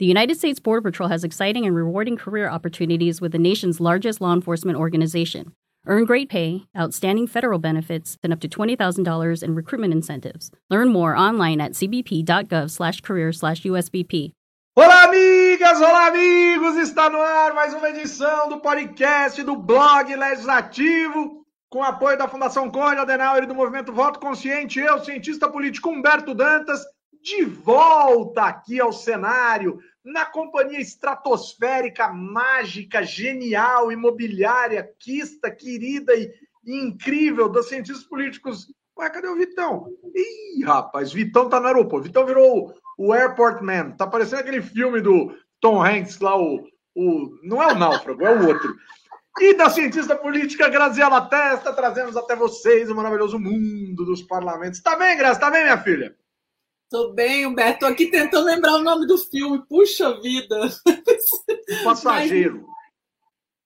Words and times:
The 0.00 0.06
United 0.06 0.36
States 0.36 0.58
Border 0.58 0.82
Patrol 0.82 1.08
has 1.08 1.22
exciting 1.22 1.64
and 1.64 1.76
rewarding 1.76 2.16
career 2.16 2.48
opportunities 2.48 3.20
with 3.20 3.30
the 3.30 3.38
nation's 3.38 3.78
largest 3.78 4.20
law 4.20 4.32
enforcement 4.32 4.76
organization. 4.76 5.52
Earn 5.86 6.04
great 6.04 6.28
pay, 6.28 6.64
outstanding 6.76 7.28
federal 7.28 7.60
benefits, 7.60 8.16
and 8.20 8.32
up 8.32 8.40
to 8.40 8.48
$20,000 8.48 9.42
in 9.44 9.54
recruitment 9.54 9.92
incentives. 9.92 10.50
Learn 10.68 10.88
more 10.88 11.14
online 11.14 11.60
at 11.60 11.74
cbp.gov/career/usbp. 11.74 14.32
Olá, 14.76 15.04
amigas! 15.04 15.80
Olá, 15.80 16.08
amigos! 16.08 16.76
Está 16.76 17.08
no 17.08 17.18
ar 17.18 17.54
mais 17.54 17.72
uma 17.72 17.90
edição 17.90 18.48
do 18.48 18.58
podcast 18.58 19.40
do 19.44 19.54
blog 19.54 20.12
Legislativo, 20.12 21.44
com 21.70 21.84
apoio 21.84 22.18
da 22.18 22.26
Fundação 22.26 22.68
Conde 22.68 22.98
Adenauer 22.98 23.44
e 23.44 23.46
do 23.46 23.54
Movimento 23.54 23.92
Voto 23.92 24.18
Consciente. 24.18 24.80
Eu, 24.80 24.98
cientista 25.04 25.48
político 25.48 25.90
Humberto 25.90 26.34
Dantas, 26.34 26.84
de 27.24 27.42
volta 27.42 28.42
aqui 28.42 28.78
ao 28.78 28.92
cenário, 28.92 29.78
na 30.04 30.26
companhia 30.26 30.78
estratosférica, 30.78 32.08
mágica, 32.08 33.02
genial, 33.02 33.90
imobiliária, 33.90 34.86
quista, 34.98 35.50
querida 35.50 36.14
e, 36.14 36.30
incrível 36.66 37.48
dos 37.48 37.66
cientistas 37.70 38.04
políticos. 38.04 38.66
Ué, 38.98 39.08
cadê 39.08 39.26
o 39.26 39.36
Vitão? 39.36 39.88
Ih, 40.14 40.62
rapaz, 40.64 41.14
Vitão 41.14 41.48
tá 41.48 41.58
no 41.58 41.66
aeroporto. 41.66 42.06
Vitão 42.06 42.26
virou 42.26 42.74
o 42.98 43.12
Airport 43.14 43.62
Man. 43.62 43.92
Tá 43.92 44.06
parecendo 44.06 44.42
aquele 44.42 44.60
filme 44.60 45.00
do 45.00 45.34
Tom 45.60 45.82
Hanks 45.82 46.20
lá, 46.20 46.38
o. 46.38 46.62
o 46.94 47.38
não 47.42 47.62
é 47.62 47.72
o 47.72 47.74
Náufrago, 47.74 48.22
é 48.22 48.36
o 48.36 48.48
outro. 48.48 48.76
E 49.40 49.54
da 49.54 49.70
cientista 49.70 50.14
política 50.14 50.68
Graziela 50.68 51.22
Testa, 51.22 51.72
trazemos 51.72 52.18
até 52.18 52.36
vocês 52.36 52.90
o 52.90 52.94
maravilhoso 52.94 53.38
mundo 53.38 54.04
dos 54.04 54.22
parlamentos. 54.22 54.80
Tá 54.80 54.94
bem, 54.94 55.16
Grazi? 55.16 55.40
Tá 55.40 55.50
bem, 55.50 55.62
minha 55.64 55.78
filha? 55.78 56.14
Tô 56.94 57.12
bem, 57.12 57.44
Humberto. 57.44 57.80
Tô 57.80 57.86
aqui 57.86 58.06
tentando 58.06 58.46
lembrar 58.46 58.74
o 58.76 58.84
nome 58.84 59.04
do 59.04 59.18
filme. 59.18 59.66
Puxa 59.66 60.20
vida. 60.20 60.56
O 61.80 61.82
passageiro. 61.82 62.64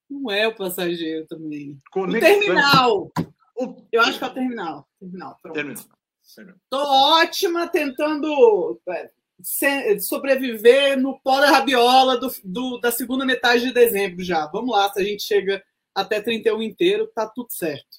Mas 0.09 0.23
não 0.23 0.31
é 0.31 0.49
o 0.49 0.57
passageiro 0.57 1.27
também. 1.27 1.79
Conexão. 1.91 2.31
O 2.31 2.41
terminal. 2.41 3.13
O... 3.55 3.87
Eu 3.93 4.01
acho 4.01 4.19
que 4.19 4.25
é 4.25 4.29
o 4.29 4.33
terminal. 4.33 4.89
Terminal, 4.99 5.37
pronto. 5.43 5.55
Terminal. 5.55 5.85
Tô 6.71 6.79
ótima 6.79 7.69
tentando 7.69 8.81
é, 8.89 9.99
sobreviver 9.99 10.99
no 10.99 11.21
pó 11.21 11.39
da 11.39 11.51
rabiola 11.51 12.17
do, 12.17 12.33
do, 12.43 12.79
da 12.79 12.91
segunda 12.91 13.27
metade 13.27 13.61
de 13.61 13.75
dezembro 13.75 14.25
já. 14.25 14.47
Vamos 14.47 14.71
lá, 14.71 14.91
se 14.91 15.03
a 15.03 15.05
gente 15.05 15.23
chega 15.23 15.63
até 15.95 16.19
31 16.23 16.63
inteiro, 16.63 17.07
tá 17.15 17.27
tudo 17.27 17.53
certo. 17.53 17.99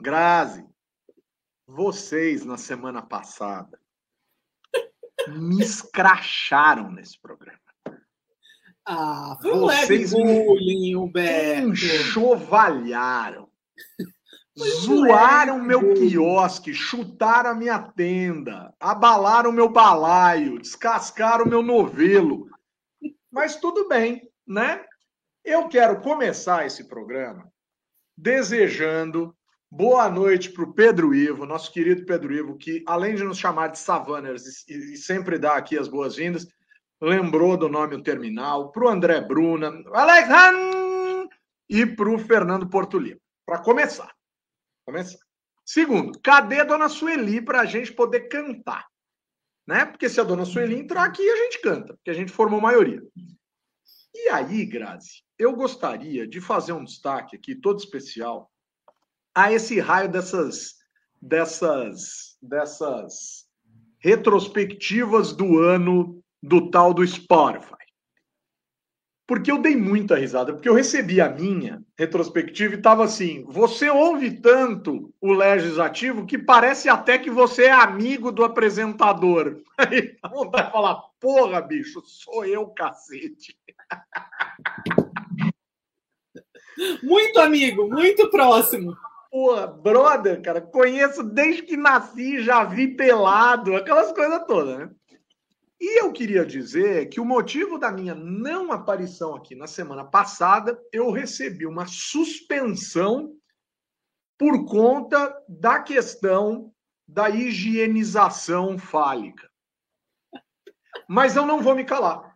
Grazi, 0.00 0.69
vocês, 1.70 2.44
na 2.44 2.56
semana 2.56 3.00
passada, 3.00 3.80
me 5.28 5.62
escracharam 5.62 6.90
nesse 6.90 7.20
programa. 7.20 7.58
Ah, 8.84 9.36
foi 9.40 9.52
um 9.52 9.60
Vocês 9.60 10.12
leve 10.12 10.44
bullying, 10.44 10.96
Humberto. 10.96 11.68
enxovalharam. 11.68 13.48
Zoaram 14.58 15.62
meu 15.62 15.94
quiosque, 15.94 16.74
chutaram 16.74 17.50
a 17.50 17.54
minha 17.54 17.78
tenda, 17.78 18.74
abalaram 18.80 19.52
meu 19.52 19.68
balaio, 19.70 20.58
descascaram 20.58 21.46
meu 21.46 21.62
novelo. 21.62 22.46
Mas 23.30 23.56
tudo 23.56 23.88
bem, 23.88 24.28
né? 24.46 24.84
Eu 25.44 25.68
quero 25.68 26.02
começar 26.02 26.66
esse 26.66 26.88
programa 26.88 27.50
desejando 28.18 29.34
Boa 29.72 30.10
noite 30.10 30.50
para 30.50 30.64
o 30.64 30.72
Pedro 30.72 31.14
Ivo, 31.14 31.46
nosso 31.46 31.72
querido 31.72 32.04
Pedro 32.04 32.32
Ivo, 32.32 32.56
que 32.56 32.82
além 32.88 33.14
de 33.14 33.22
nos 33.22 33.38
chamar 33.38 33.68
de 33.68 33.78
Savaners 33.78 34.66
e, 34.68 34.96
sempre 34.96 35.38
dar 35.38 35.56
aqui 35.56 35.78
as 35.78 35.86
boas-vindas, 35.86 36.44
lembrou 37.00 37.56
do 37.56 37.68
nome 37.68 37.94
o 37.94 38.02
terminal, 38.02 38.72
para 38.72 38.84
o 38.84 38.88
André 38.88 39.20
Bruna, 39.20 39.70
Alex 39.94 40.28
Han 40.28 41.28
e 41.68 41.86
para 41.86 42.10
o 42.10 42.18
Fernando 42.18 42.68
Portolino. 42.68 43.20
Para 43.46 43.60
começar. 43.60 44.12
começar. 44.84 45.20
Segundo, 45.64 46.18
cadê 46.20 46.58
a 46.62 46.64
dona 46.64 46.88
Sueli 46.88 47.40
para 47.40 47.60
a 47.60 47.64
gente 47.64 47.92
poder 47.92 48.22
cantar? 48.22 48.88
Né? 49.64 49.86
Porque 49.86 50.08
se 50.08 50.20
a 50.20 50.24
dona 50.24 50.44
Sueli 50.44 50.80
entrar 50.80 51.04
aqui, 51.04 51.22
a 51.22 51.36
gente 51.36 51.60
canta, 51.60 51.94
porque 51.94 52.10
a 52.10 52.14
gente 52.14 52.32
formou 52.32 52.60
maioria. 52.60 53.00
E 54.12 54.28
aí, 54.30 54.66
Grazi, 54.66 55.22
eu 55.38 55.54
gostaria 55.54 56.26
de 56.26 56.40
fazer 56.40 56.72
um 56.72 56.82
destaque 56.82 57.36
aqui, 57.36 57.54
todo 57.54 57.78
especial, 57.78 58.49
a 59.44 59.52
esse 59.52 59.80
raio 59.80 60.10
dessas 60.10 60.74
dessas 61.20 62.36
dessas 62.42 63.46
retrospectivas 63.98 65.32
do 65.32 65.58
ano 65.58 66.22
do 66.42 66.70
tal 66.70 66.94
do 66.94 67.06
Spotify. 67.06 67.74
Porque 69.26 69.50
eu 69.52 69.58
dei 69.58 69.76
muita 69.76 70.16
risada, 70.16 70.52
porque 70.52 70.68
eu 70.68 70.74
recebi 70.74 71.20
a 71.20 71.28
minha 71.28 71.84
retrospectiva 71.96 72.74
e 72.74 72.78
estava 72.78 73.04
assim: 73.04 73.44
você 73.44 73.88
ouve 73.88 74.40
tanto 74.40 75.14
o 75.20 75.32
legislativo 75.32 76.26
que 76.26 76.36
parece 76.36 76.88
até 76.88 77.16
que 77.16 77.30
você 77.30 77.66
é 77.66 77.70
amigo 77.70 78.32
do 78.32 78.42
apresentador. 78.42 79.62
Aí 79.78 80.16
a 80.22 80.28
vontade 80.28 80.66
de 80.66 80.72
falar: 80.72 81.00
porra, 81.20 81.60
bicho, 81.60 82.02
sou 82.04 82.44
eu, 82.44 82.66
cacete. 82.68 83.56
Muito 87.02 87.38
amigo, 87.38 87.88
muito 87.88 88.28
próximo. 88.30 88.96
Pô, 89.30 89.66
brother, 89.66 90.42
cara, 90.42 90.60
conheço 90.60 91.22
desde 91.22 91.62
que 91.62 91.76
nasci, 91.76 92.42
já 92.42 92.64
vi 92.64 92.96
pelado, 92.96 93.76
aquelas 93.76 94.12
coisas 94.12 94.44
todas, 94.46 94.78
né? 94.78 94.90
E 95.80 96.02
eu 96.02 96.12
queria 96.12 96.44
dizer 96.44 97.08
que 97.08 97.20
o 97.20 97.24
motivo 97.24 97.78
da 97.78 97.90
minha 97.90 98.14
não 98.14 98.70
aparição 98.70 99.34
aqui 99.34 99.54
na 99.54 99.66
semana 99.66 100.04
passada, 100.04 100.78
eu 100.92 101.10
recebi 101.10 101.64
uma 101.64 101.86
suspensão 101.86 103.34
por 104.36 104.66
conta 104.66 105.34
da 105.48 105.80
questão 105.80 106.72
da 107.06 107.30
higienização 107.30 108.78
fálica. 108.78 109.48
Mas 111.08 111.34
eu 111.34 111.46
não 111.46 111.62
vou 111.62 111.74
me 111.74 111.84
calar. 111.84 112.34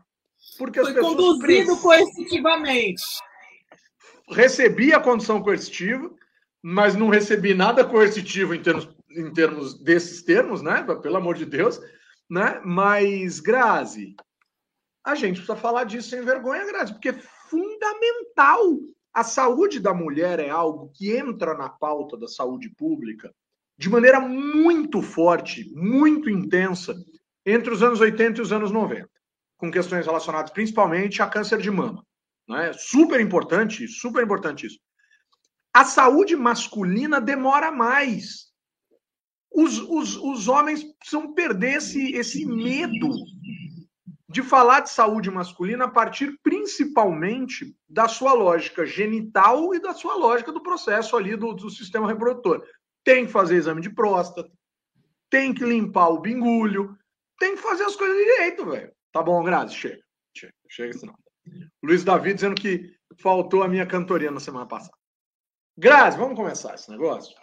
Porque 0.56 0.80
Foi 0.80 0.90
as 0.90 0.94
pessoas 0.94 1.14
conduzido 1.14 1.38
precisam... 1.46 1.76
coercitivamente. 1.80 3.02
Recebi 4.30 4.92
a 4.94 5.00
condição 5.00 5.42
coercitiva, 5.42 6.10
mas 6.66 6.96
não 6.96 7.10
recebi 7.10 7.52
nada 7.52 7.84
coercitivo 7.84 8.54
em 8.54 8.62
termos, 8.62 8.88
em 9.10 9.30
termos 9.30 9.74
desses 9.74 10.22
termos, 10.22 10.62
né? 10.62 10.82
Pelo 11.02 11.18
amor 11.18 11.34
de 11.34 11.44
Deus, 11.44 11.78
né? 12.28 12.58
Mas, 12.64 13.38
Grazi, 13.38 14.16
a 15.04 15.14
gente 15.14 15.36
precisa 15.36 15.56
falar 15.56 15.84
disso 15.84 16.08
sem 16.08 16.24
vergonha, 16.24 16.64
Grazi, 16.64 16.94
porque 16.94 17.10
é 17.10 17.20
fundamental. 17.50 18.78
A 19.12 19.22
saúde 19.22 19.78
da 19.78 19.92
mulher 19.92 20.40
é 20.40 20.48
algo 20.48 20.90
que 20.94 21.14
entra 21.14 21.52
na 21.52 21.68
pauta 21.68 22.16
da 22.16 22.26
saúde 22.26 22.70
pública 22.70 23.30
de 23.76 23.90
maneira 23.90 24.18
muito 24.18 25.02
forte, 25.02 25.70
muito 25.74 26.30
intensa, 26.30 26.94
entre 27.44 27.74
os 27.74 27.82
anos 27.82 28.00
80 28.00 28.38
e 28.38 28.42
os 28.42 28.52
anos 28.52 28.70
90, 28.70 29.06
com 29.58 29.70
questões 29.70 30.06
relacionadas 30.06 30.50
principalmente 30.50 31.20
a 31.20 31.26
câncer 31.26 31.60
de 31.60 31.70
mama. 31.70 32.02
Né? 32.48 32.72
Super 32.72 33.20
importante, 33.20 33.86
super 33.86 34.24
importante 34.24 34.66
isso. 34.66 34.78
A 35.74 35.84
saúde 35.84 36.36
masculina 36.36 37.20
demora 37.20 37.72
mais. 37.72 38.44
Os, 39.52 39.80
os, 39.80 40.16
os 40.16 40.46
homens 40.46 40.84
precisam 40.84 41.34
perder 41.34 41.78
esse, 41.78 42.12
esse 42.12 42.46
medo 42.46 43.08
de 44.28 44.42
falar 44.42 44.80
de 44.80 44.90
saúde 44.90 45.30
masculina 45.30 45.84
a 45.84 45.90
partir 45.90 46.38
principalmente 46.42 47.76
da 47.88 48.08
sua 48.08 48.32
lógica 48.32 48.86
genital 48.86 49.74
e 49.74 49.80
da 49.80 49.92
sua 49.92 50.14
lógica 50.14 50.52
do 50.52 50.62
processo 50.62 51.16
ali 51.16 51.36
do, 51.36 51.52
do 51.52 51.68
sistema 51.70 52.06
reprodutor. 52.06 52.64
Tem 53.04 53.26
que 53.26 53.32
fazer 53.32 53.56
exame 53.56 53.80
de 53.80 53.90
próstata, 53.90 54.50
tem 55.28 55.52
que 55.52 55.64
limpar 55.64 56.08
o 56.08 56.20
bingulho, 56.20 56.96
tem 57.38 57.56
que 57.56 57.62
fazer 57.62 57.84
as 57.84 57.96
coisas 57.96 58.16
direito, 58.16 58.64
velho. 58.70 58.92
Tá 59.12 59.22
bom, 59.22 59.42
Grazi? 59.42 59.74
Chega. 59.74 60.02
Chega, 60.36 60.54
chega 60.68 60.98
senão. 60.98 61.14
Luiz 61.82 62.02
Davi 62.02 62.34
dizendo 62.34 62.54
que 62.54 62.92
faltou 63.20 63.62
a 63.62 63.68
minha 63.68 63.86
cantoria 63.86 64.30
na 64.30 64.40
semana 64.40 64.66
passada. 64.66 64.96
Grazi, 65.76 66.16
vamos 66.16 66.36
começar 66.36 66.74
esse 66.74 66.88
negócio? 66.90 67.34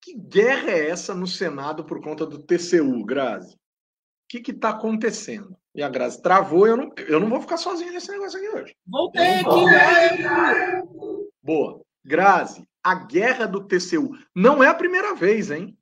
Que 0.00 0.16
guerra 0.16 0.70
é 0.70 0.88
essa 0.88 1.14
no 1.14 1.26
Senado 1.26 1.84
por 1.84 2.00
conta 2.00 2.24
do 2.24 2.38
TCU, 2.38 3.04
Grazi? 3.04 3.54
O 3.54 3.58
que 4.28 4.50
está 4.50 4.70
acontecendo? 4.70 5.56
E 5.74 5.82
a 5.82 5.88
Grazi 5.88 6.22
travou, 6.22 6.66
eu 6.66 6.76
não, 6.76 6.92
eu 6.96 7.20
não 7.20 7.28
vou 7.28 7.40
ficar 7.40 7.58
sozinho 7.58 7.92
nesse 7.92 8.10
negócio 8.10 8.38
aqui 8.38 8.48
hoje. 8.48 8.76
Voltei 8.86 9.40
aqui! 9.40 9.48
Boa. 11.42 11.82
Grazi, 12.02 12.66
a 12.82 12.94
guerra 12.94 13.46
do 13.46 13.66
TCU 13.66 14.16
não 14.34 14.64
é 14.64 14.68
a 14.68 14.74
primeira 14.74 15.14
vez, 15.14 15.50
hein? 15.50 15.76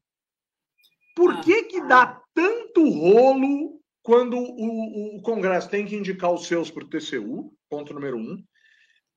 Por 1.15 1.41
que, 1.43 1.65
que 1.65 1.81
dá 1.83 2.21
tanto 2.35 2.91
rolo 2.91 3.81
quando 4.03 4.37
o, 4.37 5.17
o 5.17 5.23
Congresso 5.23 5.71
tem 5.71 5.87
que 5.87 5.95
indicar 5.95 6.33
os 6.33 6.47
seus 6.47 6.71
para 6.71 6.83
o 6.83 6.89
TCU? 6.89 7.55
Ponto 7.71 7.95
número 7.95 8.17
um. 8.17 8.43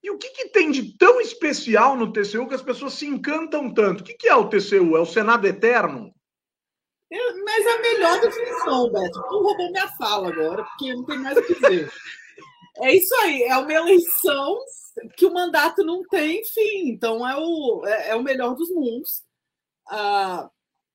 E 0.08 0.10
o 0.10 0.18
que, 0.18 0.30
que, 0.30 0.48
tem 0.48 0.72
de 0.72 0.98
tão 0.98 1.20
especial 1.20 1.98
no 1.98 2.14
TCU 2.14 2.48
que 2.48 2.56
as 2.56 2.62
pessoas 2.62 2.94
se 2.94 3.06
encantam 3.06 3.74
tanto? 3.74 4.00
O 4.00 4.04
que, 4.06 4.14
que 4.14 4.30
é 4.30 4.34
o 4.34 4.48
TCU? 4.48 4.96
É 4.96 5.02
o 5.02 5.06
Senado 5.06 5.46
Eterno? 5.46 6.16
Mas 7.12 7.68
a 7.68 7.82
melhor 7.82 8.22
definição, 8.22 8.90
Beto. 8.90 9.22
Tu 9.22 9.38
roubou 9.38 9.70
minha 9.70 9.90
fala 9.98 10.30
agora, 10.30 10.64
porque 10.64 10.94
não 10.94 11.06
tem 11.06 11.20
mais 11.20 11.38
o 11.38 11.44
que 11.44 11.56
dizer. 11.56 11.92
É 12.80 12.96
isso 12.96 13.16
aí, 13.16 13.42
é 13.42 13.58
uma 13.58 13.74
eleição 13.74 14.56
que 15.16 15.26
o 15.26 15.34
mandato 15.34 15.84
não 15.84 16.04
tem 16.04 16.46
fim, 16.46 16.90
então 16.90 17.28
é 17.28 17.36
o, 17.36 17.84
é, 17.88 18.10
é 18.10 18.16
o 18.16 18.22
melhor 18.22 18.54
dos 18.54 18.70
mundos. 18.70 19.24
Ah, 19.88 20.48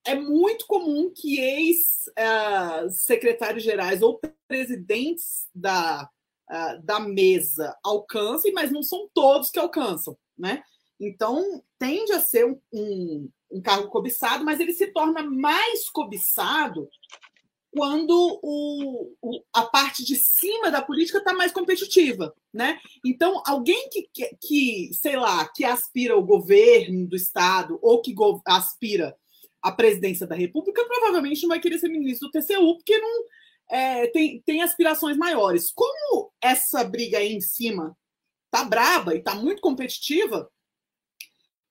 é 0.06 0.14
muito 0.14 0.64
comum 0.68 1.12
que 1.12 1.40
ex-secretários 1.40 3.64
gerais 3.64 4.00
ou 4.00 4.20
presidentes 4.46 5.48
da, 5.52 6.08
ah, 6.48 6.76
da 6.82 7.00
mesa 7.00 7.76
alcancem, 7.84 8.52
mas 8.52 8.70
não 8.70 8.82
são 8.82 9.08
todos 9.14 9.50
que 9.50 9.58
alcançam, 9.58 10.16
né? 10.36 10.62
Então, 11.00 11.62
tende 11.78 12.12
a 12.12 12.20
ser 12.20 12.46
um, 12.46 12.60
um, 12.72 13.28
um 13.50 13.60
cargo 13.60 13.88
cobiçado, 13.88 14.44
mas 14.44 14.60
ele 14.60 14.72
se 14.72 14.86
torna 14.88 15.22
mais 15.22 15.88
cobiçado 15.90 16.88
quando 17.72 18.38
o, 18.42 19.16
o, 19.20 19.42
a 19.52 19.62
parte 19.62 20.04
de 20.04 20.14
cima 20.14 20.70
da 20.70 20.82
política 20.82 21.18
está 21.18 21.32
mais 21.32 21.50
competitiva, 21.50 22.34
né? 22.52 22.78
Então, 23.04 23.42
alguém 23.46 23.88
que, 23.88 24.08
que, 24.12 24.36
que, 24.40 24.90
sei 24.92 25.16
lá, 25.16 25.48
que 25.48 25.64
aspira 25.64 26.12
ao 26.12 26.22
governo 26.22 27.08
do 27.08 27.16
Estado 27.16 27.78
ou 27.80 28.02
que 28.02 28.14
aspira 28.46 29.16
à 29.62 29.72
presidência 29.72 30.26
da 30.26 30.34
República, 30.34 30.84
provavelmente 30.84 31.42
não 31.42 31.48
vai 31.48 31.60
querer 31.60 31.78
ser 31.78 31.88
ministro 31.88 32.28
do 32.28 32.32
TCU, 32.32 32.76
porque 32.76 32.98
não 32.98 33.24
é, 33.70 34.06
tem, 34.08 34.42
tem 34.42 34.62
aspirações 34.62 35.16
maiores. 35.16 35.72
Como 35.72 36.32
essa 36.40 36.84
briga 36.84 37.18
aí 37.18 37.32
em 37.32 37.40
cima 37.40 37.96
tá 38.50 38.64
braba 38.64 39.14
e 39.14 39.22
tá 39.22 39.34
muito 39.34 39.62
competitiva, 39.62 40.50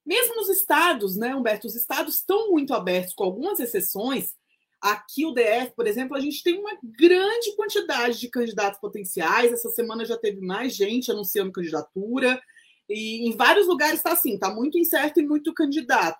mesmo 0.06 0.36
nos 0.36 0.50
estados, 0.50 1.16
né, 1.16 1.36
Humberto? 1.36 1.68
Os 1.68 1.76
estados 1.76 2.16
estão 2.16 2.50
muito 2.50 2.74
abertos, 2.74 3.14
com 3.14 3.24
algumas 3.24 3.60
exceções, 3.60 4.34
Aqui, 4.82 5.28
o 5.28 5.32
DF, 5.32 5.76
por 5.76 5.86
exemplo, 5.86 6.18
a 6.18 6.20
gente 6.20 6.42
tem 6.42 6.58
uma 6.58 6.76
grande 6.84 7.56
quantidade 7.56 8.20
de 8.20 8.28
candidatos 8.30 8.80
potenciais. 8.80 9.54
Essa 9.54 9.70
semana 9.70 10.04
já 10.04 10.18
teve 10.18 10.42
mais 10.42 10.76
gente 10.76 11.12
anunciando 11.12 11.52
candidatura. 11.52 12.42
E 12.90 13.30
em 13.30 13.38
vários 13.38 13.68
lugares 13.68 13.98
está 13.98 14.14
assim, 14.14 14.34
está 14.34 14.52
muito 14.52 14.80
incerto 14.80 15.20
e 15.20 15.26
muito 15.26 15.54
candidato. 15.54 16.18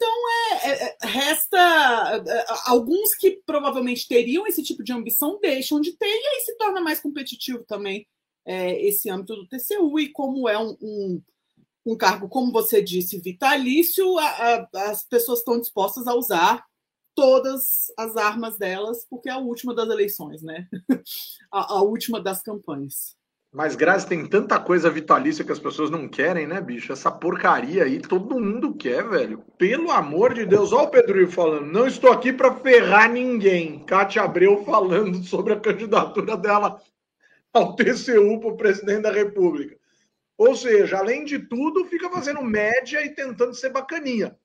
Então, 0.00 0.30
é, 0.30 0.70
é, 0.70 0.96
é 1.02 1.06
resta. 1.06 1.58
É, 2.26 2.46
alguns 2.64 3.14
que 3.14 3.42
provavelmente 3.44 4.08
teriam 4.08 4.46
esse 4.46 4.62
tipo 4.62 4.82
de 4.82 4.94
ambição 4.94 5.38
deixam 5.38 5.78
de 5.78 5.92
ter, 5.92 6.06
e 6.06 6.26
aí 6.26 6.40
se 6.40 6.56
torna 6.56 6.80
mais 6.80 7.00
competitivo 7.00 7.62
também 7.64 8.08
é, 8.46 8.80
esse 8.82 9.10
âmbito 9.10 9.36
do 9.36 9.46
TCU. 9.46 10.00
E 10.00 10.08
como 10.08 10.48
é 10.48 10.58
um, 10.58 10.74
um, 10.80 11.22
um 11.84 11.96
cargo, 11.98 12.30
como 12.30 12.50
você 12.50 12.82
disse, 12.82 13.20
vitalício, 13.20 14.18
a, 14.18 14.24
a, 14.24 14.68
as 14.90 15.04
pessoas 15.04 15.40
estão 15.40 15.60
dispostas 15.60 16.06
a 16.06 16.14
usar 16.14 16.64
todas 17.14 17.92
as 17.98 18.16
armas 18.16 18.56
delas, 18.56 19.06
porque 19.10 19.28
é 19.28 19.32
a 19.32 19.38
última 19.38 19.74
das 19.74 19.90
eleições, 19.90 20.42
né? 20.42 20.66
a, 21.52 21.74
a 21.74 21.82
última 21.82 22.18
das 22.18 22.40
campanhas. 22.40 23.19
Mas, 23.52 23.74
Grazi, 23.74 24.06
tem 24.06 24.24
tanta 24.28 24.60
coisa 24.60 24.88
vitalícia 24.88 25.44
que 25.44 25.50
as 25.50 25.58
pessoas 25.58 25.90
não 25.90 26.08
querem, 26.08 26.46
né, 26.46 26.60
bicho? 26.60 26.92
Essa 26.92 27.10
porcaria 27.10 27.82
aí, 27.82 28.00
todo 28.00 28.38
mundo 28.38 28.76
quer, 28.76 29.02
velho. 29.08 29.44
Pelo 29.58 29.90
amor 29.90 30.34
de 30.34 30.46
Deus. 30.46 30.72
Olha 30.72 30.84
o 30.84 30.90
Pedro 30.90 31.30
falando. 31.32 31.66
Não 31.66 31.84
estou 31.84 32.12
aqui 32.12 32.32
para 32.32 32.54
ferrar 32.54 33.10
ninguém. 33.10 33.80
Cátia 33.80 34.22
Abreu 34.22 34.64
falando 34.64 35.20
sobre 35.26 35.52
a 35.52 35.58
candidatura 35.58 36.36
dela 36.36 36.80
ao 37.52 37.74
TCU 37.74 38.38
para 38.38 38.50
o 38.50 38.56
presidente 38.56 39.02
da 39.02 39.10
República. 39.10 39.76
Ou 40.38 40.54
seja, 40.54 40.98
além 40.98 41.24
de 41.24 41.40
tudo, 41.40 41.84
fica 41.86 42.08
fazendo 42.08 42.42
média 42.44 43.04
e 43.04 43.10
tentando 43.10 43.52
ser 43.52 43.70
bacaninha. 43.70 44.38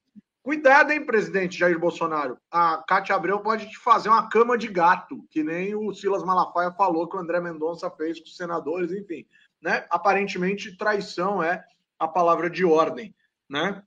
Cuidado, 0.45 0.91
hein, 0.91 1.03
presidente 1.03 1.57
Jair 1.57 1.79
Bolsonaro. 1.79 2.37
A 2.51 2.77
Cátia 2.87 3.15
Abreu 3.15 3.39
pode 3.39 3.67
te 3.67 3.79
fazer 3.79 4.09
uma 4.09 4.29
cama 4.29 4.55
de 4.55 4.67
gato, 4.67 5.25
que 5.31 5.43
nem 5.43 5.73
o 5.73 5.91
Silas 5.91 6.23
Malafaia 6.23 6.71
falou 6.71 7.09
que 7.09 7.17
o 7.17 7.19
André 7.19 7.41
Mendonça 7.41 7.89
fez 7.89 8.19
com 8.19 8.27
os 8.27 8.37
senadores, 8.37 8.91
enfim. 8.91 9.25
Né? 9.59 9.87
Aparentemente, 9.89 10.77
traição 10.77 11.41
é 11.41 11.65
a 11.97 12.07
palavra 12.07 12.47
de 12.47 12.63
ordem. 12.63 13.15
Né? 13.49 13.81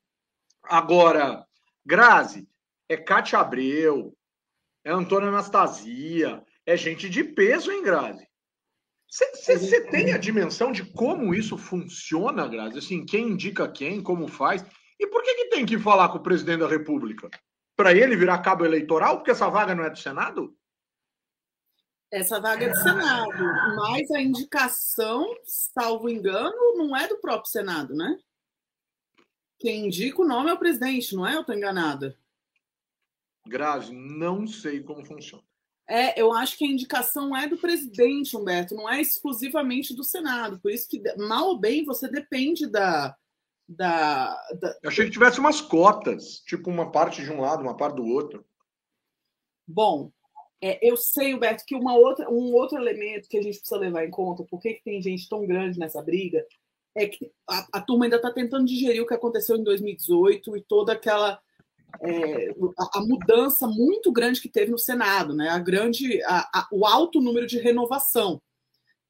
Agora, 0.65 1.47
Grazi, 1.87 2.49
é 2.89 2.97
Cátia 2.97 3.39
Abreu, 3.39 4.13
é 4.85 4.91
Antônia 4.91 5.29
Anastasia, 5.29 6.43
é 6.67 6.77
gente 6.77 7.09
de 7.09 7.23
peso, 7.23 7.71
hein, 7.71 7.85
Grazi? 7.85 8.27
Você 9.09 9.81
tem 9.93 10.13
a 10.13 10.19
dimensão 10.19 10.73
de 10.73 10.85
como 10.85 11.33
isso 11.33 11.57
funciona, 11.57 12.49
Grazi? 12.49 12.79
Assim, 12.79 13.07
quem 13.07 13.29
indica 13.29 13.69
quem, 13.69 14.03
como 14.03 14.27
faz? 14.27 14.65
E 14.99 15.07
por 15.07 15.23
que, 15.23 15.35
que 15.35 15.51
tem 15.51 15.65
que 15.65 15.79
falar 15.79 16.09
com 16.09 16.19
o 16.19 16.23
presidente 16.23 16.61
da 16.61 16.69
República? 16.69 17.31
Para 17.77 17.93
ele 17.93 18.17
virar 18.17 18.39
cabo 18.39 18.65
eleitoral? 18.65 19.17
Porque 19.17 19.31
essa 19.31 19.49
vaga 19.49 19.75
não 19.75 19.85
é 19.85 19.91
do 19.91 19.99
Senado? 19.99 20.57
Essa 22.11 22.41
vaga 22.41 22.65
é 22.65 22.71
do 22.71 22.77
Senado, 22.77 23.45
mas 23.77 24.11
a 24.11 24.21
indicação, 24.21 25.27
salvo 25.45 26.09
engano, 26.09 26.57
não 26.77 26.97
é 26.97 27.07
do 27.07 27.19
próprio 27.19 27.51
Senado, 27.51 27.95
né? 27.95 28.19
Quem 29.59 29.87
indica 29.87 30.23
o 30.23 30.27
nome 30.27 30.49
é 30.49 30.55
o 30.55 30.59
presidente, 30.59 31.15
não 31.15 31.27
é? 31.27 31.35
Eu 31.35 31.41
estou 31.41 31.55
enganada. 31.55 32.19
Grazi, 33.47 33.93
não 33.93 34.47
sei 34.47 34.83
como 34.83 35.05
funciona. 35.05 35.45
É, 35.87 36.21
eu 36.21 36.33
acho 36.33 36.57
que 36.57 36.65
a 36.65 36.69
indicação 36.69 37.37
é 37.37 37.49
do 37.49 37.57
presidente, 37.57 38.37
Humberto, 38.37 38.75
não 38.75 38.89
é 38.89 39.01
exclusivamente 39.01 39.95
do 39.95 40.05
Senado. 40.05 40.61
Por 40.61 40.71
isso 40.71 40.89
que, 40.89 41.03
mal 41.17 41.49
ou 41.49 41.59
bem, 41.59 41.85
você 41.85 42.09
depende 42.09 42.67
da, 42.67 43.17
da, 43.69 44.35
da... 44.61 44.79
Eu 44.83 44.89
achei 44.89 45.05
que 45.05 45.11
tivesse 45.11 45.39
umas 45.39 45.61
cotas, 45.61 46.41
tipo 46.41 46.71
uma 46.71 46.91
parte 46.91 47.23
de 47.23 47.31
um 47.31 47.41
lado, 47.41 47.63
uma 47.63 47.77
parte 47.77 47.97
do 47.97 48.07
outro. 48.07 48.45
Bom, 49.67 50.11
é, 50.61 50.79
eu 50.89 50.97
sei, 50.97 51.35
Humberto, 51.35 51.65
que 51.67 51.75
uma 51.75 51.95
outra, 51.95 52.31
um 52.31 52.55
outro 52.55 52.79
elemento 52.79 53.29
que 53.29 53.37
a 53.37 53.43
gente 53.43 53.59
precisa 53.59 53.79
levar 53.79 54.05
em 54.05 54.11
conta, 54.11 54.43
por 54.45 54.59
que 54.61 54.81
tem 54.83 55.03
gente 55.03 55.29
tão 55.29 55.47
grande 55.47 55.79
nessa 55.79 56.03
briga, 56.03 56.45
é 56.95 57.07
que 57.07 57.31
a, 57.49 57.69
a 57.75 57.81
turma 57.81 58.07
ainda 58.07 58.17
está 58.17 58.33
tentando 58.33 58.65
digerir 58.65 59.03
o 59.03 59.07
que 59.07 59.15
aconteceu 59.15 59.57
em 59.57 59.63
2018 59.63 60.57
e 60.57 60.63
toda 60.63 60.95
aquela 60.95 61.39
é, 62.01 62.49
a, 62.79 62.99
a, 62.99 63.01
mudança 63.01 63.67
muito 63.67 64.11
grande 64.11 64.41
que 64.41 64.49
teve 64.49 64.71
no 64.71 64.79
Senado, 64.79 65.35
né? 65.35 65.49
A 65.49 65.59
grande, 65.59 66.23
a, 66.25 66.69
o 66.73 66.87
alto 66.87 67.21
número 67.21 67.47
de 67.47 67.59
renovação. 67.59 68.43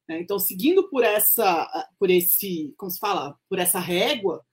Né? 0.08 0.20
Então, 0.20 0.38
seguindo 0.38 0.88
por 0.88 1.02
essa, 1.02 1.68
por 1.98 2.10
esse, 2.10 2.74
como 2.76 2.90
se 2.90 2.98
fala, 2.98 3.36
por 3.48 3.58
essa 3.58 3.78
régua, 3.78 4.44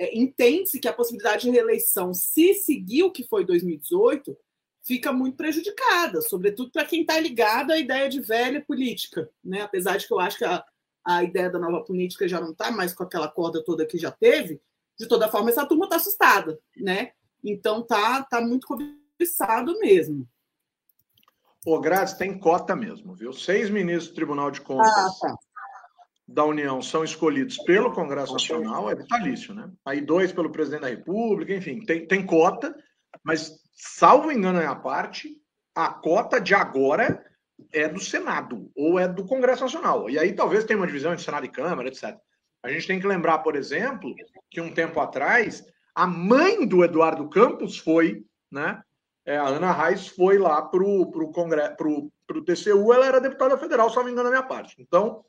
é, 0.00 0.18
entende-se 0.18 0.80
que 0.80 0.88
a 0.88 0.94
possibilidade 0.94 1.42
de 1.42 1.50
reeleição, 1.50 2.14
se 2.14 2.54
seguir 2.54 3.02
o 3.02 3.12
que 3.12 3.22
foi 3.22 3.44
2018, 3.44 4.34
fica 4.82 5.12
muito 5.12 5.36
prejudicada, 5.36 6.22
sobretudo 6.22 6.70
para 6.70 6.86
quem 6.86 7.02
está 7.02 7.20
ligado 7.20 7.70
à 7.70 7.78
ideia 7.78 8.08
de 8.08 8.18
velha 8.18 8.64
política. 8.64 9.28
Né? 9.44 9.60
Apesar 9.60 9.98
de 9.98 10.06
que 10.06 10.14
eu 10.14 10.18
acho 10.18 10.38
que 10.38 10.44
a, 10.46 10.64
a 11.04 11.22
ideia 11.22 11.50
da 11.50 11.58
nova 11.58 11.84
política 11.84 12.26
já 12.26 12.40
não 12.40 12.52
está 12.52 12.70
mais 12.70 12.94
com 12.94 13.02
aquela 13.02 13.28
corda 13.28 13.62
toda 13.62 13.84
que 13.84 13.98
já 13.98 14.10
teve, 14.10 14.58
de 14.98 15.06
toda 15.06 15.28
forma, 15.28 15.50
essa 15.50 15.66
turma 15.66 15.84
está 15.84 15.96
assustada. 15.96 16.58
Né? 16.74 17.12
Então, 17.44 17.82
tá, 17.82 18.22
tá 18.22 18.40
muito 18.40 18.66
cobiçado 18.66 19.78
mesmo. 19.80 20.26
Ô, 21.66 21.78
Grátis, 21.78 22.14
tem 22.14 22.38
cota 22.38 22.74
mesmo, 22.74 23.14
viu? 23.14 23.34
Seis 23.34 23.68
ministros 23.68 24.08
do 24.08 24.14
Tribunal 24.14 24.50
de 24.50 24.62
Contas. 24.62 24.88
Ah, 24.88 25.10
tá 25.20 25.36
da 26.32 26.44
União 26.44 26.80
são 26.80 27.02
escolhidos 27.02 27.58
pelo 27.58 27.92
Congresso 27.92 28.32
Nacional, 28.32 28.88
é 28.88 28.94
vitalício, 28.94 29.52
né? 29.52 29.68
Aí 29.84 30.00
dois 30.00 30.32
pelo 30.32 30.50
presidente 30.50 30.82
da 30.82 30.88
República, 30.88 31.52
enfim, 31.52 31.80
tem, 31.80 32.06
tem 32.06 32.24
cota, 32.24 32.74
mas, 33.24 33.58
salvo 33.74 34.30
engano 34.30 34.60
a 34.60 34.76
parte, 34.76 35.36
a 35.74 35.88
cota 35.88 36.40
de 36.40 36.54
agora 36.54 37.24
é 37.72 37.88
do 37.88 37.98
Senado 37.98 38.70
ou 38.76 38.98
é 38.98 39.08
do 39.08 39.26
Congresso 39.26 39.64
Nacional. 39.64 40.08
E 40.08 40.18
aí 40.18 40.32
talvez 40.32 40.64
tenha 40.64 40.78
uma 40.78 40.86
divisão 40.86 41.12
entre 41.12 41.24
Senado 41.24 41.46
e 41.46 41.50
Câmara, 41.50 41.88
etc. 41.88 42.16
A 42.62 42.70
gente 42.70 42.86
tem 42.86 43.00
que 43.00 43.06
lembrar, 43.06 43.38
por 43.38 43.56
exemplo, 43.56 44.14
que 44.48 44.60
um 44.60 44.72
tempo 44.72 45.00
atrás, 45.00 45.64
a 45.94 46.06
mãe 46.06 46.64
do 46.66 46.84
Eduardo 46.84 47.28
Campos 47.28 47.76
foi, 47.76 48.24
né? 48.50 48.80
É, 49.26 49.36
a 49.36 49.48
Ana 49.48 49.72
Reis 49.72 50.06
foi 50.06 50.38
lá 50.38 50.62
para 50.62 50.82
o 50.82 51.32
Congresso, 51.32 51.76
para 51.76 52.38
o 52.38 52.44
TCU, 52.44 52.92
ela 52.92 53.06
era 53.06 53.20
deputada 53.20 53.58
federal, 53.58 53.90
só 53.90 54.04
me 54.04 54.12
engano 54.12 54.28
a 54.28 54.30
minha 54.30 54.42
parte. 54.42 54.76
Então, 54.78 55.24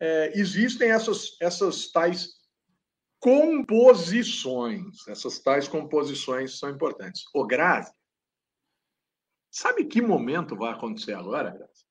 é, 0.00 0.38
existem 0.38 0.90
essas, 0.90 1.36
essas 1.40 1.90
tais 1.90 2.36
composições. 3.18 5.06
Essas 5.08 5.38
tais 5.38 5.66
composições 5.66 6.58
são 6.58 6.70
importantes. 6.70 7.24
O 7.34 7.46
Grazi, 7.46 7.92
sabe 9.50 9.84
que 9.84 10.02
momento 10.02 10.56
vai 10.56 10.72
acontecer 10.72 11.14
agora, 11.14 11.50
Grazi? 11.50 11.86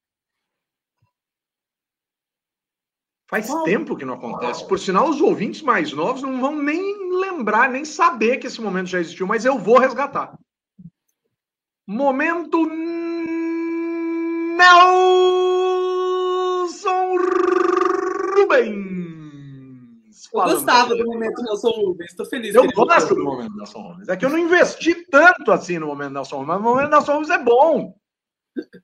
Faz 3.27 3.47
tempo 3.63 3.97
que 3.97 4.05
não 4.05 4.13
acontece. 4.13 4.67
Por 4.67 4.77
sinal, 4.77 5.09
os 5.09 5.19
ouvintes 5.19 5.62
mais 5.62 5.91
novos 5.91 6.21
não 6.21 6.39
vão 6.39 6.55
nem 6.55 7.09
lembrar, 7.19 7.71
nem 7.71 7.83
saber 7.83 8.38
que 8.38 8.45
esse 8.45 8.62
momento 8.62 8.88
já 8.88 9.00
existiu, 9.00 9.25
mas 9.25 9.45
eu 9.45 9.57
vou 9.57 9.79
resgatar. 9.79 10.38
Momento 11.88 12.65
Nelson 14.55 14.95
Rubens. 18.63 20.27
gostava 20.31 20.95
do 20.95 21.05
momento 21.05 21.41
Nelson 21.41 21.69
Rubens, 21.69 22.12
estou 22.12 22.25
feliz. 22.25 22.55
Eu 22.55 22.67
gosto 22.71 23.15
do 23.15 23.24
momento 23.24 23.55
Nelson 23.55 23.81
Rubens. 23.81 24.09
É 24.09 24.17
que 24.17 24.25
eu 24.25 24.29
não 24.29 24.38
investi 24.38 25.05
tanto 25.09 25.51
assim 25.51 25.79
no 25.79 25.88
momento 25.88 26.13
Nelson 26.13 26.38
Rubens, 26.38 26.47
mas 26.47 26.59
o 26.59 26.63
momento 26.63 26.89
Nelson 26.91 27.13
Rubens 27.13 27.29
é 27.29 27.43
bom. 27.43 27.95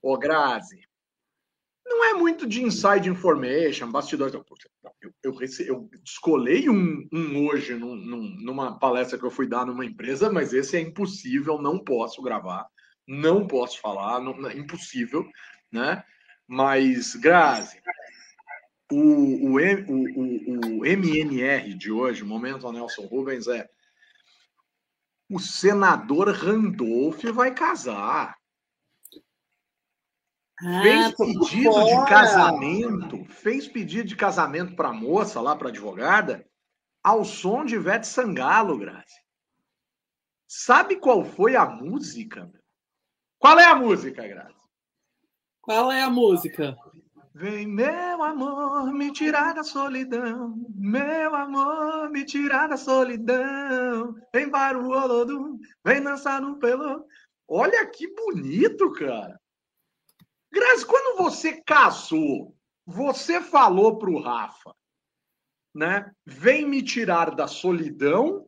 Ô, 0.02 0.18
Grazi, 0.18 0.80
não 1.86 2.04
é 2.04 2.14
muito 2.14 2.46
de 2.46 2.62
inside 2.62 3.08
information, 3.08 3.90
bastidores. 3.90 4.34
Eu, 4.34 4.44
eu, 5.02 5.12
eu, 5.22 5.34
eu 5.66 6.72
um, 6.72 7.08
um 7.12 7.46
hoje 7.46 7.74
num, 7.74 7.94
num, 7.94 8.36
numa 8.40 8.78
palestra 8.78 9.18
que 9.18 9.24
eu 9.24 9.30
fui 9.30 9.46
dar 9.46 9.66
numa 9.66 9.84
empresa, 9.84 10.30
mas 10.30 10.52
esse 10.52 10.76
é 10.76 10.80
impossível, 10.80 11.60
não 11.60 11.78
posso 11.78 12.22
gravar, 12.22 12.66
não 13.06 13.46
posso 13.46 13.80
falar, 13.80 14.20
não, 14.20 14.48
é 14.48 14.56
impossível, 14.56 15.26
né? 15.70 16.04
Mas, 16.46 17.14
Grazi, 17.14 17.80
o, 18.92 19.46
o, 19.46 19.56
o, 19.56 20.80
o, 20.80 20.86
MNR 20.86 21.74
de 21.74 21.90
hoje, 21.90 22.22
o 22.22 22.26
Momento 22.26 22.70
Nelson 22.70 23.06
Rubens, 23.06 23.46
é 23.46 23.68
o 25.30 25.38
senador 25.38 26.28
Randolph 26.28 27.24
vai 27.32 27.54
casar. 27.54 28.36
Ah, 30.60 30.82
fez 30.82 31.16
pedido 31.16 31.72
fora. 31.72 31.86
de 31.86 32.08
casamento, 32.08 33.24
fez 33.24 33.66
pedido 33.66 34.08
de 34.08 34.16
casamento 34.16 34.76
para 34.76 34.90
a 34.90 34.92
moça 34.92 35.40
lá, 35.40 35.56
para 35.56 35.70
advogada, 35.70 36.46
ao 37.02 37.24
som 37.24 37.64
de 37.64 37.74
Ivete 37.74 38.06
Sangalo, 38.06 38.78
Grazi. 38.78 39.22
Sabe 40.46 40.96
qual 40.96 41.24
foi 41.24 41.56
a 41.56 41.64
música? 41.64 42.52
Qual 43.38 43.58
é 43.58 43.64
a 43.64 43.74
música, 43.74 44.26
Grazi? 44.28 44.54
Qual 45.62 45.90
é 45.90 46.02
a 46.02 46.10
música? 46.10 46.76
Vem, 47.34 47.66
meu 47.66 48.22
amor, 48.22 48.92
me 48.92 49.10
tirar 49.10 49.54
da 49.54 49.64
solidão. 49.64 50.54
Meu 50.74 51.34
amor, 51.34 52.10
me 52.10 52.26
tirar 52.26 52.68
da 52.68 52.76
solidão. 52.76 54.14
Vem 54.34 54.50
para 54.50 54.78
o 54.78 54.90
Olodum, 54.90 55.58
vem 55.82 56.02
dançar 56.02 56.42
no 56.42 56.58
pelo. 56.58 57.06
Olha 57.48 57.86
que 57.86 58.06
bonito, 58.14 58.92
cara. 58.92 59.40
Grazi, 60.52 60.84
quando 60.84 61.16
você 61.16 61.62
casou, 61.62 62.54
você 62.84 63.40
falou 63.40 63.98
para 63.98 64.10
o 64.10 64.20
Rafa, 64.20 64.74
né? 65.74 66.12
Vem 66.26 66.66
me 66.68 66.82
tirar 66.82 67.34
da 67.34 67.46
solidão, 67.46 68.46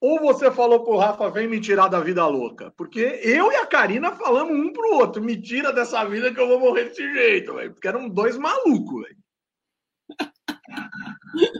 ou 0.00 0.20
você 0.20 0.50
falou 0.50 0.84
para 0.84 0.92
o 0.92 0.98
Rafa, 0.98 1.30
vem 1.30 1.48
me 1.48 1.60
tirar 1.60 1.88
da 1.88 2.00
vida 2.00 2.26
louca? 2.26 2.72
Porque 2.76 3.00
eu 3.22 3.50
e 3.50 3.56
a 3.56 3.66
Karina 3.66 4.12
falamos 4.12 4.56
um 4.56 4.72
para 4.72 4.86
o 4.86 4.94
outro, 4.94 5.22
me 5.22 5.40
tira 5.40 5.72
dessa 5.72 6.04
vida 6.04 6.32
que 6.32 6.40
eu 6.40 6.46
vou 6.46 6.60
morrer 6.60 6.84
desse 6.84 7.02
jeito, 7.12 7.54
velho. 7.54 7.72
Porque 7.72 7.88
eram 7.88 8.08
dois 8.08 8.36
malucos, 8.36 9.02
velho. 9.02 9.18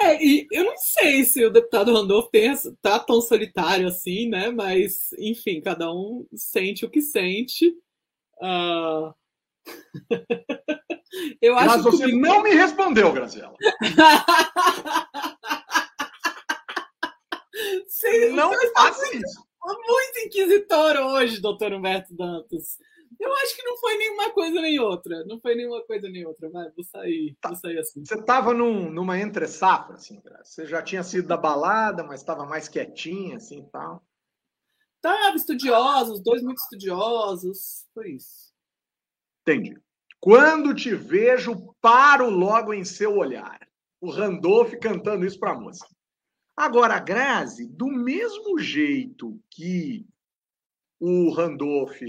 É, 0.00 0.22
e 0.22 0.46
eu 0.52 0.64
não 0.64 0.76
sei 0.76 1.24
se 1.24 1.44
o 1.44 1.50
deputado 1.50 1.92
Randolph 1.92 2.30
tem, 2.30 2.52
tá 2.80 2.98
tão 3.00 3.20
solitário 3.20 3.88
assim, 3.88 4.28
né? 4.28 4.50
Mas, 4.50 5.12
enfim, 5.18 5.60
cada 5.60 5.92
um 5.92 6.26
sente 6.34 6.84
o 6.84 6.90
que 6.90 7.00
sente. 7.00 7.74
Uh... 8.40 9.12
eu 11.42 11.56
acho 11.56 11.66
Mas 11.66 11.82
você 11.82 12.06
que... 12.06 12.12
não 12.12 12.42
me 12.42 12.50
respondeu, 12.50 13.12
Graziela. 13.12 13.54
Sim, 17.88 18.30
não 18.30 18.52
faça 18.72 19.14
isso. 19.14 19.46
Muito 19.64 20.18
inquisitor 20.20 20.96
hoje, 20.96 21.40
doutor 21.40 21.72
Humberto 21.72 22.14
Dantas. 22.14 22.78
Eu 23.18 23.32
acho 23.34 23.56
que 23.56 23.62
não 23.64 23.76
foi 23.78 23.96
nenhuma 23.96 24.30
coisa 24.30 24.60
nem 24.60 24.78
outra. 24.78 25.24
Não 25.24 25.40
foi 25.40 25.54
nenhuma 25.54 25.82
coisa 25.82 26.08
nem 26.08 26.24
outra. 26.24 26.48
Vai, 26.50 26.70
vou 26.70 26.84
sair. 26.84 27.36
Tá. 27.40 27.48
Vou 27.48 27.58
sair 27.58 27.78
assim. 27.78 28.04
Você 28.04 28.14
estava 28.14 28.54
num, 28.54 28.90
numa 28.90 29.18
entre-safra, 29.18 29.94
assim, 29.94 30.22
Você 30.44 30.66
já 30.66 30.82
tinha 30.82 31.02
sido 31.02 31.26
da 31.26 31.36
balada, 31.36 32.04
mas 32.04 32.20
estava 32.20 32.46
mais 32.46 32.68
quietinha, 32.68 33.36
assim 33.36 33.60
e 33.60 33.70
tal. 33.70 34.02
Tava 35.00 35.36
estudiosos, 35.36 36.20
dois 36.22 36.42
muito 36.42 36.58
estudiosos. 36.58 37.86
Foi 37.94 38.12
isso. 38.12 38.52
Entendi. 39.42 39.76
Quando 40.20 40.74
te 40.74 40.94
vejo, 40.94 41.74
paro 41.80 42.28
logo 42.28 42.74
em 42.74 42.84
seu 42.84 43.16
olhar. 43.16 43.58
O 44.00 44.10
Randolph 44.10 44.74
cantando 44.80 45.24
isso 45.24 45.38
para 45.38 45.52
a 45.52 45.58
moça. 45.58 45.86
Agora, 46.58 46.98
Grazi, 46.98 47.68
do 47.68 47.86
mesmo 47.86 48.58
jeito 48.58 49.40
que 49.48 50.04
o 50.98 51.30
Randolph 51.30 52.00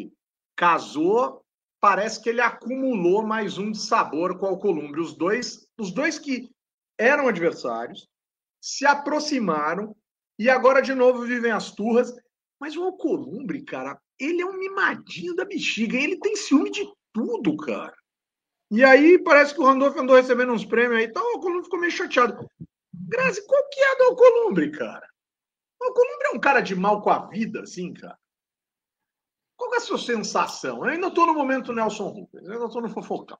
casou, 0.56 1.46
parece 1.79 2.20
que 2.20 2.29
ele 2.29 2.41
acumulou 2.41 3.22
mais 3.22 3.60
um 3.60 3.70
de 3.70 3.77
sabor 3.77 4.39
com 4.39 4.48
o 4.48 4.50
Alcolumbre. 4.50 5.01
Os 5.01 5.15
dois, 5.15 5.70
os 5.79 5.91
dois 5.91 6.18
que 6.18 6.50
eram 6.98 7.27
adversários 7.27 8.10
se 8.60 8.88
aproximaram 8.88 9.96
e 10.39 10.50
agora 10.50 10.82
de 10.82 10.96
novo 10.96 11.22
vivem 11.27 11.51
as 11.51 11.70
turras. 11.70 12.12
Mas 12.60 12.75
o 12.75 12.82
Alcolumbre, 12.82 13.62
cara, 13.63 14.01
ele 14.20 14.41
é 14.41 14.46
um 14.48 14.58
mimadinho 14.58 15.36
da 15.36 15.46
bexiga. 15.46 15.96
Ele 15.96 16.18
tem 16.18 16.36
ciúme 16.36 16.72
de 16.72 16.91
tudo, 17.13 17.56
cara. 17.56 17.96
E 18.72 18.84
aí 18.84 19.20
parece 19.20 19.53
que 19.53 19.62
o 19.62 19.65
Randolph 19.65 19.96
andou 19.96 20.15
recebendo 20.15 20.53
uns 20.53 20.65
prêmios 20.65 21.01
aí, 21.01 21.06
então 21.06 21.24
o 21.24 21.36
Alcolumbre 21.36 21.65
ficou 21.65 21.79
meio 21.79 21.91
chateado. 21.91 22.50
Grazi, 23.10 23.46
qual 23.48 23.68
que 23.70 23.82
é 23.82 23.96
do 23.98 24.04
Alcolumbre, 24.04 24.72
cara? 24.72 25.10
O 25.82 25.86
Alcolumbre 25.86 26.28
é 26.28 26.36
um 26.36 26.39
cara 26.39 26.62
de 26.62 26.75
mal 26.75 27.01
com 27.01 27.10
a 27.10 27.28
vida, 27.28 27.62
assim, 27.63 27.92
cara. 27.92 28.18
Qual 29.58 29.74
é 29.74 29.78
a 29.78 29.82
sua 29.82 29.98
sensação? 29.98 30.86
Eu 30.86 30.92
ainda 30.92 31.08
estou 31.08 31.25
no 31.25 31.34
momento 31.34 31.74
Nelson 31.74 32.08
Rubens, 32.08 32.46
eu 32.46 32.54
ainda 32.54 32.66
estou 32.66 32.82
no 32.82 32.89
fofocal. 32.89 33.39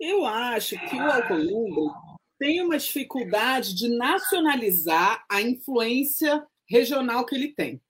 Eu 0.00 0.24
acho 0.24 0.76
que 0.88 0.96
o 0.96 1.12
Alcolumbre 1.12 1.92
tem 2.38 2.62
uma 2.62 2.78
dificuldade 2.78 3.74
de 3.74 3.94
nacionalizar 3.96 5.22
a 5.30 5.42
influência 5.42 6.44
regional 6.68 7.26
que 7.26 7.34
ele 7.34 7.54
tem. 7.54 7.82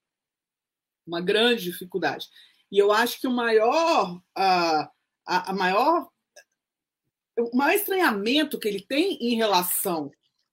Uma 1.07 1.21
grande 1.21 1.65
dificuldade. 1.65 2.29
E 2.71 2.79
eu 2.79 2.91
acho 2.91 3.21
que 3.21 3.29
o 3.29 3.31
maior, 3.31 4.21
a, 4.37 4.91
a, 5.25 5.53
maior, 5.53 6.11
o 7.39 7.57
maior 7.57 7.75
estranhamento 7.75 8.59
que 8.59 8.69
ele 8.69 8.81
tem 8.81 9.19
em 9.21 9.37
relação 9.37 10.11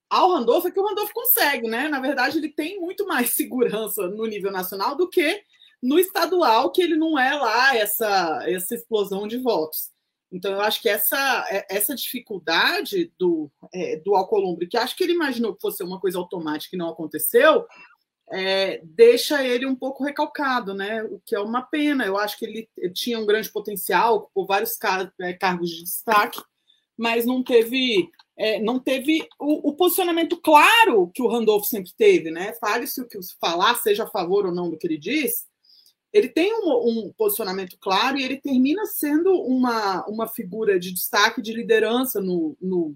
ao 0.09 0.31
Randolph 0.31 0.65
é 0.65 0.71
que 0.71 0.79
o 0.79 0.85
Randolph 0.85 1.11
consegue, 1.13 1.69
né? 1.69 1.87
Na 1.87 1.99
verdade, 1.99 2.37
ele 2.37 2.49
tem 2.49 2.79
muito 2.79 3.05
mais 3.07 3.31
segurança 3.35 4.07
no 4.07 4.25
nível 4.25 4.51
nacional 4.51 4.95
do 4.95 5.09
que 5.09 5.41
no 5.81 5.97
estadual, 5.97 6.71
que 6.71 6.81
ele 6.81 6.95
não 6.95 7.17
é 7.17 7.33
lá 7.33 7.75
essa, 7.75 8.43
essa 8.45 8.75
explosão 8.75 9.27
de 9.27 9.37
votos. 9.37 9.89
Então, 10.31 10.53
eu 10.53 10.61
acho 10.61 10.81
que 10.81 10.87
essa, 10.87 11.45
é, 11.49 11.65
essa 11.69 11.95
dificuldade 11.95 13.11
do, 13.17 13.51
é, 13.73 13.97
do 13.97 14.15
Alcolumbre, 14.15 14.67
que 14.67 14.77
acho 14.77 14.95
que 14.95 15.03
ele 15.03 15.13
imaginou 15.13 15.55
que 15.55 15.61
fosse 15.61 15.83
uma 15.83 15.99
coisa 15.99 16.17
automática 16.19 16.75
e 16.75 16.79
não 16.79 16.89
aconteceu, 16.89 17.65
é, 18.31 18.79
deixa 18.83 19.43
ele 19.43 19.65
um 19.65 19.75
pouco 19.75 20.05
recalcado, 20.05 20.73
né? 20.73 21.03
O 21.03 21.21
que 21.25 21.35
é 21.35 21.39
uma 21.39 21.61
pena. 21.61 22.05
Eu 22.05 22.17
acho 22.17 22.37
que 22.37 22.45
ele 22.45 22.69
tinha 22.93 23.19
um 23.19 23.25
grande 23.25 23.51
potencial, 23.51 24.15
ocupou 24.15 24.45
vários 24.45 24.77
car 24.77 25.11
é, 25.19 25.33
cargos 25.33 25.69
de 25.69 25.83
destaque, 25.83 26.41
mas 26.97 27.25
não 27.25 27.43
teve, 27.43 28.09
é, 28.37 28.59
não 28.59 28.79
teve 28.79 29.27
o, 29.39 29.69
o, 29.69 29.75
posicionamento 29.75 30.39
claro 30.41 31.09
que 31.13 31.21
o 31.21 31.27
Randolph 31.27 31.65
sempre 31.65 31.91
teve, 31.97 32.31
né? 32.31 32.53
Fale-se 32.59 33.01
o 33.01 33.07
que 33.07 33.17
falar, 33.39 33.75
seja 33.75 34.03
a 34.03 34.09
favor 34.09 34.45
ou 34.45 34.53
não 34.53 34.69
do 34.69 34.77
que 34.77 34.87
ele 34.87 34.97
diz, 34.97 35.45
ele 36.13 36.27
tem 36.27 36.53
um, 36.53 37.07
um, 37.07 37.13
posicionamento 37.17 37.77
claro 37.79 38.17
e 38.17 38.23
ele 38.23 38.37
termina 38.37 38.85
sendo 38.85 39.31
uma, 39.31 40.05
uma 40.07 40.27
figura 40.27 40.79
de 40.79 40.93
destaque, 40.93 41.41
de 41.41 41.53
liderança 41.53 42.19
no, 42.19 42.57
no, 42.61 42.95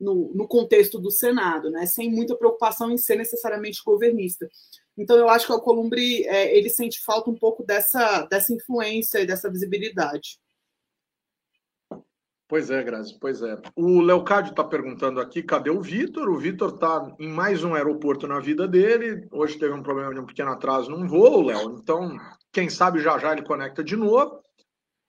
no, 0.00 0.32
no, 0.34 0.48
contexto 0.48 0.98
do 0.98 1.10
Senado, 1.10 1.70
né? 1.70 1.84
sem 1.84 2.10
muita 2.10 2.34
preocupação 2.34 2.90
em 2.90 2.96
ser 2.96 3.16
necessariamente 3.16 3.82
governista. 3.84 4.48
Então, 4.96 5.18
eu 5.18 5.28
acho 5.28 5.44
que 5.44 5.52
o 5.52 5.56
Alcolumbre 5.56 6.24
é, 6.26 6.56
ele 6.56 6.70
sente 6.70 7.04
falta 7.04 7.30
um 7.30 7.34
pouco 7.34 7.62
dessa, 7.62 8.22
dessa 8.22 8.54
influência 8.54 9.20
e 9.20 9.26
dessa 9.26 9.50
visibilidade. 9.50 10.38
Pois 12.48 12.70
é, 12.70 12.80
Grazi, 12.82 13.18
pois 13.20 13.42
é. 13.42 13.56
O 13.74 14.00
Leocádio 14.00 14.50
está 14.50 14.62
perguntando 14.62 15.20
aqui, 15.20 15.42
cadê 15.42 15.68
o 15.68 15.80
Vitor? 15.80 16.28
O 16.28 16.38
Vitor 16.38 16.74
está 16.74 17.12
em 17.18 17.28
mais 17.28 17.64
um 17.64 17.74
aeroporto 17.74 18.28
na 18.28 18.38
vida 18.38 18.68
dele. 18.68 19.26
Hoje 19.32 19.58
teve 19.58 19.74
um 19.74 19.82
problema 19.82 20.14
de 20.14 20.20
um 20.20 20.26
pequeno 20.26 20.52
atraso 20.52 20.88
num 20.88 21.08
voo, 21.08 21.42
Léo. 21.42 21.76
Então, 21.82 22.16
quem 22.52 22.70
sabe 22.70 23.00
já 23.00 23.18
já 23.18 23.32
ele 23.32 23.42
conecta 23.42 23.82
de 23.82 23.96
novo. 23.96 24.40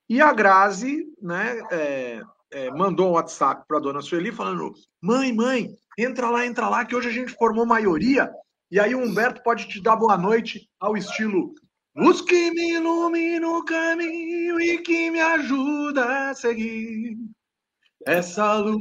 E 0.09 0.19
a 0.19 0.33
Grazi, 0.33 1.05
né, 1.21 1.61
é, 1.69 2.21
é, 2.51 2.71
mandou 2.71 3.09
um 3.09 3.13
WhatsApp 3.13 3.65
para 3.67 3.77
a 3.77 3.81
dona 3.81 4.01
Sueli 4.01 4.31
falando: 4.31 4.73
mãe, 4.99 5.31
mãe, 5.31 5.75
entra 5.95 6.31
lá, 6.31 6.43
entra 6.43 6.67
lá, 6.67 6.85
que 6.85 6.95
hoje 6.95 7.09
a 7.09 7.13
gente 7.13 7.33
formou 7.33 7.67
maioria. 7.67 8.31
E 8.71 8.79
aí 8.79 8.95
o 8.95 8.99
Humberto 8.99 9.43
pode 9.43 9.67
te 9.67 9.79
dar 9.79 9.95
boa 9.95 10.17
noite 10.17 10.67
ao 10.79 10.97
estilo 10.97 11.53
Luz 11.97 12.21
que 12.21 12.51
me 12.51 12.73
ilumina 12.73 13.49
o 13.49 13.65
caminho 13.65 14.61
e 14.61 14.77
que 14.83 15.09
me 15.09 15.19
ajuda 15.19 16.29
a 16.29 16.35
seguir. 16.35 17.17
Essa 18.05 18.53
luz 18.53 18.77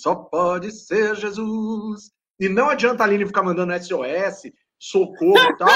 só 0.00 0.14
pode 0.14 0.70
ser 0.70 1.16
Jesus. 1.16 2.12
E 2.38 2.48
não 2.48 2.70
adianta 2.70 3.02
a 3.02 3.06
Aline 3.06 3.26
ficar 3.26 3.42
mandando 3.42 3.72
SOS, 3.72 4.52
socorro 4.78 5.36
e 5.36 5.56
tal, 5.56 5.68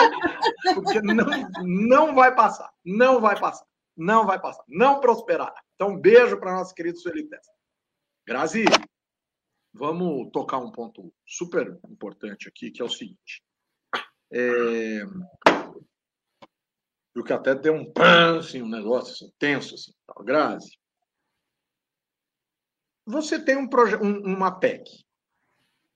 porque 0.75 1.03
não, 1.03 1.27
não 1.65 2.15
vai 2.15 2.33
passar, 2.33 2.73
não 2.85 3.21
vai 3.21 3.37
passar, 3.39 3.67
não 3.97 4.25
vai 4.25 4.41
passar, 4.41 4.63
não 4.69 5.01
prosperará. 5.01 5.61
Então, 5.75 5.89
um 5.89 6.01
beijo 6.01 6.39
para 6.39 6.55
nosso 6.55 6.73
querido 6.73 6.99
Sueli 6.99 7.29
Testa. 7.29 7.53
Grazi, 8.25 8.65
vamos 9.73 10.31
tocar 10.33 10.59
um 10.59 10.71
ponto 10.71 11.13
super 11.27 11.79
importante 11.91 12.49
aqui, 12.49 12.71
que 12.71 12.81
é 12.81 12.85
o 12.85 12.89
seguinte. 12.89 13.44
É... 14.37 15.05
Viu 17.15 17.23
que 17.23 17.33
até 17.33 17.55
deu 17.55 17.73
um 17.73 17.93
pã, 17.93 18.41
assim, 18.41 18.61
um 18.61 18.69
negócio 18.69 19.13
assim, 19.13 19.33
tenso, 19.39 19.77
assim, 19.77 19.93
tal. 20.05 20.25
Grazi. 20.25 20.77
Você 23.07 23.39
tem 23.39 23.57
um. 23.57 23.69
Um, 24.03 24.35
uma 24.35 24.59
PEC 24.59 25.05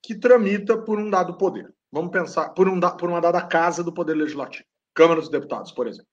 que 0.00 0.14
tramita 0.14 0.80
por 0.80 1.00
um 1.00 1.10
dado 1.10 1.36
poder. 1.36 1.74
Vamos 1.90 2.12
pensar 2.12 2.50
por, 2.50 2.68
um, 2.68 2.78
por 2.80 3.08
uma 3.08 3.20
dada 3.20 3.44
casa 3.44 3.82
do 3.82 3.92
Poder 3.92 4.14
Legislativo. 4.14 4.64
Câmara 4.94 5.20
dos 5.20 5.30
Deputados, 5.30 5.72
por 5.72 5.86
exemplo. 5.86 6.08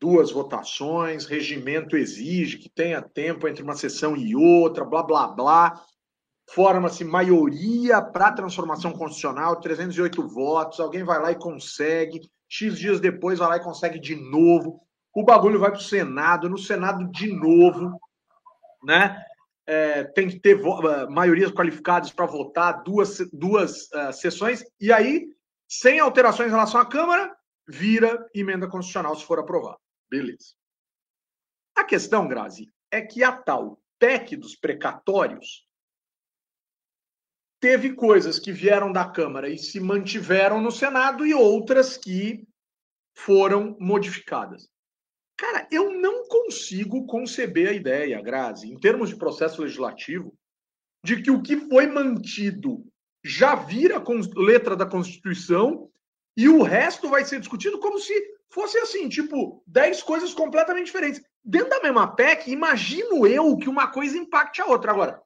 Duas 0.00 0.30
votações, 0.30 1.24
regimento 1.24 1.96
exige 1.96 2.58
que 2.58 2.68
tenha 2.68 3.00
tempo 3.00 3.46
entre 3.46 3.62
uma 3.62 3.76
sessão 3.76 4.16
e 4.16 4.34
outra, 4.34 4.84
blá, 4.84 5.02
blá, 5.02 5.28
blá. 5.28 5.84
Forma-se 6.48 7.04
maioria 7.04 8.00
para 8.00 8.32
transformação 8.32 8.92
constitucional, 8.92 9.60
308 9.60 10.26
votos, 10.28 10.78
alguém 10.78 11.02
vai 11.02 11.20
lá 11.20 11.32
e 11.32 11.38
consegue. 11.38 12.30
X 12.48 12.78
dias 12.78 13.00
depois 13.00 13.38
vai 13.38 13.48
lá 13.48 13.56
e 13.56 13.64
consegue 13.64 13.98
de 13.98 14.14
novo. 14.14 14.80
O 15.12 15.24
bagulho 15.24 15.58
vai 15.58 15.70
para 15.70 15.80
o 15.80 15.82
Senado, 15.82 16.48
no 16.48 16.58
Senado 16.58 17.10
de 17.10 17.32
novo, 17.32 17.98
né? 18.84 19.20
É, 19.66 20.04
tem 20.04 20.28
que 20.28 20.38
ter 20.38 20.54
uh, 20.60 21.10
maiorias 21.10 21.50
qualificadas 21.50 22.12
para 22.12 22.24
votar, 22.24 22.84
duas, 22.84 23.18
duas 23.32 23.90
uh, 23.90 24.12
sessões, 24.12 24.62
e 24.80 24.92
aí, 24.92 25.26
sem 25.68 25.98
alterações 25.98 26.48
em 26.48 26.52
relação 26.52 26.80
à 26.80 26.86
Câmara, 26.86 27.36
vira 27.66 28.24
emenda 28.32 28.68
constitucional 28.68 29.16
se 29.16 29.24
for 29.24 29.40
aprovado. 29.40 29.78
Beleza. 30.08 30.54
A 31.74 31.82
questão, 31.82 32.28
Grazi, 32.28 32.72
é 32.92 33.02
que 33.02 33.24
a 33.24 33.32
tal 33.32 33.80
PEC 33.98 34.36
dos 34.36 34.54
precatórios 34.54 35.65
teve 37.60 37.94
coisas 37.94 38.38
que 38.38 38.52
vieram 38.52 38.92
da 38.92 39.08
Câmara 39.08 39.48
e 39.48 39.58
se 39.58 39.80
mantiveram 39.80 40.60
no 40.60 40.70
Senado 40.70 41.26
e 41.26 41.34
outras 41.34 41.96
que 41.96 42.46
foram 43.14 43.76
modificadas. 43.80 44.68
Cara, 45.36 45.66
eu 45.70 45.92
não 45.92 46.26
consigo 46.28 47.06
conceber 47.06 47.68
a 47.68 47.72
ideia, 47.72 48.22
Grazi, 48.22 48.70
em 48.70 48.78
termos 48.78 49.10
de 49.10 49.16
processo 49.16 49.62
legislativo, 49.62 50.34
de 51.04 51.22
que 51.22 51.30
o 51.30 51.42
que 51.42 51.56
foi 51.56 51.86
mantido 51.86 52.84
já 53.22 53.54
vira 53.54 54.02
letra 54.36 54.74
da 54.76 54.86
Constituição 54.86 55.90
e 56.36 56.48
o 56.48 56.62
resto 56.62 57.08
vai 57.08 57.24
ser 57.24 57.40
discutido 57.40 57.78
como 57.78 57.98
se 57.98 58.14
fosse 58.50 58.78
assim, 58.78 59.08
tipo, 59.08 59.62
10 59.66 60.02
coisas 60.02 60.32
completamente 60.32 60.86
diferentes. 60.86 61.22
Dentro 61.44 61.70
da 61.70 61.82
mesma 61.82 62.14
PEC, 62.14 62.50
imagino 62.50 63.26
eu 63.26 63.56
que 63.56 63.68
uma 63.68 63.88
coisa 63.88 64.16
impacte 64.16 64.60
a 64.60 64.66
outra. 64.66 64.92
Agora, 64.92 65.22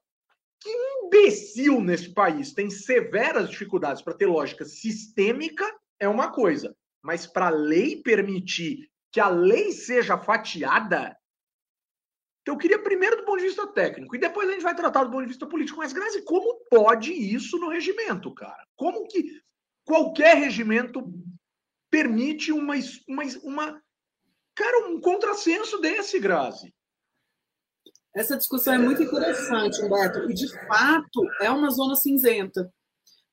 que 0.61 0.69
imbecil 0.69 1.81
nesse 1.81 2.13
país 2.13 2.53
tem 2.53 2.69
severas 2.69 3.49
dificuldades 3.49 4.01
para 4.01 4.13
ter 4.13 4.27
lógica 4.27 4.63
sistêmica 4.63 5.65
é 5.99 6.07
uma 6.07 6.31
coisa, 6.31 6.75
mas 7.01 7.25
para 7.25 7.47
a 7.47 7.51
lei 7.51 8.01
permitir 8.01 8.89
que 9.11 9.19
a 9.19 9.27
lei 9.27 9.71
seja 9.71 10.17
fatiada, 10.17 11.17
então 12.41 12.55
eu 12.55 12.57
queria 12.57 12.81
primeiro 12.81 13.17
do 13.17 13.23
ponto 13.23 13.37
de 13.37 13.45
vista 13.45 13.67
técnico 13.67 14.15
e 14.15 14.19
depois 14.19 14.49
a 14.49 14.53
gente 14.53 14.63
vai 14.63 14.75
tratar 14.75 15.03
do 15.03 15.11
ponto 15.11 15.21
de 15.21 15.27
vista 15.27 15.45
político. 15.45 15.77
Mas, 15.77 15.93
Grazi, 15.93 16.23
como 16.23 16.65
pode 16.69 17.13
isso 17.13 17.57
no 17.57 17.69
regimento, 17.69 18.33
cara? 18.33 18.65
Como 18.75 19.07
que 19.07 19.39
qualquer 19.85 20.35
regimento 20.37 21.03
permite 21.89 22.51
uma, 22.51 22.73
uma, 23.07 23.23
uma 23.43 23.83
cara, 24.55 24.87
um 24.89 24.99
contrassenso 24.99 25.79
desse, 25.79 26.19
Grazi? 26.19 26.73
Essa 28.15 28.37
discussão 28.37 28.73
é 28.73 28.77
muito 28.77 29.01
interessante, 29.01 29.81
Humberto, 29.81 30.29
e 30.29 30.33
de 30.33 30.47
fato 30.67 31.25
é 31.41 31.49
uma 31.49 31.69
zona 31.69 31.95
cinzenta. 31.95 32.71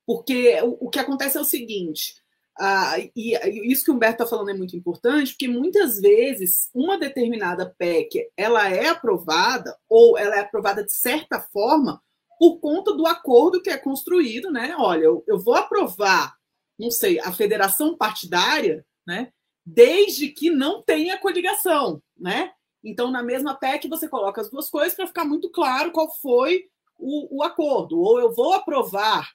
Porque 0.06 0.60
o, 0.62 0.86
o 0.86 0.90
que 0.90 0.98
acontece 0.98 1.36
é 1.36 1.40
o 1.40 1.44
seguinte: 1.44 2.14
ah, 2.58 2.98
e, 2.98 3.12
e, 3.14 3.72
isso 3.72 3.84
que 3.84 3.90
o 3.90 3.94
Humberto 3.94 4.22
está 4.22 4.26
falando 4.26 4.50
é 4.50 4.54
muito 4.54 4.76
importante, 4.76 5.32
porque 5.32 5.46
muitas 5.46 6.00
vezes 6.00 6.70
uma 6.74 6.98
determinada 6.98 7.72
PEC 7.78 8.28
ela 8.36 8.68
é 8.68 8.88
aprovada, 8.88 9.76
ou 9.88 10.18
ela 10.18 10.36
é 10.36 10.40
aprovada 10.40 10.84
de 10.84 10.92
certa 10.92 11.40
forma, 11.40 12.00
por 12.38 12.58
conta 12.58 12.94
do 12.94 13.06
acordo 13.06 13.60
que 13.60 13.70
é 13.70 13.76
construído, 13.76 14.50
né? 14.50 14.74
Olha, 14.78 15.04
eu, 15.04 15.24
eu 15.26 15.38
vou 15.38 15.54
aprovar, 15.54 16.34
não 16.78 16.90
sei, 16.90 17.20
a 17.20 17.32
federação 17.32 17.96
partidária, 17.96 18.84
né? 19.06 19.32
Desde 19.64 20.28
que 20.28 20.50
não 20.50 20.82
tenha 20.82 21.18
coligação, 21.18 22.02
né? 22.18 22.52
Então, 22.82 23.10
na 23.10 23.22
mesma 23.22 23.54
PEC, 23.54 23.88
você 23.88 24.08
coloca 24.08 24.40
as 24.40 24.50
duas 24.50 24.68
coisas 24.70 24.94
para 24.94 25.06
ficar 25.06 25.24
muito 25.24 25.50
claro 25.50 25.90
qual 25.90 26.10
foi 26.20 26.68
o, 26.96 27.38
o, 27.38 27.42
acordo. 27.42 27.98
Ou 28.00 28.20
eu 28.20 28.32
vou 28.32 28.54
aprovar, 28.54 29.30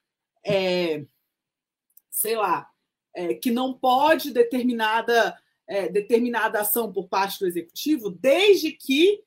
é, 0.46 1.06
sei 2.10 2.36
lá, 2.36 2.70
é, 3.16 3.34
que 3.34 3.52
não 3.52 3.74
pode 3.74 4.32
determinada, 4.32 5.38
é, 5.68 5.90
determinada 5.90 6.62
ação 6.62 6.92
por 6.92 7.08
parte 7.08 7.40
do 7.40 7.48
executivo, 7.48 8.10
desde 8.10 8.72
que 8.72 9.24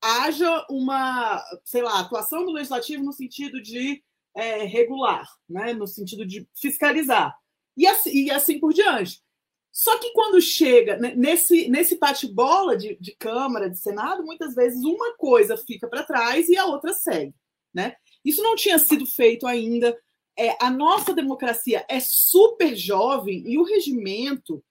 haja 0.00 0.66
uma, 0.70 1.42
sei 1.64 1.82
lá, 1.82 2.00
atuação 2.00 2.44
do 2.44 2.52
legislativo 2.52 3.04
no 3.04 3.12
sentido 3.12 3.60
de 3.60 4.02
é, 4.34 4.64
regular, 4.64 5.28
né? 5.48 5.72
no 5.72 5.86
sentido 5.86 6.24
de 6.24 6.48
fiscalizar. 6.54 7.36
E 7.76 7.86
assim, 7.86 8.10
e 8.10 8.30
assim 8.30 8.58
por 8.58 8.72
diante. 8.72 9.22
Só 9.78 9.96
que 9.98 10.10
quando 10.10 10.40
chega 10.40 10.96
nesse, 10.96 11.68
nesse 11.68 11.96
bate-bola 11.98 12.76
de, 12.76 12.98
de 13.00 13.12
Câmara, 13.12 13.70
de 13.70 13.78
Senado, 13.78 14.24
muitas 14.24 14.52
vezes 14.52 14.82
uma 14.82 15.16
coisa 15.16 15.56
fica 15.56 15.86
para 15.86 16.02
trás 16.02 16.48
e 16.48 16.56
a 16.56 16.66
outra 16.66 16.92
segue. 16.92 17.32
Né? 17.72 17.94
Isso 18.24 18.42
não 18.42 18.56
tinha 18.56 18.76
sido 18.76 19.06
feito 19.06 19.46
ainda. 19.46 19.96
É, 20.36 20.56
a 20.60 20.68
nossa 20.68 21.14
democracia 21.14 21.86
é 21.88 22.00
super 22.00 22.74
jovem 22.74 23.44
e 23.46 23.56
o 23.56 23.62
regimento, 23.62 24.64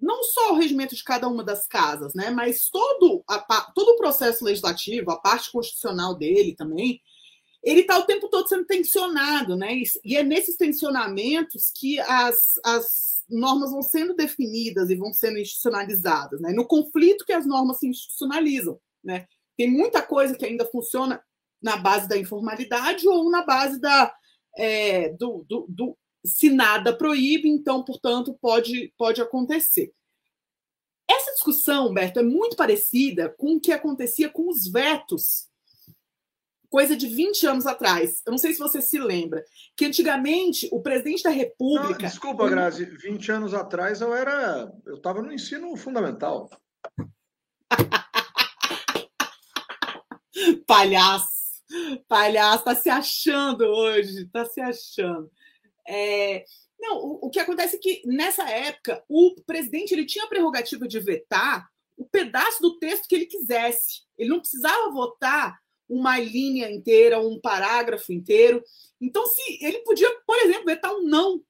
não 0.00 0.22
só 0.22 0.52
o 0.52 0.56
regimento 0.56 0.94
de 0.94 1.02
cada 1.02 1.26
uma 1.26 1.42
das 1.42 1.66
casas, 1.66 2.14
né, 2.14 2.30
mas 2.30 2.70
todo, 2.70 3.24
a, 3.28 3.40
todo 3.74 3.88
o 3.88 3.96
processo 3.96 4.44
legislativo, 4.44 5.10
a 5.10 5.18
parte 5.20 5.50
constitucional 5.50 6.14
dele 6.14 6.54
também, 6.54 7.02
ele 7.60 7.80
está 7.80 7.98
o 7.98 8.06
tempo 8.06 8.28
todo 8.28 8.48
sendo 8.48 8.66
tensionado, 8.66 9.56
né? 9.56 9.82
E 10.04 10.16
é 10.16 10.22
nesses 10.22 10.56
tensionamentos 10.56 11.72
que 11.74 11.98
as, 11.98 12.52
as 12.64 13.17
normas 13.28 13.70
vão 13.70 13.82
sendo 13.82 14.14
definidas 14.14 14.90
e 14.90 14.96
vão 14.96 15.12
sendo 15.12 15.38
institucionalizadas, 15.38 16.40
né? 16.40 16.52
No 16.52 16.66
conflito 16.66 17.24
que 17.24 17.32
as 17.32 17.46
normas 17.46 17.78
se 17.78 17.86
institucionalizam, 17.86 18.80
né? 19.02 19.26
Tem 19.56 19.70
muita 19.70 20.02
coisa 20.02 20.36
que 20.36 20.44
ainda 20.44 20.64
funciona 20.66 21.22
na 21.60 21.76
base 21.76 22.08
da 22.08 22.16
informalidade 22.16 23.06
ou 23.08 23.30
na 23.30 23.44
base 23.44 23.80
da 23.80 24.14
é, 24.56 25.10
do, 25.10 25.44
do, 25.48 25.66
do, 25.68 25.98
se 26.24 26.50
nada 26.50 26.96
proíbe, 26.96 27.48
então, 27.48 27.84
portanto, 27.84 28.36
pode, 28.40 28.92
pode 28.96 29.20
acontecer. 29.20 29.92
Essa 31.08 31.32
discussão, 31.32 31.88
Humberto, 31.88 32.18
é 32.20 32.22
muito 32.22 32.56
parecida 32.56 33.34
com 33.38 33.56
o 33.56 33.60
que 33.60 33.72
acontecia 33.72 34.28
com 34.28 34.48
os 34.48 34.66
vetos 34.70 35.47
coisa 36.70 36.96
de 36.96 37.06
20 37.06 37.46
anos 37.46 37.66
atrás. 37.66 38.22
Eu 38.26 38.30
não 38.30 38.38
sei 38.38 38.52
se 38.52 38.58
você 38.58 38.80
se 38.80 38.98
lembra, 38.98 39.44
que 39.76 39.84
antigamente 39.84 40.68
o 40.72 40.80
presidente 40.80 41.22
da 41.22 41.30
República. 41.30 41.90
Não, 41.90 41.98
desculpa, 41.98 42.48
Grazi, 42.48 42.84
20 42.84 43.32
anos 43.32 43.54
atrás 43.54 44.00
eu 44.00 44.14
era. 44.14 44.72
Eu 44.86 44.96
estava 44.96 45.22
no 45.22 45.32
ensino 45.32 45.74
fundamental. 45.76 46.50
Palhaço! 50.66 51.38
Palhaço, 52.08 52.64
tá 52.64 52.74
se 52.74 52.88
achando 52.88 53.62
hoje, 53.62 54.26
tá 54.26 54.44
se 54.44 54.60
achando. 54.60 55.30
É... 55.86 56.44
Não, 56.78 56.98
o, 56.98 57.26
o 57.26 57.30
que 57.30 57.40
acontece 57.40 57.76
é 57.76 57.78
que 57.78 58.02
nessa 58.06 58.48
época 58.48 59.02
o 59.08 59.34
presidente 59.44 59.92
ele 59.92 60.06
tinha 60.06 60.24
a 60.24 60.28
prerrogativa 60.28 60.86
de 60.86 61.00
vetar 61.00 61.68
o 61.96 62.04
pedaço 62.04 62.62
do 62.62 62.78
texto 62.78 63.08
que 63.08 63.16
ele 63.16 63.26
quisesse. 63.26 64.02
Ele 64.16 64.30
não 64.30 64.38
precisava 64.38 64.92
votar 64.92 65.58
uma 65.88 66.18
linha 66.18 66.70
inteira, 66.70 67.20
um 67.20 67.40
parágrafo 67.40 68.12
inteiro. 68.12 68.62
Então, 69.00 69.24
se 69.26 69.64
ele 69.64 69.78
podia, 69.80 70.10
por 70.26 70.36
exemplo, 70.38 70.66
vetar 70.66 70.92
um 70.94 71.02
não, 71.02 71.42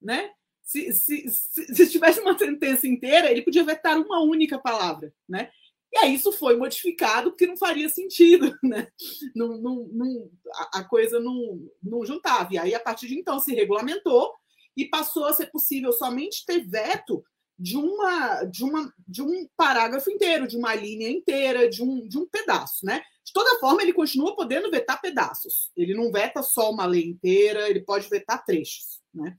né? 0.00 0.32
Se, 0.62 0.92
se, 0.92 1.28
se, 1.30 1.74
se 1.74 1.90
tivesse 1.90 2.20
uma 2.20 2.36
sentença 2.36 2.86
inteira, 2.86 3.30
ele 3.30 3.42
podia 3.42 3.62
vetar 3.64 3.98
uma 3.98 4.20
única 4.20 4.58
palavra, 4.58 5.12
né? 5.28 5.50
E 5.92 5.98
aí 5.98 6.14
isso 6.14 6.32
foi 6.32 6.56
modificado 6.56 7.30
porque 7.30 7.46
não 7.46 7.56
faria 7.56 7.88
sentido, 7.88 8.56
né? 8.62 8.88
Não, 9.34 9.56
não, 9.58 9.88
não, 9.92 10.30
a 10.72 10.84
coisa 10.84 11.20
não, 11.20 11.68
não 11.82 12.04
juntava. 12.04 12.52
E 12.52 12.58
aí, 12.58 12.74
a 12.74 12.80
partir 12.80 13.06
de 13.06 13.18
então, 13.18 13.38
se 13.38 13.54
regulamentou 13.54 14.34
e 14.76 14.84
passou 14.84 15.24
a 15.24 15.32
ser 15.32 15.46
possível 15.46 15.92
somente 15.92 16.44
ter 16.44 16.66
veto 16.68 17.24
de 17.58 17.76
uma 17.76 18.44
de 18.44 18.64
uma 18.64 18.92
de 19.06 19.22
um 19.22 19.48
parágrafo 19.56 20.10
inteiro, 20.10 20.46
de 20.46 20.56
uma 20.56 20.74
linha 20.74 21.08
inteira, 21.08 21.68
de 21.68 21.82
um, 21.82 22.06
de 22.06 22.18
um 22.18 22.26
pedaço, 22.26 22.84
né? 22.84 23.02
De 23.24 23.32
toda 23.32 23.58
forma, 23.58 23.82
ele 23.82 23.92
continua 23.92 24.36
podendo 24.36 24.70
vetar 24.70 25.00
pedaços. 25.00 25.70
Ele 25.76 25.94
não 25.94 26.12
veta 26.12 26.42
só 26.42 26.70
uma 26.70 26.86
lei 26.86 27.04
inteira, 27.04 27.68
ele 27.68 27.80
pode 27.80 28.08
vetar 28.08 28.44
trechos, 28.44 29.00
né? 29.12 29.36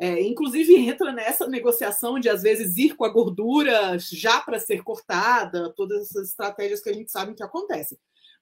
É, 0.00 0.22
inclusive 0.22 0.76
entra 0.76 1.12
nessa 1.12 1.48
negociação 1.48 2.20
de 2.20 2.28
às 2.28 2.42
vezes 2.42 2.76
ir 2.76 2.94
com 2.94 3.04
a 3.04 3.08
gordura 3.08 3.98
já 3.98 4.40
para 4.40 4.60
ser 4.60 4.82
cortada, 4.82 5.72
todas 5.76 6.02
essas 6.02 6.28
estratégias 6.28 6.80
que 6.80 6.88
a 6.88 6.92
gente 6.92 7.10
sabe 7.10 7.34
que 7.34 7.42
acontecem. 7.42 7.98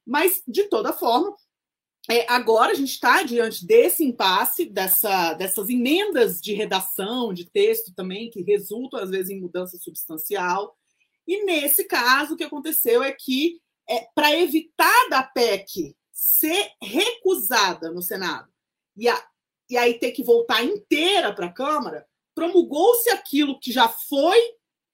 Mas, 0.07 0.43
de 0.47 0.65
toda 0.65 0.93
forma, 0.93 1.35
é, 2.09 2.25
agora 2.31 2.73
a 2.73 2.75
gente 2.75 2.93
está 2.93 3.23
diante 3.23 3.67
desse 3.67 4.05
impasse, 4.05 4.67
dessa, 4.67 5.35
dessas 5.35 5.69
emendas 5.69 6.41
de 6.41 6.55
redação, 6.55 7.35
de 7.35 7.45
texto 7.45 7.93
também, 7.95 8.31
que 8.31 8.43
resultam, 8.43 9.01
às 9.01 9.11
vezes, 9.11 9.31
em 9.31 9.41
mudança 9.41 9.77
substancial. 9.77 10.77
E, 11.27 11.45
nesse 11.45 11.85
caso, 11.85 12.35
o 12.35 12.37
que 12.37 12.45
aconteceu 12.45 13.03
é 13.03 13.11
que, 13.11 13.61
é, 13.89 14.07
para 14.15 14.37
evitar 14.37 15.09
da 15.11 15.23
PEC 15.23 15.97
ser 16.13 16.71
recusada 16.81 17.91
no 17.91 18.01
Senado 18.01 18.49
e, 18.97 19.09
a, 19.09 19.27
e 19.69 19.77
aí 19.77 19.99
ter 19.99 20.13
que 20.13 20.23
voltar 20.23 20.63
inteira 20.63 21.35
para 21.35 21.47
a 21.47 21.53
Câmara, 21.53 22.07
promulgou-se 22.35 23.11
aquilo 23.11 23.59
que 23.59 23.73
já 23.73 23.89
foi. 23.89 24.39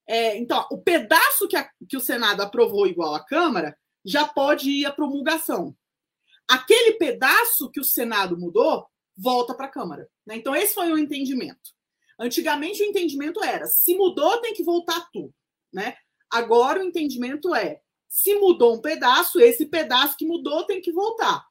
É, 0.06 0.36
então, 0.38 0.66
o 0.70 0.78
pedaço 0.78 1.46
que, 1.46 1.56
a, 1.56 1.70
que 1.86 1.96
o 1.96 2.00
Senado 2.00 2.40
aprovou 2.40 2.86
igual 2.86 3.14
à 3.14 3.24
Câmara 3.24 3.76
já 4.04 4.26
pode 4.26 4.70
ir 4.70 4.86
à 4.86 4.92
promulgação. 4.92 5.76
Aquele 6.52 6.98
pedaço 6.98 7.70
que 7.70 7.80
o 7.80 7.84
Senado 7.84 8.38
mudou 8.38 8.86
volta 9.16 9.54
para 9.54 9.66
a 9.66 9.70
Câmara. 9.70 10.06
Né? 10.26 10.36
Então, 10.36 10.54
esse 10.54 10.74
foi 10.74 10.92
o 10.92 10.98
entendimento. 10.98 11.70
Antigamente, 12.18 12.82
o 12.82 12.86
entendimento 12.86 13.42
era: 13.42 13.64
se 13.64 13.94
mudou, 13.94 14.38
tem 14.42 14.52
que 14.52 14.62
voltar 14.62 15.08
tudo. 15.10 15.32
Né? 15.72 15.96
Agora, 16.30 16.80
o 16.80 16.84
entendimento 16.84 17.54
é: 17.54 17.80
se 18.06 18.34
mudou 18.34 18.74
um 18.74 18.82
pedaço, 18.82 19.40
esse 19.40 19.64
pedaço 19.64 20.14
que 20.18 20.26
mudou 20.26 20.66
tem 20.66 20.82
que 20.82 20.92
voltar. 20.92 21.42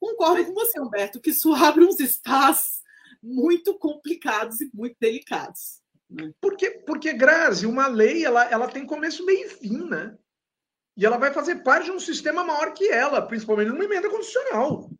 Concordo 0.00 0.46
com 0.46 0.54
você, 0.54 0.80
Humberto, 0.80 1.20
que 1.20 1.28
isso 1.28 1.52
abre 1.52 1.84
uns 1.84 2.00
espaços 2.00 2.80
muito 3.22 3.78
complicados 3.78 4.62
e 4.62 4.70
muito 4.72 4.96
delicados. 4.98 5.82
Né? 6.08 6.32
Porque, 6.40 6.70
porque, 6.70 7.12
Grazi, 7.12 7.66
uma 7.66 7.86
lei 7.86 8.24
ela, 8.24 8.44
ela 8.44 8.66
tem 8.66 8.86
começo, 8.86 9.26
meio 9.26 9.46
e 9.46 9.50
fim, 9.50 9.84
né? 9.84 10.16
E 10.98 11.06
ela 11.06 11.16
vai 11.16 11.32
fazer 11.32 11.62
parte 11.62 11.84
de 11.84 11.92
um 11.92 12.00
sistema 12.00 12.42
maior 12.42 12.74
que 12.74 12.90
ela, 12.90 13.22
principalmente 13.22 13.68
numa 13.68 13.84
emenda 13.84 14.10
constitucional. 14.10 14.90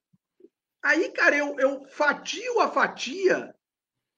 Aí, 0.80 1.10
cara, 1.10 1.36
eu, 1.36 1.58
eu 1.58 1.84
fatio 1.88 2.60
a 2.60 2.68
fatia. 2.68 3.52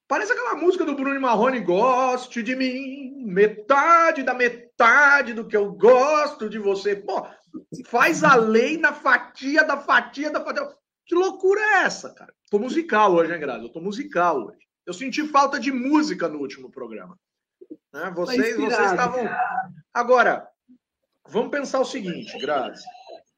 Parece 0.06 0.30
aquela 0.30 0.56
música 0.56 0.84
do 0.84 0.94
Bruno 0.94 1.18
Marrone, 1.18 1.58
goste 1.60 2.42
de 2.42 2.54
mim, 2.54 3.24
metade 3.24 4.22
da 4.22 4.34
metade 4.34 5.32
do 5.32 5.46
que 5.46 5.56
eu 5.56 5.72
gosto 5.72 6.50
de 6.50 6.58
você. 6.58 6.94
Pô, 6.94 7.26
faz 7.86 8.22
a 8.22 8.34
lei 8.34 8.76
na 8.76 8.92
fatia 8.92 9.64
da 9.64 9.78
fatia 9.78 10.30
da 10.30 10.44
fatia. 10.44 10.68
Que 11.06 11.14
loucura 11.14 11.62
é 11.62 11.84
essa, 11.84 12.12
cara? 12.12 12.34
Tô 12.50 12.58
musical 12.58 13.14
hoje, 13.14 13.32
hein, 13.32 13.40
Grazi? 13.40 13.64
Eu 13.64 13.72
tô 13.72 13.80
musical 13.80 14.48
hoje. 14.48 14.58
Eu 14.84 14.92
senti 14.92 15.26
falta 15.26 15.58
de 15.58 15.72
música 15.72 16.28
no 16.28 16.40
último 16.40 16.70
programa. 16.70 17.18
Né? 17.90 18.12
Vocês, 18.14 18.54
vocês 18.54 18.90
estavam. 18.90 19.26
Agora, 19.94 20.49
vamos 21.30 21.50
pensar 21.50 21.80
o 21.80 21.84
seguinte, 21.84 22.38
Grazi, 22.38 22.84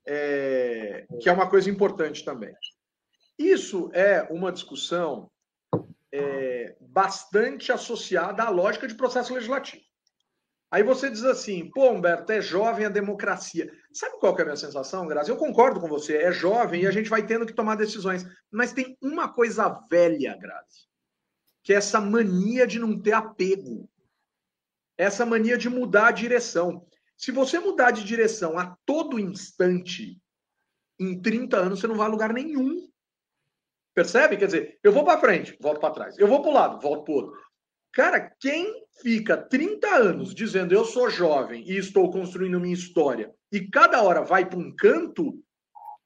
é... 0.07 1.07
que 1.20 1.28
é 1.28 1.33
uma 1.33 1.48
coisa 1.48 1.70
importante 1.70 2.24
também. 2.24 2.55
Isso 3.38 3.90
é 3.92 4.22
uma 4.31 4.50
discussão 4.50 5.31
é... 6.11 6.76
bastante 6.81 7.70
associada 7.70 8.42
à 8.42 8.48
lógica 8.48 8.88
de 8.88 8.94
processo 8.94 9.35
legislativo. 9.35 9.83
Aí 10.72 10.83
você 10.83 11.11
diz 11.11 11.22
assim, 11.22 11.70
pô, 11.70 11.90
Humberto, 11.90 12.33
é 12.33 12.40
jovem 12.40 12.87
a 12.87 12.88
democracia. 12.88 13.70
Sabe 13.92 14.18
qual 14.18 14.35
que 14.35 14.40
é 14.40 14.44
a 14.44 14.46
minha 14.46 14.57
sensação, 14.57 15.07
Grazi? 15.07 15.28
Eu 15.28 15.37
concordo 15.37 15.78
com 15.78 15.87
você, 15.87 16.16
é 16.16 16.33
jovem 16.33 16.83
e 16.83 16.87
a 16.87 16.90
gente 16.90 17.11
vai 17.11 17.26
tendo 17.26 17.44
que 17.44 17.52
tomar 17.52 17.74
decisões. 17.74 18.24
Mas 18.50 18.72
tem 18.72 18.96
uma 19.02 19.31
coisa 19.31 19.68
velha, 19.90 20.35
Grazi, 20.35 20.88
que 21.62 21.74
é 21.74 21.76
essa 21.76 22.00
mania 22.00 22.66
de 22.66 22.78
não 22.78 22.98
ter 22.98 23.12
apego. 23.12 23.87
Essa 24.96 25.26
mania 25.26 25.59
de 25.59 25.68
mudar 25.68 26.07
a 26.07 26.12
direção. 26.12 26.87
Se 27.22 27.30
você 27.30 27.61
mudar 27.61 27.92
de 27.92 28.02
direção 28.02 28.58
a 28.58 28.76
todo 28.85 29.20
instante, 29.20 30.20
em 30.98 31.22
30 31.22 31.56
anos 31.56 31.78
você 31.78 31.87
não 31.87 31.94
vai 31.94 32.08
a 32.08 32.11
lugar 32.11 32.32
nenhum. 32.32 32.90
Percebe? 33.94 34.37
Quer 34.37 34.46
dizer, 34.46 34.80
eu 34.82 34.90
vou 34.90 35.04
para 35.04 35.20
frente, 35.20 35.56
volto 35.61 35.78
para 35.78 35.94
trás. 35.94 36.18
Eu 36.18 36.26
vou 36.26 36.42
para 36.42 36.50
o 36.50 36.54
lado, 36.54 36.80
volto 36.80 37.04
para 37.04 37.12
o 37.12 37.16
outro. 37.16 37.40
Cara, 37.92 38.35
quem 38.40 38.85
fica 39.00 39.37
30 39.37 39.87
anos 39.88 40.35
dizendo 40.35 40.74
eu 40.74 40.85
sou 40.85 41.08
jovem 41.08 41.62
e 41.64 41.76
estou 41.76 42.11
construindo 42.11 42.58
minha 42.58 42.74
história 42.74 43.32
e 43.52 43.68
cada 43.68 44.02
hora 44.02 44.22
vai 44.22 44.48
para 44.48 44.58
um 44.58 44.74
canto, 44.74 45.40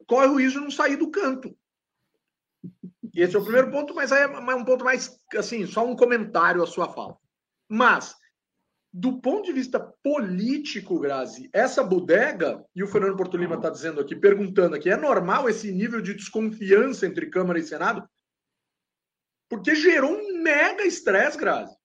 corre 0.06 0.26
o 0.26 0.36
risco 0.36 0.58
de 0.58 0.64
não 0.64 0.70
sair 0.70 0.96
do 0.96 1.10
canto. 1.10 1.56
Esse 3.14 3.36
é 3.36 3.38
o 3.38 3.42
primeiro 3.42 3.70
ponto, 3.70 3.94
mas 3.94 4.12
aí 4.12 4.24
é 4.24 4.54
um 4.54 4.64
ponto 4.66 4.84
mais, 4.84 5.18
assim, 5.34 5.64
só 5.66 5.86
um 5.86 5.96
comentário 5.96 6.62
à 6.62 6.66
sua 6.66 6.92
fala. 6.92 7.16
Mas, 7.70 8.14
do 8.98 9.20
ponto 9.20 9.44
de 9.44 9.52
vista 9.52 9.78
político, 9.78 10.98
Grazi, 10.98 11.50
essa 11.52 11.84
bodega, 11.84 12.64
e 12.74 12.82
o 12.82 12.88
Fernando 12.88 13.14
Porto 13.14 13.36
Lima 13.36 13.56
está 13.56 13.68
dizendo 13.68 14.00
aqui, 14.00 14.16
perguntando 14.16 14.74
aqui, 14.74 14.88
é 14.88 14.96
normal 14.96 15.50
esse 15.50 15.70
nível 15.70 16.00
de 16.00 16.14
desconfiança 16.14 17.06
entre 17.06 17.28
Câmara 17.28 17.58
e 17.58 17.62
Senado? 17.62 18.08
Porque 19.50 19.74
gerou 19.74 20.12
um 20.16 20.42
mega 20.42 20.82
estresse, 20.82 21.36
Grazi. 21.36 21.76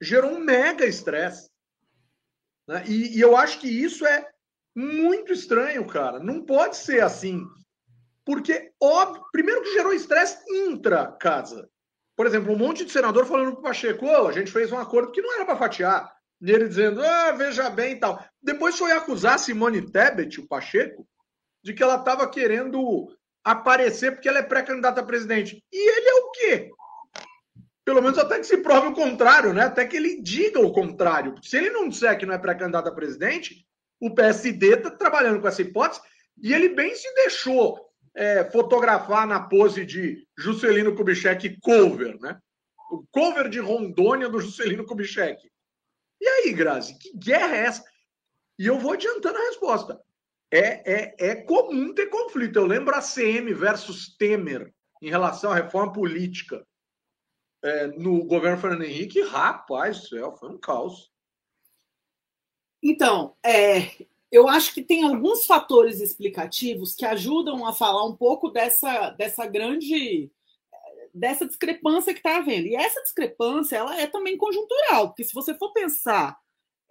Gerou 0.00 0.32
um 0.32 0.40
mega 0.40 0.86
estresse. 0.86 1.50
Né? 2.66 2.82
E, 2.88 3.18
e 3.18 3.20
eu 3.20 3.36
acho 3.36 3.60
que 3.60 3.68
isso 3.68 4.06
é 4.06 4.26
muito 4.74 5.34
estranho, 5.34 5.86
cara. 5.86 6.18
Não 6.18 6.46
pode 6.46 6.78
ser 6.78 7.02
assim. 7.02 7.44
Porque, 8.24 8.72
óbvio, 8.80 9.22
primeiro 9.32 9.60
que 9.60 9.74
gerou 9.74 9.92
estresse 9.92 10.42
intra-casa. 10.50 11.68
Por 12.20 12.26
exemplo, 12.26 12.52
um 12.52 12.58
monte 12.58 12.84
de 12.84 12.92
senador 12.92 13.24
falando 13.24 13.52
para 13.52 13.60
o 13.60 13.62
Pacheco, 13.62 14.04
oh, 14.04 14.28
a 14.28 14.32
gente 14.32 14.52
fez 14.52 14.70
um 14.70 14.76
acordo 14.76 15.10
que 15.10 15.22
não 15.22 15.36
era 15.36 15.46
para 15.46 15.56
fatiar. 15.56 16.12
E 16.38 16.50
ele 16.50 16.68
dizendo, 16.68 17.02
ah, 17.02 17.32
veja 17.32 17.70
bem 17.70 17.92
e 17.92 17.96
tal. 17.96 18.22
Depois 18.42 18.76
foi 18.76 18.92
acusar 18.92 19.38
Simone 19.38 19.90
Tebet, 19.90 20.38
o 20.38 20.46
Pacheco, 20.46 21.08
de 21.64 21.72
que 21.72 21.82
ela 21.82 21.94
estava 21.94 22.28
querendo 22.28 23.08
aparecer 23.42 24.12
porque 24.12 24.28
ela 24.28 24.40
é 24.40 24.42
pré-candidata 24.42 25.00
a 25.00 25.02
presidente. 25.02 25.64
E 25.72 25.90
ele 25.96 26.08
é 26.10 26.14
o 26.16 26.30
quê? 26.32 26.70
Pelo 27.86 28.02
menos 28.02 28.18
até 28.18 28.38
que 28.38 28.44
se 28.44 28.58
prove 28.58 28.88
o 28.88 28.94
contrário, 28.94 29.54
né? 29.54 29.62
Até 29.62 29.86
que 29.86 29.96
ele 29.96 30.20
diga 30.20 30.60
o 30.60 30.72
contrário. 30.72 31.36
Se 31.42 31.56
ele 31.56 31.70
não 31.70 31.88
disser 31.88 32.18
que 32.18 32.26
não 32.26 32.34
é 32.34 32.38
pré-candidato 32.38 32.90
a 32.90 32.94
presidente, 32.94 33.66
o 33.98 34.14
PSD 34.14 34.74
está 34.74 34.90
trabalhando 34.90 35.40
com 35.40 35.48
essa 35.48 35.62
hipótese 35.62 36.02
e 36.42 36.52
ele 36.52 36.68
bem 36.68 36.94
se 36.94 37.10
deixou 37.14 37.89
é, 38.14 38.50
fotografar 38.50 39.26
na 39.26 39.40
pose 39.40 39.84
de 39.84 40.26
Juscelino 40.36 40.94
Kubitschek 40.94 41.58
cover, 41.60 42.18
né? 42.20 42.38
O 42.90 43.04
cover 43.10 43.48
de 43.48 43.60
Rondônia 43.60 44.28
do 44.28 44.40
Juscelino 44.40 44.84
Kubitschek. 44.84 45.48
E 46.20 46.26
aí, 46.26 46.52
Grazi, 46.52 46.98
que 46.98 47.16
guerra 47.16 47.56
é 47.56 47.66
essa? 47.66 47.84
E 48.58 48.66
eu 48.66 48.78
vou 48.78 48.92
adiantando 48.92 49.38
a 49.38 49.46
resposta 49.46 50.00
é, 50.50 50.92
é, 50.92 51.14
é 51.18 51.36
comum 51.36 51.94
ter 51.94 52.06
conflito. 52.06 52.58
Eu 52.58 52.66
lembro 52.66 52.94
a 52.94 53.00
CM 53.00 53.52
versus 53.54 54.16
Temer 54.16 54.74
em 55.00 55.08
relação 55.08 55.52
à 55.52 55.54
reforma 55.54 55.92
política 55.92 56.66
é, 57.62 57.86
no 57.86 58.24
governo 58.24 58.60
Fernando 58.60 58.82
Henrique. 58.82 59.22
Rapaz 59.22 60.00
do 60.00 60.08
céu, 60.08 60.36
foi 60.36 60.50
um 60.50 60.58
caos. 60.58 61.10
Então, 62.82 63.36
é, 63.44 64.06
eu 64.30 64.48
acho 64.48 64.72
que 64.72 64.82
tem 64.82 65.02
alguns 65.02 65.44
fatores 65.44 66.00
explicativos 66.00 66.94
que 66.94 67.04
ajudam 67.04 67.66
a 67.66 67.72
falar 67.72 68.06
um 68.06 68.14
pouco 68.14 68.48
dessa, 68.48 69.10
dessa 69.10 69.46
grande 69.46 70.30
dessa 71.12 71.44
discrepância 71.44 72.12
que 72.12 72.20
está 72.20 72.36
havendo. 72.36 72.68
E 72.68 72.76
essa 72.76 73.02
discrepância 73.02 73.76
ela 73.76 74.00
é 74.00 74.06
também 74.06 74.36
conjuntural, 74.36 75.08
porque 75.08 75.24
se 75.24 75.34
você 75.34 75.52
for 75.54 75.72
pensar 75.72 76.38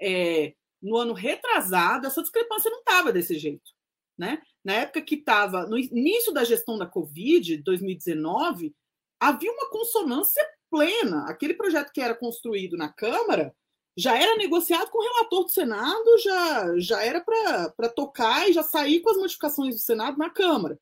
é, 0.02 0.54
no 0.82 0.98
ano 0.98 1.14
retrasado, 1.14 2.06
essa 2.06 2.22
discrepância 2.22 2.70
não 2.70 2.80
estava 2.80 3.14
desse 3.14 3.38
jeito. 3.40 3.72
Né? 4.18 4.42
Na 4.64 4.74
época 4.74 5.02
que 5.02 5.16
estava, 5.16 5.66
no 5.66 5.78
início 5.78 6.34
da 6.34 6.44
gestão 6.44 6.78
da 6.78 6.86
Covid, 6.86 7.58
2019, 7.58 8.76
havia 9.20 9.52
uma 9.52 9.70
consonância 9.70 10.46
plena. 10.70 11.26
Aquele 11.30 11.54
projeto 11.54 11.92
que 11.94 12.02
era 12.02 12.14
construído 12.14 12.76
na 12.76 12.92
Câmara 12.92 13.56
já 14.00 14.18
era 14.18 14.38
negociado 14.38 14.90
com 14.90 14.98
o 14.98 15.02
relator 15.02 15.44
do 15.44 15.50
Senado, 15.50 16.18
já, 16.20 16.80
já 16.80 17.04
era 17.04 17.20
para 17.22 17.90
tocar 17.90 18.50
e 18.50 18.54
já 18.54 18.64
sair 18.64 19.02
com 19.02 19.10
as 19.10 19.18
modificações 19.18 19.76
do 19.76 19.82
Senado 19.82 20.18
na 20.18 20.30
Câmara. 20.30 20.80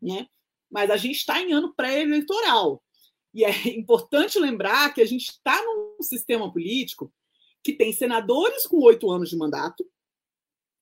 Né? 0.00 0.28
Mas 0.70 0.88
a 0.88 0.96
gente 0.96 1.16
está 1.16 1.42
em 1.42 1.52
ano 1.52 1.74
pré-eleitoral. 1.74 2.80
E 3.34 3.44
é 3.44 3.50
importante 3.76 4.38
lembrar 4.38 4.94
que 4.94 5.00
a 5.00 5.06
gente 5.06 5.30
está 5.30 5.60
num 5.64 6.00
sistema 6.00 6.50
político 6.52 7.12
que 7.62 7.72
tem 7.72 7.92
senadores 7.92 8.68
com 8.68 8.78
oito 8.82 9.10
anos 9.10 9.30
de 9.30 9.36
mandato, 9.36 9.84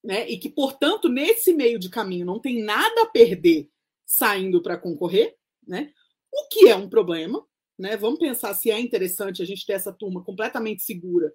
né, 0.04 0.28
e 0.28 0.36
que, 0.36 0.50
portanto, 0.50 1.08
nesse 1.08 1.54
meio 1.54 1.78
de 1.78 1.88
caminho 1.88 2.26
não 2.26 2.40
tem 2.40 2.60
nada 2.60 3.02
a 3.02 3.06
perder 3.06 3.70
saindo 4.04 4.60
para 4.60 4.76
concorrer, 4.76 5.36
né, 5.64 5.92
o 6.30 6.48
que 6.48 6.68
é 6.68 6.74
um 6.74 6.88
problema. 6.88 7.46
Né? 7.78 7.96
Vamos 7.96 8.18
pensar 8.18 8.52
se 8.52 8.68
é 8.68 8.78
interessante 8.78 9.40
a 9.40 9.46
gente 9.46 9.64
ter 9.64 9.74
essa 9.74 9.92
turma 9.92 10.22
completamente 10.24 10.82
segura 10.82 11.32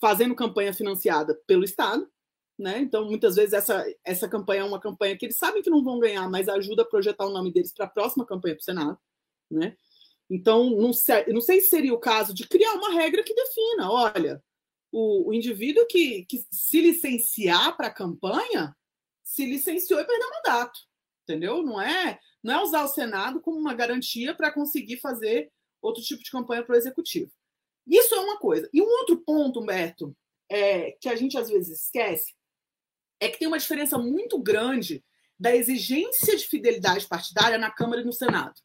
fazendo 0.00 0.34
campanha 0.34 0.72
financiada 0.72 1.34
pelo 1.46 1.64
Estado. 1.64 2.08
Né? 2.58 2.78
Então, 2.80 3.06
muitas 3.06 3.34
vezes, 3.36 3.52
essa, 3.52 3.84
essa 4.04 4.28
campanha 4.28 4.60
é 4.60 4.64
uma 4.64 4.80
campanha 4.80 5.16
que 5.16 5.26
eles 5.26 5.36
sabem 5.36 5.62
que 5.62 5.70
não 5.70 5.82
vão 5.82 5.98
ganhar, 5.98 6.28
mas 6.30 6.48
ajuda 6.48 6.82
a 6.82 6.86
projetar 6.86 7.26
o 7.26 7.32
nome 7.32 7.52
deles 7.52 7.72
para 7.72 7.86
a 7.86 7.90
próxima 7.90 8.26
campanha 8.26 8.54
para 8.54 8.60
o 8.60 8.64
Senado. 8.64 8.98
Né? 9.50 9.76
Então, 10.30 10.70
não 10.70 10.92
sei, 10.92 11.26
não 11.26 11.40
sei 11.40 11.60
se 11.60 11.68
seria 11.68 11.92
o 11.92 12.00
caso 12.00 12.32
de 12.32 12.46
criar 12.46 12.74
uma 12.74 12.92
regra 12.92 13.22
que 13.22 13.34
defina: 13.34 13.90
olha, 13.90 14.42
o, 14.90 15.30
o 15.30 15.34
indivíduo 15.34 15.86
que, 15.86 16.24
que 16.26 16.46
se 16.50 16.80
licenciar 16.80 17.76
para 17.76 17.88
a 17.88 17.94
campanha 17.94 18.76
se 19.22 19.44
licenciou 19.46 20.00
e 20.00 20.04
perdeu 20.04 20.28
o 20.28 20.32
mandato. 20.32 20.78
Entendeu? 21.24 21.62
Não 21.62 21.80
é, 21.80 22.18
não 22.42 22.54
é 22.54 22.62
usar 22.62 22.84
o 22.84 22.88
Senado 22.88 23.40
como 23.40 23.58
uma 23.58 23.74
garantia 23.74 24.34
para 24.34 24.52
conseguir 24.52 24.98
fazer 24.98 25.50
outro 25.80 26.02
tipo 26.02 26.22
de 26.22 26.30
campanha 26.30 26.62
para 26.62 26.74
o 26.74 26.78
executivo. 26.78 27.30
Isso 27.86 28.14
é 28.14 28.20
uma 28.20 28.38
coisa. 28.38 28.68
E 28.72 28.80
um 28.80 28.86
outro 28.86 29.18
ponto, 29.18 29.60
Humberto, 29.60 30.16
é, 30.50 30.92
que 30.92 31.08
a 31.08 31.16
gente 31.16 31.36
às 31.36 31.48
vezes 31.48 31.82
esquece, 31.82 32.34
é 33.20 33.28
que 33.28 33.38
tem 33.38 33.48
uma 33.48 33.58
diferença 33.58 33.98
muito 33.98 34.38
grande 34.38 35.04
da 35.38 35.54
exigência 35.54 36.36
de 36.36 36.46
fidelidade 36.46 37.06
partidária 37.06 37.58
na 37.58 37.70
Câmara 37.70 38.00
e 38.00 38.04
no 38.04 38.12
Senado. 38.12 38.60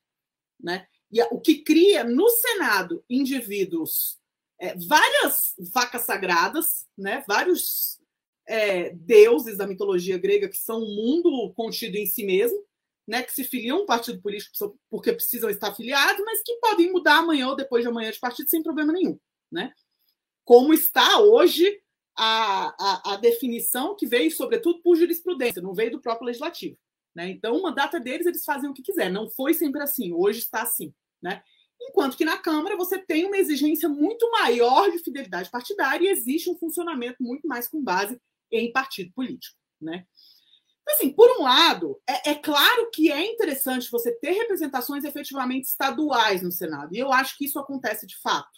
Né? 0.60 0.88
E 1.12 1.22
o 1.24 1.40
que 1.40 1.64
cria 1.64 2.04
no 2.04 2.28
Senado 2.30 3.04
indivíduos, 3.10 4.20
é, 4.60 4.76
várias 4.76 5.54
vacas 5.74 6.04
sagradas, 6.04 6.86
né? 6.98 7.24
vários 7.28 8.00
é, 8.48 8.92
deuses 8.92 9.58
da 9.58 9.68
mitologia 9.68 10.18
grega 10.18 10.50
que 10.50 10.58
são 10.58 10.80
um 10.80 10.96
mundo 10.96 11.54
contido 11.54 11.96
em 11.96 12.06
si 12.06 12.26
mesmo, 12.26 12.64
né, 13.08 13.24
que 13.24 13.34
se 13.34 13.44
filiam 13.46 13.78
a 13.78 13.82
um 13.84 13.86
partido 13.86 14.22
político 14.22 14.78
porque 14.90 15.14
precisam 15.14 15.50
estar 15.50 15.70
afiliados, 15.70 16.24
mas 16.26 16.42
que 16.44 16.56
podem 16.56 16.92
mudar 16.92 17.20
amanhã 17.20 17.48
ou 17.48 17.56
depois 17.56 17.84
de 17.84 17.90
amanhã 17.90 18.12
de 18.12 18.20
partido 18.20 18.50
sem 18.50 18.62
problema 18.62 18.92
nenhum. 18.92 19.18
Né? 19.50 19.74
Como 20.44 20.74
está 20.74 21.20
hoje 21.20 21.82
a, 22.18 22.76
a, 22.78 23.14
a 23.14 23.16
definição 23.18 23.96
que 23.96 24.06
veio, 24.06 24.30
sobretudo, 24.30 24.82
por 24.82 24.98
jurisprudência, 24.98 25.62
não 25.62 25.74
veio 25.74 25.92
do 25.92 26.02
próprio 26.02 26.26
legislativo. 26.26 26.78
Né? 27.16 27.30
Então, 27.30 27.56
o 27.56 27.62
mandato 27.62 27.98
deles, 28.00 28.28
eles 28.28 28.44
fazem 28.44 28.70
o 28.70 28.74
que 28.74 28.82
quiser. 28.82 29.10
Não 29.10 29.30
foi 29.30 29.54
sempre 29.54 29.82
assim, 29.82 30.12
hoje 30.12 30.40
está 30.40 30.64
assim. 30.64 30.94
Né? 31.22 31.42
Enquanto 31.80 32.18
que 32.18 32.26
na 32.26 32.38
Câmara 32.38 32.76
você 32.76 32.98
tem 32.98 33.26
uma 33.26 33.38
exigência 33.38 33.88
muito 33.88 34.30
maior 34.32 34.92
de 34.92 35.00
fidelidade 35.00 35.50
partidária 35.50 36.06
e 36.06 36.12
existe 36.12 36.50
um 36.50 36.58
funcionamento 36.58 37.24
muito 37.24 37.48
mais 37.48 37.68
com 37.68 37.82
base 37.82 38.20
em 38.52 38.72
partido 38.72 39.12
político. 39.14 39.56
Né? 39.80 40.06
Assim, 40.90 41.12
por 41.12 41.30
um 41.38 41.44
lado, 41.44 42.02
é, 42.08 42.32
é, 42.32 42.36
claro 42.36 42.90
que 42.92 43.12
é 43.12 43.26
interessante 43.26 43.92
você 43.92 44.12
ter 44.12 44.32
representações 44.32 45.04
efetivamente 45.04 45.66
estaduais 45.66 46.42
no 46.42 46.52
Senado, 46.52 46.96
e 46.96 47.00
eu 47.00 47.12
acho 47.12 47.38
que 47.38 47.46
isso 47.46 47.60
acontece 47.60 48.08
de 48.08 48.18
fato. 48.18 48.58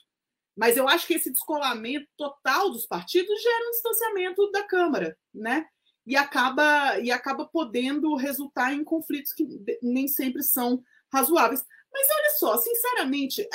Mas 0.55 0.77
eu 0.77 0.87
acho 0.87 1.07
que 1.07 1.13
esse 1.13 1.31
descolamento 1.31 2.07
total 2.17 2.69
dos 2.69 2.85
partidos 2.85 3.41
gera 3.41 3.67
um 3.67 3.71
distanciamento 3.71 4.51
da 4.51 4.63
Câmara, 4.63 5.17
né? 5.33 5.65
E 6.05 6.15
acaba, 6.15 6.99
e 6.99 7.11
acaba 7.11 7.45
podendo 7.45 8.15
resultar 8.15 8.73
em 8.73 8.83
conflitos 8.83 9.31
que 9.31 9.47
nem 9.81 10.07
sempre 10.07 10.43
são 10.43 10.83
razoáveis. 11.11 11.63
Mas 11.91 12.07
olha 12.11 12.29
só, 12.37 12.57
sinceramente, 12.57 13.47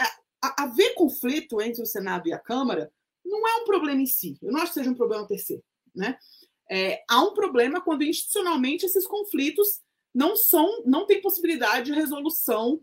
haver 0.57 0.95
conflito 0.95 1.61
entre 1.61 1.83
o 1.83 1.87
Senado 1.87 2.29
e 2.29 2.33
a 2.33 2.39
Câmara 2.39 2.91
não 3.25 3.47
é 3.47 3.57
um 3.57 3.65
problema 3.65 4.01
em 4.01 4.07
si. 4.07 4.39
Eu 4.43 4.53
não 4.53 4.61
acho 4.61 4.73
que 4.73 4.81
seja 4.81 4.91
um 4.91 4.95
problema 4.95 5.27
terceiro, 5.27 5.63
né? 5.95 6.19
É, 6.71 7.03
há 7.09 7.23
um 7.23 7.35
problema 7.35 7.81
quando 7.81 8.03
institucionalmente 8.03 8.87
esses 8.87 9.07
conflitos 9.07 9.81
não 10.15 10.37
são, 10.37 10.83
não 10.85 11.07
tem 11.07 11.21
possibilidade 11.21 11.87
de 11.87 11.93
resolução 11.93 12.81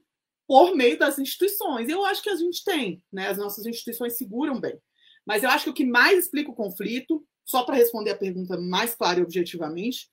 por 0.47 0.75
meio 0.75 0.99
das 0.99 1.17
instituições. 1.17 1.87
Eu 1.87 2.03
acho 2.05 2.21
que 2.21 2.29
a 2.29 2.35
gente 2.35 2.63
tem, 2.63 3.01
né? 3.11 3.29
As 3.29 3.37
nossas 3.37 3.65
instituições 3.65 4.17
seguram 4.17 4.59
bem. 4.59 4.79
Mas 5.25 5.43
eu 5.43 5.49
acho 5.49 5.65
que 5.65 5.69
o 5.69 5.73
que 5.73 5.85
mais 5.85 6.25
explica 6.25 6.51
o 6.51 6.55
conflito, 6.55 7.25
só 7.45 7.63
para 7.63 7.75
responder 7.75 8.11
a 8.11 8.17
pergunta 8.17 8.59
mais 8.59 8.93
clara 8.93 9.19
e 9.19 9.23
objetivamente, 9.23 10.11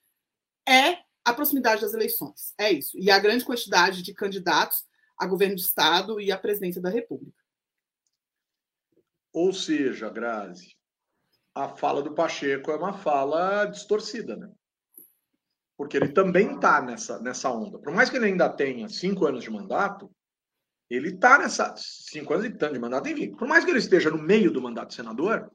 é 0.67 0.99
a 1.25 1.35
proximidade 1.35 1.81
das 1.81 1.93
eleições. 1.93 2.55
É 2.59 2.71
isso. 2.71 2.97
E 2.99 3.11
a 3.11 3.19
grande 3.19 3.45
quantidade 3.45 4.03
de 4.03 4.15
candidatos 4.15 4.87
a 5.19 5.27
governo 5.27 5.57
do 5.57 5.61
Estado 5.61 6.21
e 6.21 6.31
à 6.31 6.39
presidência 6.39 6.81
da 6.81 6.89
República. 6.89 7.37
Ou 9.33 9.53
seja, 9.53 10.09
Grazi, 10.09 10.77
a 11.59 11.69
fala 11.69 12.01
do 12.01 12.15
Pacheco 12.15 12.71
é 12.71 12.77
uma 12.77 12.93
fala 12.93 13.65
distorcida, 13.67 14.37
né? 14.37 14.49
Porque 15.77 15.97
ele 15.97 16.09
também 16.09 16.55
está 16.55 16.81
nessa, 16.81 17.19
nessa 17.21 17.51
onda. 17.51 17.79
Por 17.79 17.93
mais 17.93 18.09
que 18.09 18.17
ele 18.17 18.27
ainda 18.27 18.49
tenha 18.49 18.89
cinco 18.89 19.27
anos 19.27 19.43
de 19.43 19.51
mandato, 19.51 20.11
ele 20.89 21.11
está 21.11 21.39
nessa. 21.39 21.75
Cinco 21.77 22.33
anos 22.33 22.47
e 22.47 22.51
tanto 22.51 22.75
de 22.75 22.79
mandato, 22.79 23.09
enfim. 23.09 23.35
Por 23.35 23.49
mais 23.49 23.65
que 23.65 23.71
ele 23.71 23.79
esteja 23.79 24.11
no 24.11 24.19
meio 24.19 24.53
do 24.53 24.63
mandato 24.63 24.91
de 24.91 24.95
senador, 24.95 25.51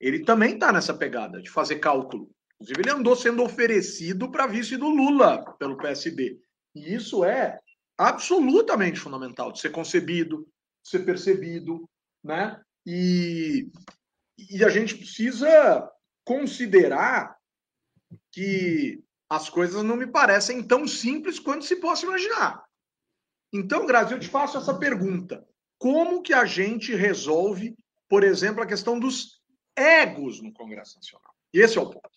ele 0.00 0.24
também 0.24 0.54
está 0.54 0.72
nessa 0.72 0.94
pegada 0.94 1.40
de 1.40 1.50
fazer 1.50 1.76
cálculo. 1.76 2.30
Inclusive, 2.54 2.80
ele 2.80 2.90
andou 2.90 3.14
sendo 3.14 3.42
oferecido 3.42 4.30
para 4.30 4.46
vice 4.46 4.76
do 4.76 4.88
Lula 4.88 5.44
pelo 5.58 5.76
PSD. 5.76 6.38
E 6.74 6.94
isso 6.94 7.22
é 7.22 7.58
absolutamente 7.98 8.98
fundamental 8.98 9.52
de 9.52 9.60
ser 9.60 9.70
concebido, 9.70 10.46
de 10.82 10.90
ser 10.90 11.00
percebido, 11.00 11.88
né? 12.22 12.60
E 12.86 13.70
e 14.38 14.64
a 14.64 14.68
gente 14.68 14.96
precisa 14.96 15.90
considerar 16.24 17.36
que 18.32 19.02
as 19.28 19.48
coisas 19.48 19.82
não 19.82 19.96
me 19.96 20.06
parecem 20.06 20.62
tão 20.62 20.86
simples 20.86 21.38
quanto 21.38 21.64
se 21.64 21.76
possa 21.76 22.06
imaginar. 22.06 22.64
Então, 23.52 23.86
Grazi, 23.86 24.12
eu 24.12 24.20
te 24.20 24.28
faço 24.28 24.58
essa 24.58 24.76
pergunta. 24.76 25.46
Como 25.78 26.22
que 26.22 26.32
a 26.32 26.44
gente 26.44 26.94
resolve, 26.94 27.76
por 28.08 28.24
exemplo, 28.24 28.62
a 28.62 28.66
questão 28.66 28.98
dos 28.98 29.40
egos 29.76 30.40
no 30.42 30.52
Congresso 30.52 30.96
Nacional? 30.96 31.34
Esse 31.52 31.78
é 31.78 31.80
o 31.80 31.90
ponto. 31.90 32.10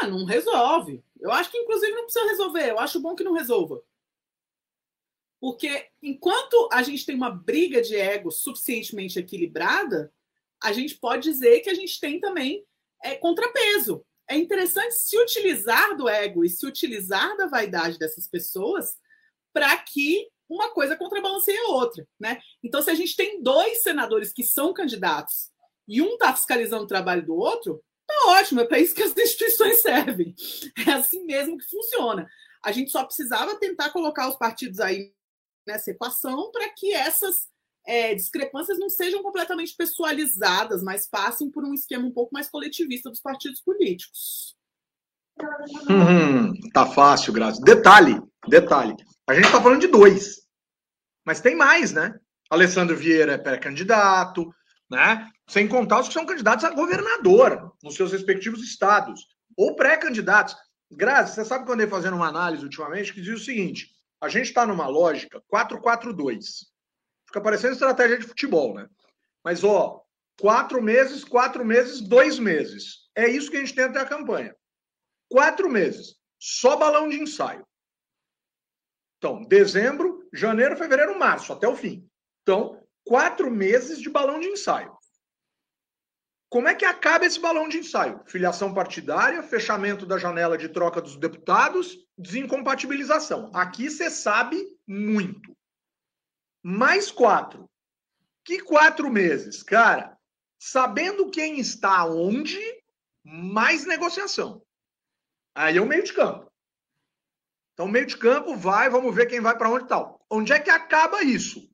Ah, 0.00 0.06
não 0.06 0.24
resolve. 0.24 1.04
Eu 1.20 1.30
acho 1.30 1.50
que, 1.50 1.58
inclusive, 1.58 1.92
não 1.92 2.04
precisa 2.04 2.24
resolver. 2.26 2.70
Eu 2.70 2.78
acho 2.78 3.00
bom 3.00 3.14
que 3.14 3.24
não 3.24 3.34
resolva. 3.34 3.82
Porque 5.40 5.88
enquanto 6.02 6.68
a 6.70 6.82
gente 6.82 7.06
tem 7.06 7.14
uma 7.14 7.30
briga 7.30 7.80
de 7.80 7.96
ego 7.96 8.30
suficientemente 8.30 9.18
equilibrada, 9.18 10.12
a 10.62 10.72
gente 10.72 10.96
pode 10.96 11.22
dizer 11.22 11.60
que 11.60 11.70
a 11.70 11.74
gente 11.74 11.98
tem 11.98 12.20
também 12.20 12.64
é, 13.02 13.16
contrapeso. 13.16 14.04
É 14.28 14.36
interessante 14.36 14.94
se 14.94 15.18
utilizar 15.18 15.96
do 15.96 16.08
ego 16.08 16.44
e 16.44 16.50
se 16.50 16.66
utilizar 16.66 17.36
da 17.36 17.46
vaidade 17.46 17.98
dessas 17.98 18.28
pessoas 18.28 18.96
para 19.52 19.76
que 19.78 20.28
uma 20.48 20.70
coisa 20.70 20.96
contrabalanceie 20.96 21.58
a 21.58 21.68
outra. 21.68 22.06
Né? 22.18 22.38
Então, 22.62 22.82
se 22.82 22.90
a 22.90 22.94
gente 22.94 23.16
tem 23.16 23.42
dois 23.42 23.82
senadores 23.82 24.32
que 24.32 24.42
são 24.42 24.74
candidatos 24.74 25.50
e 25.88 26.02
um 26.02 26.14
está 26.14 26.34
fiscalizando 26.34 26.84
o 26.84 26.88
trabalho 26.88 27.24
do 27.24 27.34
outro, 27.34 27.82
tá 28.06 28.14
ótimo, 28.28 28.60
é 28.60 28.66
para 28.66 28.78
isso 28.78 28.94
que 28.94 29.02
as 29.02 29.16
instituições 29.16 29.80
servem. 29.80 30.34
É 30.86 30.92
assim 30.92 31.24
mesmo 31.24 31.56
que 31.56 31.68
funciona. 31.68 32.28
A 32.62 32.72
gente 32.72 32.90
só 32.90 33.04
precisava 33.04 33.58
tentar 33.58 33.90
colocar 33.90 34.28
os 34.28 34.36
partidos 34.36 34.80
aí 34.80 35.12
nessa 35.66 35.90
equação 35.90 36.50
para 36.50 36.68
que 36.70 36.92
essas 36.92 37.48
é, 37.86 38.14
discrepâncias 38.14 38.78
não 38.78 38.88
sejam 38.88 39.22
completamente 39.22 39.74
pessoalizadas, 39.76 40.82
mas 40.82 41.08
passem 41.08 41.50
por 41.50 41.64
um 41.64 41.74
esquema 41.74 42.06
um 42.06 42.12
pouco 42.12 42.32
mais 42.32 42.48
coletivista 42.48 43.10
dos 43.10 43.20
partidos 43.20 43.60
políticos. 43.60 44.56
Hum, 45.88 46.52
tá 46.72 46.86
fácil, 46.86 47.32
Graça. 47.32 47.60
Detalhe, 47.62 48.20
detalhe. 48.48 48.94
A 49.28 49.34
gente 49.34 49.46
está 49.46 49.60
falando 49.60 49.80
de 49.80 49.86
dois, 49.86 50.42
mas 51.24 51.40
tem 51.40 51.56
mais, 51.56 51.92
né? 51.92 52.18
Alessandro 52.50 52.96
Vieira 52.96 53.32
é 53.32 53.38
pré-candidato, 53.38 54.52
né? 54.90 55.28
Sem 55.48 55.68
contar 55.68 56.00
os 56.00 56.08
que 56.08 56.14
são 56.14 56.26
candidatos 56.26 56.64
a 56.64 56.70
governador 56.70 57.72
nos 57.82 57.94
seus 57.94 58.12
respectivos 58.12 58.62
estados, 58.62 59.26
ou 59.56 59.76
pré-candidatos. 59.76 60.56
Graça, 60.90 61.34
você 61.34 61.44
sabe 61.44 61.64
que 61.64 61.70
eu 61.70 61.74
andei 61.74 61.86
fazendo 61.86 62.16
uma 62.16 62.28
análise 62.28 62.64
ultimamente 62.64 63.14
que 63.14 63.22
diz 63.22 63.40
o 63.40 63.44
seguinte: 63.44 63.88
a 64.20 64.28
gente 64.28 64.46
está 64.46 64.66
numa 64.66 64.86
lógica 64.86 65.42
4-4-2. 65.52 66.66
Fica 67.26 67.40
parecendo 67.40 67.72
estratégia 67.72 68.18
de 68.18 68.26
futebol, 68.26 68.74
né? 68.74 68.88
Mas, 69.42 69.64
ó, 69.64 70.02
quatro 70.38 70.82
meses, 70.82 71.24
quatro 71.24 71.64
meses, 71.64 72.00
dois 72.00 72.38
meses. 72.38 73.08
É 73.14 73.28
isso 73.28 73.50
que 73.50 73.56
a 73.56 73.60
gente 73.60 73.74
tem 73.74 73.84
até 73.84 74.00
a 74.00 74.08
campanha. 74.08 74.54
Quatro 75.28 75.70
meses. 75.70 76.16
Só 76.38 76.76
balão 76.76 77.08
de 77.08 77.20
ensaio. 77.20 77.66
Então, 79.18 79.42
dezembro, 79.44 80.26
janeiro, 80.32 80.76
fevereiro, 80.76 81.18
março, 81.18 81.52
até 81.52 81.68
o 81.68 81.76
fim. 81.76 82.08
Então, 82.42 82.82
quatro 83.04 83.50
meses 83.50 84.00
de 84.00 84.08
balão 84.08 84.40
de 84.40 84.48
ensaio. 84.48 84.96
Como 86.50 86.66
é 86.66 86.74
que 86.74 86.84
acaba 86.84 87.24
esse 87.24 87.38
balão 87.38 87.68
de 87.68 87.78
ensaio? 87.78 88.20
Filiação 88.26 88.74
partidária, 88.74 89.40
fechamento 89.40 90.04
da 90.04 90.18
janela 90.18 90.58
de 90.58 90.68
troca 90.68 91.00
dos 91.00 91.14
deputados, 91.16 91.96
desincompatibilização. 92.18 93.52
Aqui 93.54 93.88
você 93.88 94.10
sabe 94.10 94.60
muito. 94.84 95.56
Mais 96.60 97.08
quatro. 97.08 97.70
Que 98.44 98.60
quatro 98.60 99.08
meses? 99.08 99.62
Cara, 99.62 100.18
sabendo 100.58 101.30
quem 101.30 101.60
está 101.60 102.04
onde, 102.04 102.60
mais 103.22 103.86
negociação. 103.86 104.60
Aí 105.54 105.76
é 105.76 105.80
o 105.80 105.86
meio 105.86 106.02
de 106.02 106.12
campo. 106.12 106.50
Então, 107.74 107.86
meio 107.86 108.06
de 108.06 108.16
campo 108.16 108.56
vai, 108.56 108.90
vamos 108.90 109.14
ver 109.14 109.26
quem 109.26 109.40
vai 109.40 109.56
para 109.56 109.70
onde 109.70 109.86
tal. 109.86 110.20
Onde 110.28 110.52
é 110.52 110.58
que 110.58 110.68
acaba 110.68 111.22
isso? 111.22 111.70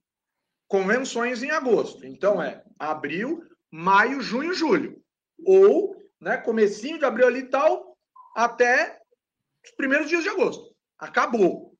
Convenções 0.68 1.42
em 1.42 1.50
agosto. 1.50 2.04
Então, 2.06 2.42
é 2.42 2.62
abril, 2.78 3.42
maio, 3.76 4.22
junho, 4.22 4.54
julho. 4.54 5.02
Ou, 5.44 5.94
né, 6.20 6.38
comecinho 6.38 6.98
de 6.98 7.04
abril 7.04 7.26
ali 7.26 7.40
e 7.40 7.50
tal, 7.50 7.96
até 8.34 8.98
os 9.64 9.70
primeiros 9.72 10.08
dias 10.08 10.22
de 10.22 10.30
agosto. 10.30 10.74
Acabou. 10.98 11.76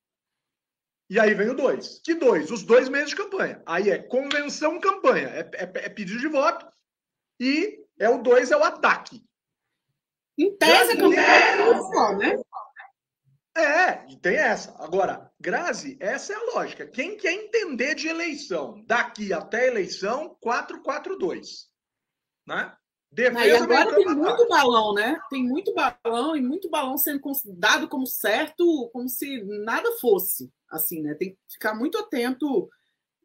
E 1.09 1.19
aí 1.19 1.33
vem 1.35 1.49
o 1.49 1.55
dois. 1.55 2.01
Que 2.05 2.15
dois? 2.15 2.51
Os 2.51 2.63
dois 2.63 2.89
meses 2.89 3.11
de 3.11 3.17
campanha. 3.17 3.63
Aí 3.65 3.91
é 3.91 3.99
convenção 3.99 4.79
campanha. 4.81 5.29
É, 5.29 5.41
é, 5.55 5.63
é 5.63 5.89
pedido 5.89 6.21
de 6.21 6.29
voto. 6.29 6.67
E 7.41 7.83
é 7.99 8.09
o 8.09 8.23
dois, 8.23 8.51
é 8.51 8.57
o 8.57 8.65
ataque. 8.65 9.25
Em 10.39 10.55
tese, 10.57 10.93
a 10.93 10.97
campanha 10.97 11.21
é 11.23 12.17
né? 12.17 12.43
É, 13.57 14.17
tem 14.17 14.37
essa. 14.37 14.77
Agora, 14.83 15.33
Grazi, 15.41 15.97
essa 15.99 16.35
é 16.35 16.37
a 16.37 16.55
lógica. 16.55 16.87
Quem 16.87 17.17
quer 17.17 17.33
entender 17.33 17.95
de 17.95 18.09
eleição 18.09 18.85
daqui 18.85 19.33
até 19.33 19.61
a 19.61 19.67
eleição, 19.69 20.37
442. 20.41 21.75
Né? 22.47 22.73
Defesa 23.11 23.47
e 23.47 23.57
agora 23.57 23.95
tem 23.95 24.07
muito 24.07 24.49
balão, 24.49 24.93
né? 24.93 25.21
Tem 25.31 25.43
muito 25.43 25.73
balão 25.73 26.37
e 26.37 26.43
muito 26.43 26.69
balão 26.69 26.99
sendo 26.99 27.21
dado 27.47 27.89
como 27.89 28.07
certo, 28.07 28.91
como 28.93 29.09
se 29.09 29.43
nada 29.45 29.91
fosse. 30.01 30.53
Assim, 30.71 31.03
né? 31.03 31.15
Tem 31.15 31.31
que 31.31 31.39
ficar 31.49 31.75
muito 31.75 31.97
atento 31.99 32.69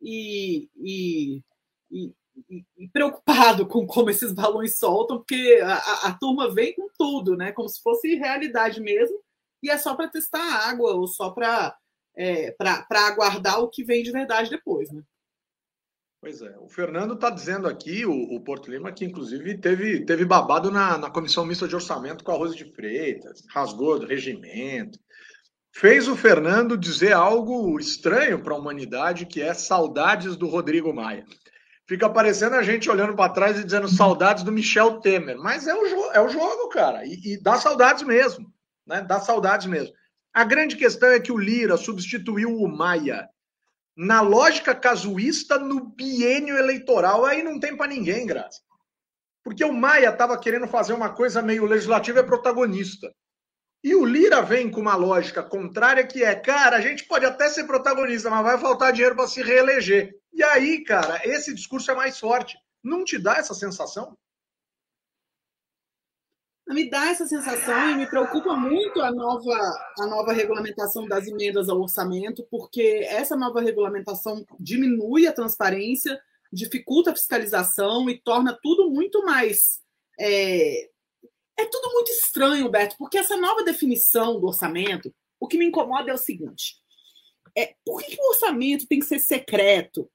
e, 0.02 0.70
e, 0.78 1.44
e, 1.92 2.14
e 2.78 2.88
preocupado 2.90 3.66
com 3.68 3.86
como 3.86 4.10
esses 4.10 4.32
balões 4.32 4.78
soltam, 4.78 5.18
porque 5.18 5.60
a, 5.64 6.08
a, 6.08 6.14
turma 6.14 6.54
vem 6.54 6.74
com 6.74 6.88
tudo, 6.98 7.36
né? 7.36 7.52
Como 7.52 7.68
se 7.68 7.82
fosse 7.82 8.16
realidade 8.16 8.80
mesmo 8.80 9.20
e 9.62 9.70
é 9.70 9.78
só 9.78 9.96
para 9.96 10.08
testar 10.08 10.42
a 10.42 10.70
água 10.70 10.94
ou 10.94 11.08
só 11.08 11.32
para 11.32 11.78
é, 12.16 12.56
aguardar 12.90 13.62
o 13.62 13.70
que 13.70 13.84
vem 13.84 14.04
de 14.04 14.12
verdade 14.12 14.50
depois, 14.50 14.92
né? 14.92 15.04
Pois 16.22 16.40
é, 16.42 16.56
o 16.60 16.70
Fernando 16.70 17.16
está 17.16 17.32
dizendo 17.32 17.68
aqui, 17.68 18.06
o, 18.06 18.12
o, 18.12 18.40
Porto 18.40 18.70
Lima, 18.70 18.92
que 18.92 19.04
inclusive 19.04 19.58
teve, 19.58 20.06
teve 20.06 20.24
babado 20.24 20.70
na, 20.70 20.96
na 20.96 21.10
comissão 21.10 21.44
mista 21.44 21.68
de 21.68 21.74
orçamento 21.74 22.24
com 22.24 22.32
arroz 22.32 22.56
de 22.56 22.64
Freitas, 22.64 23.44
rasgou 23.50 23.98
do 23.98 24.06
regimento. 24.06 25.00
Fez 25.74 26.08
o 26.08 26.16
Fernando 26.16 26.78
dizer 26.78 27.14
algo 27.14 27.80
estranho 27.80 28.44
para 28.44 28.54
a 28.54 28.58
humanidade, 28.58 29.26
que 29.26 29.42
é 29.42 29.54
saudades 29.54 30.36
do 30.38 30.48
Rodrigo 30.48 30.94
Maia. 30.94 31.26
Fica 31.88 32.08
parecendo 32.08 32.56
a 32.56 32.62
gente 32.62 32.90
olhando 32.90 33.16
para 33.16 33.34
trás 33.34 33.60
e 33.60 33.64
dizendo 33.64 33.88
saudades 33.88 34.44
do 34.44 34.52
Michel 34.52 35.00
Temer. 35.00 35.38
Mas 35.40 35.68
é 35.68 35.74
o, 35.74 36.12
é 36.12 36.22
o 36.22 36.30
jogo, 36.30 36.70
cara, 36.70 37.04
e, 37.04 37.34
e 37.34 37.42
dá 37.42 37.58
saudades 37.58 38.04
mesmo 38.04 38.54
né? 38.86 39.02
Dá 39.02 39.20
saudades 39.20 39.68
mesmo. 39.68 39.94
A 40.34 40.44
grande 40.44 40.76
questão 40.76 41.10
é 41.10 41.20
que 41.20 41.32
o 41.32 41.38
Lira 41.38 41.78
substituiu 41.78 42.56
o 42.56 42.68
Maia 42.68 43.28
na 43.96 44.22
lógica 44.22 44.74
casuísta 44.74 45.58
no 45.60 45.86
biênio 45.86 46.58
eleitoral. 46.58 47.26
Aí 47.26 47.44
não 47.44 47.60
tem 47.60 47.76
para 47.76 47.88
ninguém, 47.88 48.26
graça. 48.26 48.62
Porque 49.44 49.64
o 49.64 49.74
Maia 49.74 50.10
estava 50.10 50.38
querendo 50.38 50.68
fazer 50.68 50.94
uma 50.94 51.10
coisa 51.10 51.42
meio 51.42 51.66
legislativa 51.66 52.20
é 52.20 52.24
protagonista. 52.24 53.12
E 53.84 53.96
o 53.96 54.06
Lira 54.06 54.44
vem 54.44 54.70
com 54.70 54.80
uma 54.80 54.96
lógica 54.96 55.42
contrária 55.42 56.06
que 56.06 56.24
é, 56.24 56.36
cara, 56.36 56.78
a 56.78 56.82
gente 56.82 57.06
pode 57.06 57.26
até 57.26 57.50
ser 57.50 57.64
protagonista, 57.64 58.30
mas 58.30 58.44
vai 58.44 58.58
faltar 58.60 58.94
dinheiro 58.94 59.16
para 59.16 59.28
se 59.28 59.42
reeleger. 59.42 60.14
E 60.32 60.44
aí, 60.44 60.84
cara, 60.84 61.20
esse 61.24 61.54
discurso 61.54 61.90
é 61.90 61.96
mais 61.96 62.20
forte. 62.20 62.56
Não 62.84 63.04
te 63.04 63.18
dá 63.18 63.38
essa 63.38 63.56
sensação? 63.56 64.16
Me 66.72 66.90
dá 66.90 67.08
essa 67.08 67.26
sensação 67.26 67.92
e 67.92 67.96
me 67.96 68.08
preocupa 68.08 68.56
muito 68.56 69.02
a 69.02 69.12
nova, 69.12 69.54
a 70.00 70.08
nova 70.08 70.34
regulamentação 70.34 71.08
das 71.08 71.28
emendas 71.28 71.70
ao 71.70 71.80
orçamento, 71.80 72.48
porque 72.50 73.06
essa 73.10 73.36
nova 73.36 73.62
regulamentação 73.62 74.46
diminui 74.60 75.28
a 75.28 75.34
transparência, 75.34 76.20
dificulta 76.52 77.12
a 77.12 77.16
fiscalização 77.16 78.10
e 78.10 78.18
torna 78.18 78.58
tudo 78.62 78.90
muito 78.90 79.24
mais. 79.26 79.82
É, 80.20 80.90
é 81.58 81.66
tudo 81.66 81.92
muito 81.94 82.12
estranho, 82.12 82.70
Beto, 82.70 82.96
porque 82.98 83.18
essa 83.18 83.38
nova 83.38 83.64
definição 83.64 84.40
do 84.40 84.48
orçamento, 84.48 85.14
o 85.40 85.48
que 85.48 85.58
me 85.58 85.66
incomoda 85.66 86.12
é 86.12 86.14
o 86.14 86.18
seguinte: 86.18 86.76
é, 87.58 87.76
por 87.86 88.02
que, 88.02 88.16
que 88.16 88.22
o 88.22 88.30
orçamento 88.30 88.88
tem 88.88 89.00
que 89.00 89.06
ser 89.06 89.20
secreto? 89.20 90.10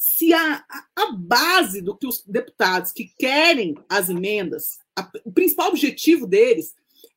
Se 0.00 0.32
a, 0.32 0.64
a 0.94 1.12
base 1.12 1.82
do 1.82 1.96
que 1.96 2.06
os 2.06 2.22
deputados 2.24 2.92
que 2.92 3.12
querem 3.18 3.74
as 3.88 4.08
emendas 4.08 4.78
a, 4.96 5.10
o 5.24 5.32
principal 5.32 5.70
objetivo 5.70 6.24
deles 6.24 6.72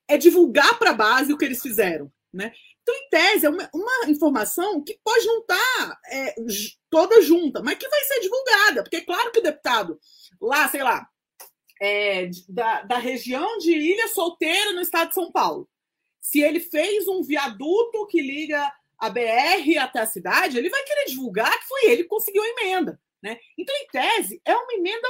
é 0.07 0.17
divulgar 0.17 0.79
para 0.79 0.89
a 0.89 0.95
base 0.95 1.31
o 1.31 1.37
que 1.37 1.45
eles 1.45 1.61
fizeram. 1.61 2.11
Né? 2.33 2.51
Então, 2.81 2.95
em 2.95 3.09
tese, 3.09 3.45
é 3.45 3.49
uma, 3.49 3.69
uma 3.71 4.09
informação 4.09 4.83
que 4.83 4.99
pode 5.03 5.25
não 5.27 5.41
estar 5.41 5.55
tá, 5.57 5.99
é, 6.11 6.33
toda 6.89 7.21
junta, 7.21 7.61
mas 7.61 7.77
que 7.77 7.87
vai 7.87 8.03
ser 8.03 8.19
divulgada, 8.19 8.81
porque 8.81 8.97
é 8.97 9.01
claro 9.01 9.31
que 9.31 9.39
o 9.39 9.43
deputado 9.43 9.99
lá, 10.41 10.67
sei 10.67 10.81
lá, 10.81 11.07
é, 11.79 12.31
da, 12.49 12.81
da 12.81 12.97
região 12.97 13.59
de 13.59 13.71
Ilha 13.71 14.07
Solteira, 14.07 14.73
no 14.73 14.81
estado 14.81 15.09
de 15.09 15.15
São 15.15 15.31
Paulo, 15.31 15.69
se 16.19 16.41
ele 16.41 16.59
fez 16.59 17.07
um 17.07 17.21
viaduto 17.21 18.07
que 18.07 18.21
liga 18.21 18.71
a 19.01 19.09
BR 19.09 19.79
até 19.79 19.99
a 19.99 20.05
cidade, 20.05 20.57
ele 20.57 20.69
vai 20.69 20.83
querer 20.83 21.05
divulgar 21.05 21.51
que 21.59 21.67
foi 21.67 21.85
ele 21.85 22.03
que 22.03 22.09
conseguiu 22.09 22.43
a 22.43 22.47
emenda. 22.47 23.01
Né? 23.21 23.39
Então, 23.57 23.75
em 23.75 23.87
tese, 23.87 24.39
é 24.45 24.55
uma 24.55 24.73
emenda 24.73 25.07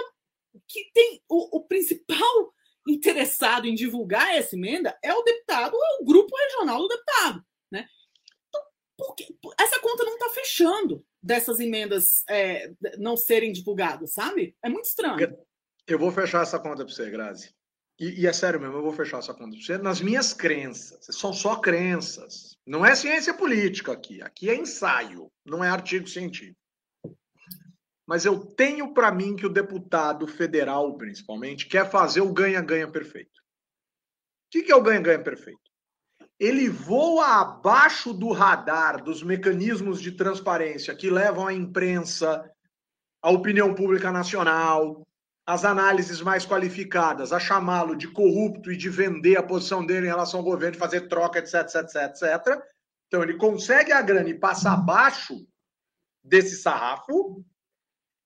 que 0.66 0.90
tem 0.94 1.22
o, 1.30 1.58
o 1.58 1.68
principal 1.68 2.54
interessado 2.88 3.68
em 3.68 3.76
divulgar 3.76 4.34
essa 4.34 4.56
emenda 4.56 4.98
é 5.04 5.14
o 5.14 5.22
deputado, 5.24 5.76
é 5.76 6.02
o 6.02 6.06
grupo 6.06 6.36
regional 6.36 6.80
do 6.80 6.88
deputado. 6.88 7.46
Né? 7.70 7.88
Então, 8.48 9.54
essa 9.60 9.80
conta 9.80 10.06
não 10.06 10.14
está 10.14 10.30
fechando 10.30 11.06
dessas 11.22 11.60
emendas 11.60 12.24
é, 12.30 12.72
não 12.98 13.18
serem 13.18 13.52
divulgadas, 13.52 14.14
sabe? 14.14 14.56
É 14.64 14.70
muito 14.70 14.86
estranho. 14.86 15.38
Eu 15.86 16.00
vou 16.00 16.12
fechar 16.12 16.44
essa 16.44 16.60
conta 16.60 16.86
para 16.86 16.94
você, 16.94 17.10
Grazi. 17.10 17.54
E, 18.02 18.22
e, 18.22 18.28
é 18.28 18.34
sério 18.34 18.60
mesmo, 18.60 18.78
eu 18.78 18.82
vou 18.82 18.92
fechar 18.92 19.20
essa 19.20 19.34
conta 19.34 19.56
você. 19.56 19.78
Nas 19.78 20.02
minhas 20.02 20.34
crenças, 20.34 21.06
são 21.12 21.32
só 21.32 21.58
crenças. 21.58 22.58
Não 22.66 22.86
é 22.86 22.96
ciência 22.96 23.34
política 23.34 23.92
aqui. 23.92 24.22
Aqui 24.24 24.50
é 24.50 24.56
ensaio, 24.56 25.32
não 25.46 25.64
é 25.64 25.70
artigo 25.70 26.08
científico 26.08 26.62
mas 28.12 28.26
eu 28.26 28.38
tenho 28.40 28.94
para 28.94 29.10
mim 29.10 29.38
que 29.38 29.46
o 29.46 29.50
deputado 29.50 30.28
federal, 30.28 30.98
principalmente, 30.98 31.66
quer 31.66 31.90
fazer 31.90 32.20
o 32.20 32.34
ganha-ganha 32.34 32.86
perfeito. 32.86 33.40
O 34.54 34.62
que 34.62 34.70
é 34.70 34.76
o 34.76 34.84
ganha-ganha 34.84 35.24
perfeito? 35.24 35.62
Ele 36.38 36.68
voa 36.68 37.40
abaixo 37.40 38.12
do 38.12 38.34
radar 38.34 39.02
dos 39.02 39.24
mecanismos 39.24 40.02
de 40.02 40.12
transparência 40.12 40.94
que 40.94 41.10
levam 41.10 41.48
a 41.48 41.54
imprensa, 41.54 42.52
a 43.22 43.32
opinião 43.32 43.74
pública 43.74 44.12
nacional, 44.12 45.08
as 45.52 45.66
análises 45.66 46.22
mais 46.22 46.46
qualificadas 46.46 47.34
a 47.34 47.40
chamá-lo 47.40 47.94
de 47.94 48.08
corrupto 48.08 48.72
e 48.72 48.78
de 48.78 48.88
vender 48.88 49.38
a 49.38 49.44
posição 49.44 49.86
dele 49.86 50.06
em 50.06 50.10
relação 50.10 50.40
ao 50.40 50.46
governo, 50.46 50.72
de 50.72 50.80
fazer 50.80 51.10
troca, 51.10 51.40
etc, 51.40 51.56
etc, 51.56 51.76
etc, 51.76 52.24
etc. 52.24 52.64
Então 53.08 53.22
ele 53.22 53.36
consegue 53.36 53.92
a 53.92 54.02
grana 54.02 54.30
e 54.30 54.40
passa 54.40 54.72
abaixo 54.72 55.46
desse 56.24 56.56
sarrafo 56.56 57.44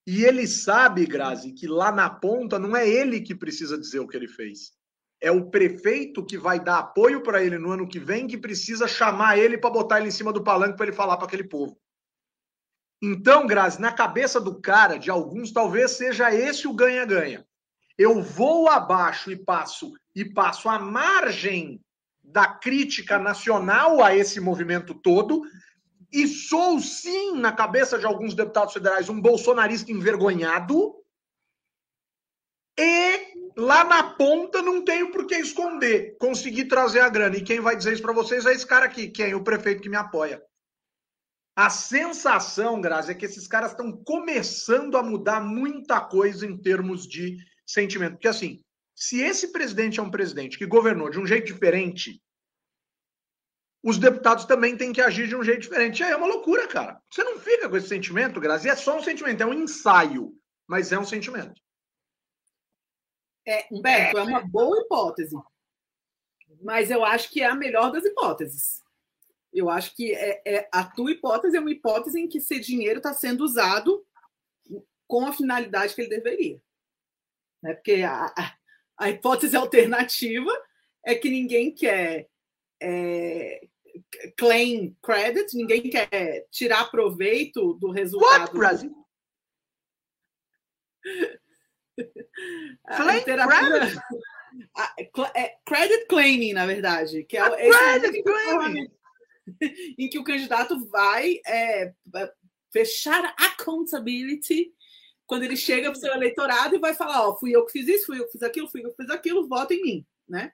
e 0.05 0.23
ele 0.23 0.45
sabe, 0.45 1.07
Grazi, 1.07 1.51
que 1.51 1.65
lá 1.65 1.91
na 1.91 2.11
ponta 2.11 2.59
não 2.59 2.77
é 2.77 2.87
ele 2.87 3.19
que 3.19 3.33
precisa 3.33 3.75
dizer 3.75 4.01
o 4.01 4.07
que 4.07 4.15
ele 4.15 4.27
fez. 4.27 4.73
É 5.19 5.31
o 5.31 5.49
prefeito 5.49 6.23
que 6.23 6.37
vai 6.37 6.63
dar 6.63 6.77
apoio 6.77 7.23
para 7.23 7.43
ele 7.43 7.57
no 7.57 7.71
ano 7.71 7.87
que 7.87 7.97
vem 7.97 8.27
que 8.27 8.37
precisa 8.37 8.87
chamar 8.87 9.39
ele 9.39 9.57
para 9.57 9.71
botar 9.71 9.97
ele 9.97 10.09
em 10.09 10.11
cima 10.11 10.31
do 10.31 10.43
palanque 10.43 10.77
para 10.77 10.85
ele 10.85 10.95
falar 10.95 11.17
para 11.17 11.25
aquele 11.25 11.45
povo. 11.45 11.75
Então, 13.01 13.45
Grazi, 13.45 13.79
na 13.79 13.91
cabeça 13.91 14.39
do 14.39 14.59
cara, 14.59 14.97
de 14.97 15.09
alguns, 15.09 15.51
talvez 15.51 15.91
seja 15.91 16.33
esse 16.33 16.67
o 16.67 16.73
ganha-ganha. 16.73 17.45
Eu 17.97 18.21
vou 18.21 18.69
abaixo 18.69 19.31
e 19.31 19.35
passo 19.35 19.93
e 20.13 20.25
passo 20.25 20.69
a 20.69 20.79
margem 20.79 21.81
da 22.23 22.47
crítica 22.47 23.19
nacional 23.19 24.03
a 24.03 24.15
esse 24.15 24.39
movimento 24.39 24.93
todo, 24.93 25.43
e 26.11 26.27
sou, 26.27 26.79
sim, 26.79 27.37
na 27.37 27.51
cabeça 27.51 27.99
de 27.99 28.05
alguns 28.05 28.33
deputados 28.33 28.73
federais, 28.73 29.09
um 29.09 29.19
bolsonarista 29.19 29.91
envergonhado. 29.91 30.95
E 32.79 33.51
lá 33.57 33.83
na 33.83 34.03
ponta 34.03 34.61
não 34.61 34.83
tenho 34.83 35.11
por 35.11 35.27
que 35.27 35.35
esconder. 35.35 36.15
Consegui 36.17 36.65
trazer 36.65 37.01
a 37.01 37.09
grana. 37.09 37.35
E 37.35 37.43
quem 37.43 37.59
vai 37.59 37.75
dizer 37.75 37.93
isso 37.93 38.01
para 38.01 38.13
vocês 38.13 38.45
é 38.45 38.53
esse 38.53 38.65
cara 38.65 38.85
aqui, 38.85 39.09
quem? 39.09 39.31
É 39.31 39.35
o 39.35 39.43
prefeito 39.43 39.81
que 39.81 39.89
me 39.89 39.97
apoia. 39.97 40.41
A 41.55 41.69
sensação, 41.69 42.81
Grazi, 42.81 43.11
é 43.11 43.15
que 43.15 43.25
esses 43.25 43.47
caras 43.47 43.71
estão 43.71 43.91
começando 44.03 44.97
a 44.97 45.03
mudar 45.03 45.39
muita 45.39 46.01
coisa 46.01 46.45
em 46.45 46.57
termos 46.57 47.07
de 47.07 47.37
sentimento. 47.65 48.13
Porque, 48.13 48.27
assim, 48.27 48.61
se 48.93 49.21
esse 49.21 49.51
presidente 49.51 49.99
é 49.99 50.03
um 50.03 50.11
presidente 50.11 50.57
que 50.57 50.65
governou 50.65 51.09
de 51.09 51.19
um 51.19 51.25
jeito 51.25 51.47
diferente 51.47 52.21
os 53.85 53.99
deputados 53.99 54.45
também 54.45 54.75
têm 54.75 54.91
que 54.91 54.99
agir 54.99 55.27
de 55.27 55.35
um 55.35 55.43
jeito 55.43 55.61
diferente. 55.61 56.01
É 56.01 56.15
uma 56.15 56.25
loucura, 56.25 56.67
cara. 56.67 56.99
Você 57.07 57.23
não 57.23 57.37
fica 57.37 57.69
com 57.69 57.77
esse 57.77 57.87
sentimento, 57.87 58.39
Grazi. 58.39 58.67
É 58.67 58.75
só 58.75 58.97
um 58.97 59.03
sentimento, 59.03 59.43
é 59.43 59.45
um 59.45 59.53
ensaio, 59.53 60.33
mas 60.65 60.91
é 60.91 60.97
um 60.97 61.05
sentimento. 61.05 61.61
É, 63.47 63.67
Humberto, 63.71 64.17
é 64.17 64.23
uma 64.23 64.41
boa 64.41 64.81
hipótese. 64.81 65.35
Mas 66.63 66.89
eu 66.89 67.05
acho 67.05 67.29
que 67.29 67.43
é 67.43 67.45
a 67.45 67.53
melhor 67.53 67.91
das 67.91 68.03
hipóteses. 68.03 68.83
Eu 69.55 69.69
acho 69.69 69.95
que 69.95 70.13
é, 70.13 70.41
é 70.45 70.69
a 70.71 70.83
tua 70.83 71.11
hipótese 71.11 71.55
é 71.55 71.59
uma 71.59 71.71
hipótese 71.71 72.19
em 72.19 72.27
que 72.27 72.39
esse 72.39 72.59
dinheiro 72.59 72.97
está 72.97 73.13
sendo 73.13 73.45
usado 73.45 74.05
com 75.07 75.25
a 75.25 75.31
finalidade 75.31 75.95
que 75.95 76.01
ele 76.01 76.09
deveria. 76.09 76.61
Né? 77.63 77.73
Porque 77.73 78.03
a, 78.03 78.25
a, 78.37 78.57
a 78.97 79.09
hipótese 79.09 79.55
alternativa 79.55 80.51
é 81.05 81.15
que 81.15 81.29
ninguém 81.29 81.73
quer 81.73 82.27
é, 82.81 83.65
claim 84.37 84.95
credit, 85.01 85.55
ninguém 85.55 85.89
quer 85.89 86.45
tirar 86.51 86.91
proveito 86.91 87.75
do 87.75 87.91
resultado. 87.91 88.41
What, 88.41 88.57
Brasil? 88.57 88.93
a 92.85 93.13
literatura, 93.13 93.87
a, 94.75 94.95
é 95.35 95.55
credit 95.65 96.07
claiming, 96.07 96.53
na 96.53 96.65
verdade, 96.65 97.23
que 97.23 97.37
é, 97.37 97.41
é 97.41 97.69
credit 97.69 98.23
claiming. 98.23 98.91
em 99.97 100.09
que 100.09 100.19
o 100.19 100.23
candidato 100.23 100.87
vai 100.87 101.39
é, 101.45 101.93
fechar 102.71 103.33
accountability 103.37 104.73
quando 105.25 105.43
ele 105.43 105.57
chega 105.57 105.89
para 105.89 105.97
o 105.97 105.99
seu 105.99 106.13
eleitorado 106.13 106.75
e 106.75 106.79
vai 106.79 106.93
falar, 106.93 107.27
ó, 107.27 107.37
fui 107.37 107.55
eu 107.55 107.65
que 107.65 107.71
fiz 107.71 107.87
isso, 107.87 108.05
fui 108.07 108.19
eu 108.19 108.25
que 108.25 108.33
fiz 108.33 108.43
aquilo, 108.43 108.69
fui 108.69 108.85
eu 108.85 108.91
que 108.91 109.03
fiz 109.03 109.09
aquilo, 109.09 109.47
vota 109.47 109.73
em 109.73 109.81
mim, 109.81 110.05
né? 110.27 110.51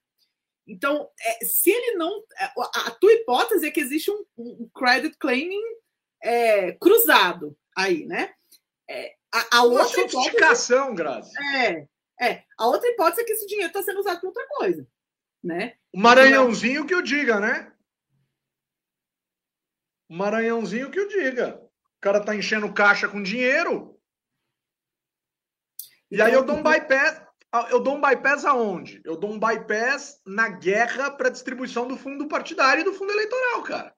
Então, 0.68 1.10
é, 1.20 1.46
se 1.46 1.70
ele 1.70 1.98
não, 1.98 2.24
é, 2.38 2.46
a, 2.76 2.92
tua 2.92 3.12
hipótese 3.12 3.68
é 3.68 3.72
que 3.72 3.82
existe 3.82 4.10
um, 4.12 4.24
um 4.38 4.70
credit 4.74 5.18
claiming 5.18 5.62
é, 6.24 6.74
cruzado 6.74 7.58
aí, 7.76 8.06
né? 8.06 8.34
É, 8.90 9.16
a, 9.34 9.58
a 9.58 9.64
outra 9.64 9.88
sofisticação, 9.88 10.94
Grazi. 10.94 11.32
É, 11.56 11.88
é. 12.22 12.44
A 12.58 12.68
outra 12.68 12.88
hipótese 12.90 13.22
é 13.22 13.26
que 13.26 13.34
esse 13.34 13.48
dinheiro 13.48 13.68
está 13.68 13.82
sendo 13.82 14.00
usado 14.00 14.20
para 14.20 14.30
outra 14.30 14.48
coisa, 14.50 14.88
né? 15.44 15.76
O 15.94 16.00
Maranhãozinho 16.00 16.86
que 16.86 16.96
o 16.96 17.02
diga, 17.02 17.40
né? 17.40 17.71
Maranhãozinho 20.12 20.92
que 20.92 21.00
o 21.00 21.08
diga. 21.08 21.58
O 21.62 22.02
cara 22.02 22.20
tá 22.20 22.36
enchendo 22.36 22.74
caixa 22.74 23.08
com 23.08 23.24
dinheiro. 23.24 23.98
E 26.12 26.16
então, 26.16 26.28
aí 26.28 26.34
eu 26.34 26.44
dou 26.44 26.58
um 26.58 26.64
bypass. 26.64 27.22
Eu 27.70 27.80
dou 27.82 27.96
um 27.96 28.02
bypass 28.02 28.46
aonde? 28.46 29.02
Eu 29.06 29.16
dou 29.16 29.32
um 29.32 29.40
bypass 29.40 30.22
na 30.26 30.50
guerra 30.50 31.12
para 31.12 31.30
distribuição 31.30 31.88
do 31.88 31.96
fundo 31.96 32.28
partidário 32.28 32.82
e 32.82 32.84
do 32.84 32.94
fundo 32.94 33.12
eleitoral, 33.12 33.64
cara. 33.64 33.96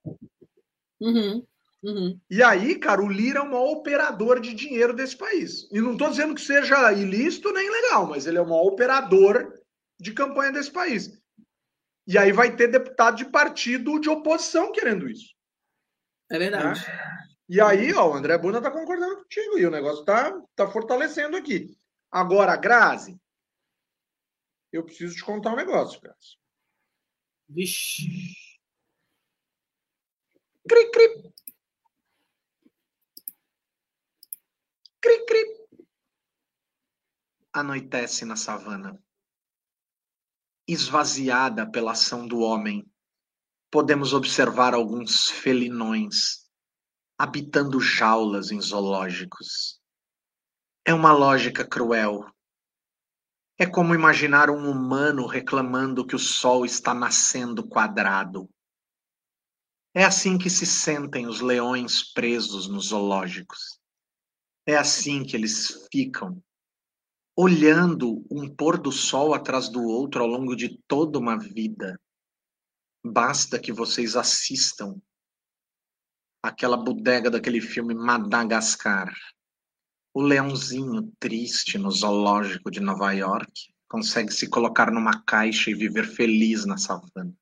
Uhum. 0.99 1.45
Uhum. 1.84 2.20
E 2.30 2.41
aí, 2.41 2.76
cara, 2.76 3.03
o 3.03 3.09
Lira 3.09 3.39
é 3.39 3.41
o 3.41 3.49
maior 3.49 3.72
operador 3.72 4.39
de 4.39 4.53
dinheiro 4.53 4.93
desse 4.93 5.18
país. 5.18 5.68
E 5.72 5.82
não 5.82 5.93
estou 5.93 6.09
dizendo 6.09 6.34
que 6.36 6.41
seja 6.41 6.93
ilícito 6.93 7.51
nem 7.51 7.70
legal, 7.70 8.07
mas 8.07 8.26
ele 8.26 8.38
é 8.38 8.41
o 8.41 8.47
maior 8.47 8.68
operador 8.68 9.53
de 9.99 10.14
campanha 10.14 10.51
desse 10.51 10.72
país. 10.72 11.11
E 12.07 12.18
aí 12.18 12.32
vai 12.32 12.55
ter 12.55 12.68
deputado 12.68 13.18
de 13.18 13.26
partido 13.26 13.99
de 13.99 14.09
oposição 14.09 14.72
querendo 14.72 15.09
isso. 15.09 15.34
É 16.34 16.39
verdade. 16.39 16.81
Né? 16.81 17.23
E 17.47 17.61
aí, 17.61 17.93
ó, 17.93 18.09
o 18.09 18.13
André 18.15 18.36
Buna 18.39 18.59
tá 18.59 18.71
concordando 18.71 19.17
contigo 19.17 19.59
e 19.59 19.65
o 19.67 19.69
negócio 19.69 20.03
tá, 20.03 20.34
tá 20.55 20.67
fortalecendo 20.67 21.38
aqui. 21.38 21.77
Agora, 22.09 22.55
Grazi, 22.55 23.21
eu 24.71 24.84
preciso 24.84 25.13
te 25.15 25.23
contar 25.23 25.53
um 25.53 25.55
negócio, 25.55 26.01
Grazi. 26.01 26.39
Vixe. 27.47 28.07
Cri, 30.67 30.89
cri. 30.89 31.34
Cri, 34.99 35.25
cri. 35.27 35.67
Anoitece 37.53 38.25
na 38.25 38.36
savana. 38.36 38.99
Esvaziada 40.67 41.69
pela 41.69 41.91
ação 41.91 42.27
do 42.27 42.39
homem, 42.39 42.91
podemos 43.74 44.13
observar 44.13 44.76
alguns 44.76 45.32
felinões 45.32 46.47
habitando 47.17 47.80
jaulas 47.80 48.51
em 48.51 48.61
zoológicos. 48.61 49.82
É 50.86 50.93
uma 50.93 51.11
lógica 51.11 51.67
cruel. 51.67 52.24
É 53.57 53.65
como 53.65 53.95
imaginar 53.95 54.51
um 54.51 54.69
humano 54.69 55.26
reclamando 55.26 56.05
que 56.05 56.15
o 56.15 56.19
sol 56.19 56.63
está 56.63 56.93
nascendo 56.93 57.67
quadrado. 57.67 58.47
É 59.91 60.03
assim 60.03 60.38
que 60.38 60.51
se 60.51 60.67
sentem 60.67 61.26
os 61.26 61.41
leões 61.41 62.13
presos 62.13 62.67
nos 62.67 62.89
zoológicos. 62.89 63.80
É 64.67 64.76
assim 64.76 65.24
que 65.24 65.36
eles 65.36 65.88
ficam, 65.91 66.39
olhando 67.36 68.24
um 68.30 68.47
pôr 68.47 68.80
do 68.80 68.91
sol 68.91 69.34
atrás 69.34 69.67
do 69.67 69.82
outro 69.82 70.21
ao 70.21 70.28
longo 70.28 70.55
de 70.55 70.78
toda 70.88 71.17
uma 71.17 71.39
vida. 71.39 71.99
Basta 73.05 73.59
que 73.59 73.73
vocês 73.73 74.15
assistam 74.15 74.95
aquela 76.41 76.77
bodega 76.77 77.29
daquele 77.29 77.59
filme 77.59 77.93
Madagascar. 77.93 79.13
O 80.13 80.21
leãozinho 80.21 81.11
triste 81.19 81.77
no 81.77 81.91
zoológico 81.91 82.71
de 82.71 82.79
Nova 82.79 83.11
York 83.11 83.73
consegue 83.89 84.31
se 84.31 84.49
colocar 84.49 84.91
numa 84.91 85.21
caixa 85.23 85.69
e 85.69 85.75
viver 85.75 86.05
feliz 86.05 86.65
na 86.65 86.77
savana. 86.77 87.33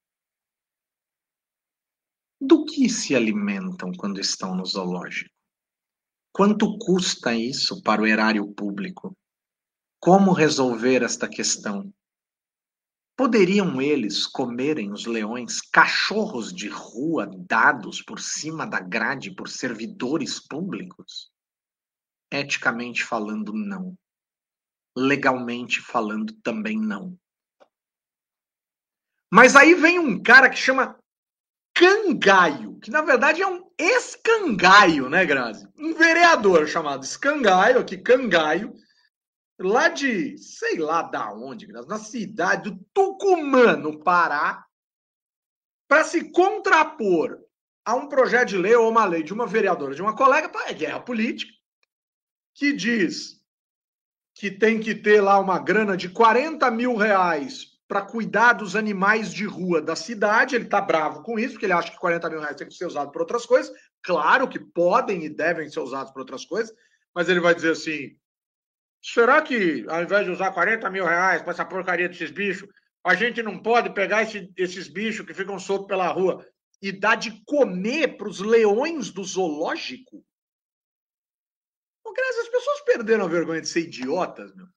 Do 2.40 2.66
que 2.66 2.90
se 2.90 3.16
alimentam 3.16 3.92
quando 3.92 4.20
estão 4.20 4.56
no 4.56 4.66
zoológico? 4.66 5.30
Quanto 6.34 6.78
custa 6.80 7.36
isso 7.36 7.82
para 7.84 8.02
o 8.02 8.08
erário 8.08 8.52
público? 8.54 9.16
Como 10.00 10.34
resolver 10.34 11.04
esta 11.04 11.30
questão? 11.30 11.94
Poderiam 13.16 13.82
eles 13.82 14.26
comerem 14.26 14.92
os 14.92 15.06
leões 15.06 15.62
cachorros 15.62 16.54
de 16.54 16.68
rua 16.68 17.30
dados 17.48 18.02
por 18.02 18.20
cima 18.20 18.66
da 18.66 18.80
grade 18.80 19.32
por 19.32 19.48
servidores 19.48 20.40
públicos? 20.40 21.32
Eticamente 22.32 23.04
falando, 23.04 23.54
não. 23.54 23.96
Legalmente 24.96 25.82
falando, 25.82 26.34
também 26.42 26.80
não. 26.80 27.18
Mas 29.32 29.56
aí 29.56 29.74
vem 29.74 30.00
um 30.00 30.22
cara 30.22 30.50
que 30.50 30.58
chama 30.58 30.98
Cangaio, 31.74 32.78
que 32.80 32.92
na 32.92 33.02
verdade 33.02 33.42
é 33.42 33.48
um 33.48 33.70
escangaio, 33.78 35.10
né, 35.10 35.26
Grazi? 35.26 35.68
Um 35.78 35.94
vereador 35.94 36.68
chamado 36.68 37.04
Escangaio, 37.04 37.80
aqui 37.80 37.98
Cangaio, 37.98 38.76
lá 39.64 39.88
de, 39.88 40.38
sei 40.38 40.78
lá 40.78 41.02
da 41.02 41.32
onde, 41.34 41.68
na 41.68 41.98
cidade 41.98 42.70
do 42.70 42.80
Tucumã, 42.94 43.76
no 43.76 44.04
Pará, 44.04 44.66
para 45.88 46.04
se 46.04 46.32
contrapor 46.32 47.40
a 47.84 47.96
um 47.96 48.08
projeto 48.08 48.50
de 48.50 48.58
lei 48.58 48.76
ou 48.76 48.90
uma 48.90 49.06
lei 49.06 49.24
de 49.24 49.34
uma 49.34 49.46
vereadora, 49.46 49.96
de 49.96 50.02
uma 50.02 50.16
colega, 50.16 50.52
é 50.68 50.74
guerra 50.74 51.00
política, 51.00 51.52
que 52.54 52.72
diz 52.72 53.42
que 54.34 54.50
tem 54.50 54.80
que 54.80 54.96
ter 54.96 55.22
lá 55.22 55.40
uma 55.40 55.60
grana 55.60 55.98
de 55.98 56.10
40 56.10 56.70
mil 56.72 56.96
reais 56.96 57.72
para 57.88 58.02
cuidar 58.02 58.54
dos 58.54 58.76
animais 58.76 59.34
de 59.34 59.46
rua 59.46 59.82
da 59.82 59.96
cidade. 59.96 60.56
Ele 60.56 60.64
está 60.64 60.80
bravo 60.80 61.24
com 61.24 61.38
isso, 61.38 61.54
porque 61.54 61.66
ele 61.66 61.74
acha 61.74 61.92
que 61.92 62.00
40 62.00 62.30
mil 62.30 62.40
reais 62.40 62.56
tem 62.56 62.68
que 62.68 62.74
ser 62.74 62.86
usado 62.86 63.12
para 63.12 63.22
outras 63.22 63.46
coisas. 63.46 63.72
Claro 64.02 64.48
que 64.48 64.60
podem 64.60 65.26
e 65.26 65.30
devem 65.30 65.70
ser 65.70 65.82
usados 65.82 66.12
para 66.12 66.22
outras 66.22 66.46
coisas, 66.46 66.74
mas 67.14 67.28
ele 67.28 67.42
vai 67.42 67.54
dizer 67.54 67.72
assim: 67.72 68.16
será 69.02 69.42
que 69.42 69.86
ao 69.88 70.04
invés 70.04 70.26
de 70.26 70.32
usar 70.32 70.52
40 70.52 70.90
mil 70.90 71.06
reais 71.06 71.42
para 71.42 71.52
essa 71.52 71.66
porcaria 71.66 72.08
desses 72.08 72.32
bichos, 72.32 72.70
a 73.04 73.16
gente 73.16 73.42
não 73.42 73.60
pode 73.60 73.94
pegar 73.94 74.24
esse, 74.24 74.52
esses 74.56 74.88
bichos 74.88 75.26
que 75.26 75.34
ficam 75.34 75.58
soltos 75.58 75.88
pela 75.88 76.08
rua 76.08 76.46
e 76.82 76.92
dar 76.92 77.16
de 77.16 77.44
comer 77.46 78.18
para 78.18 78.28
os 78.28 78.40
leões 78.40 79.10
do 79.10 79.24
zoológico? 79.24 80.24
Graças, 82.14 82.42
as 82.42 82.50
pessoas 82.50 82.82
perderam 82.82 83.26
a 83.26 83.30
vergonha 83.30 83.62
de 83.62 83.68
ser 83.68 83.82
idiotas, 83.82 84.54
meu. 84.54 84.68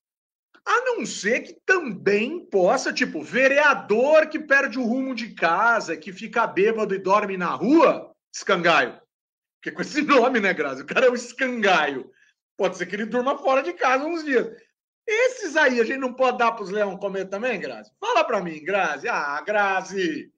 A 0.65 0.81
não 0.83 1.05
ser 1.05 1.41
que 1.41 1.55
também 1.67 2.47
possa, 2.47 2.93
tipo, 2.93 3.23
vereador 3.23 4.29
que 4.29 4.39
perde 4.39 4.79
o 4.79 4.85
rumo 4.85 5.15
de 5.15 5.35
casa, 5.35 5.97
que 5.97 6.13
fica 6.13 6.47
bêbado 6.47 6.95
e 6.95 6.99
dorme 6.99 7.37
na 7.37 7.55
rua, 7.55 8.15
escangaio. 8.35 8.99
Porque 9.57 9.73
com 9.73 9.83
esse 9.83 10.01
nome, 10.03 10.41
né, 10.41 10.55
Grazi? 10.55 10.83
O 10.83 10.87
cara 10.87 11.07
é 11.07 11.11
um 11.11 11.15
escangaio. 11.15 12.11
Pode 12.57 12.77
ser 12.77 12.87
que 12.87 12.95
ele 12.95 13.07
durma 13.07 13.37
fora 13.39 13.63
de 13.63 13.73
casa 13.73 14.05
uns 14.05 14.25
dias. 14.25 14.49
Esses 15.07 15.57
aí 15.57 15.81
a 15.81 15.85
gente 15.85 15.99
não 15.99 16.15
pode 16.15 16.39
dar 16.39 16.53
para 16.53 16.65
os 16.65 16.71
leões 16.71 16.99
comer 16.99 17.29
também, 17.29 17.61
Grazi? 17.61 17.91
Fala 18.01 18.25
para 18.25 18.43
mim, 18.43 18.65
Grazi. 18.65 19.09
Ah, 19.09 19.41
Grazi. 19.43 20.33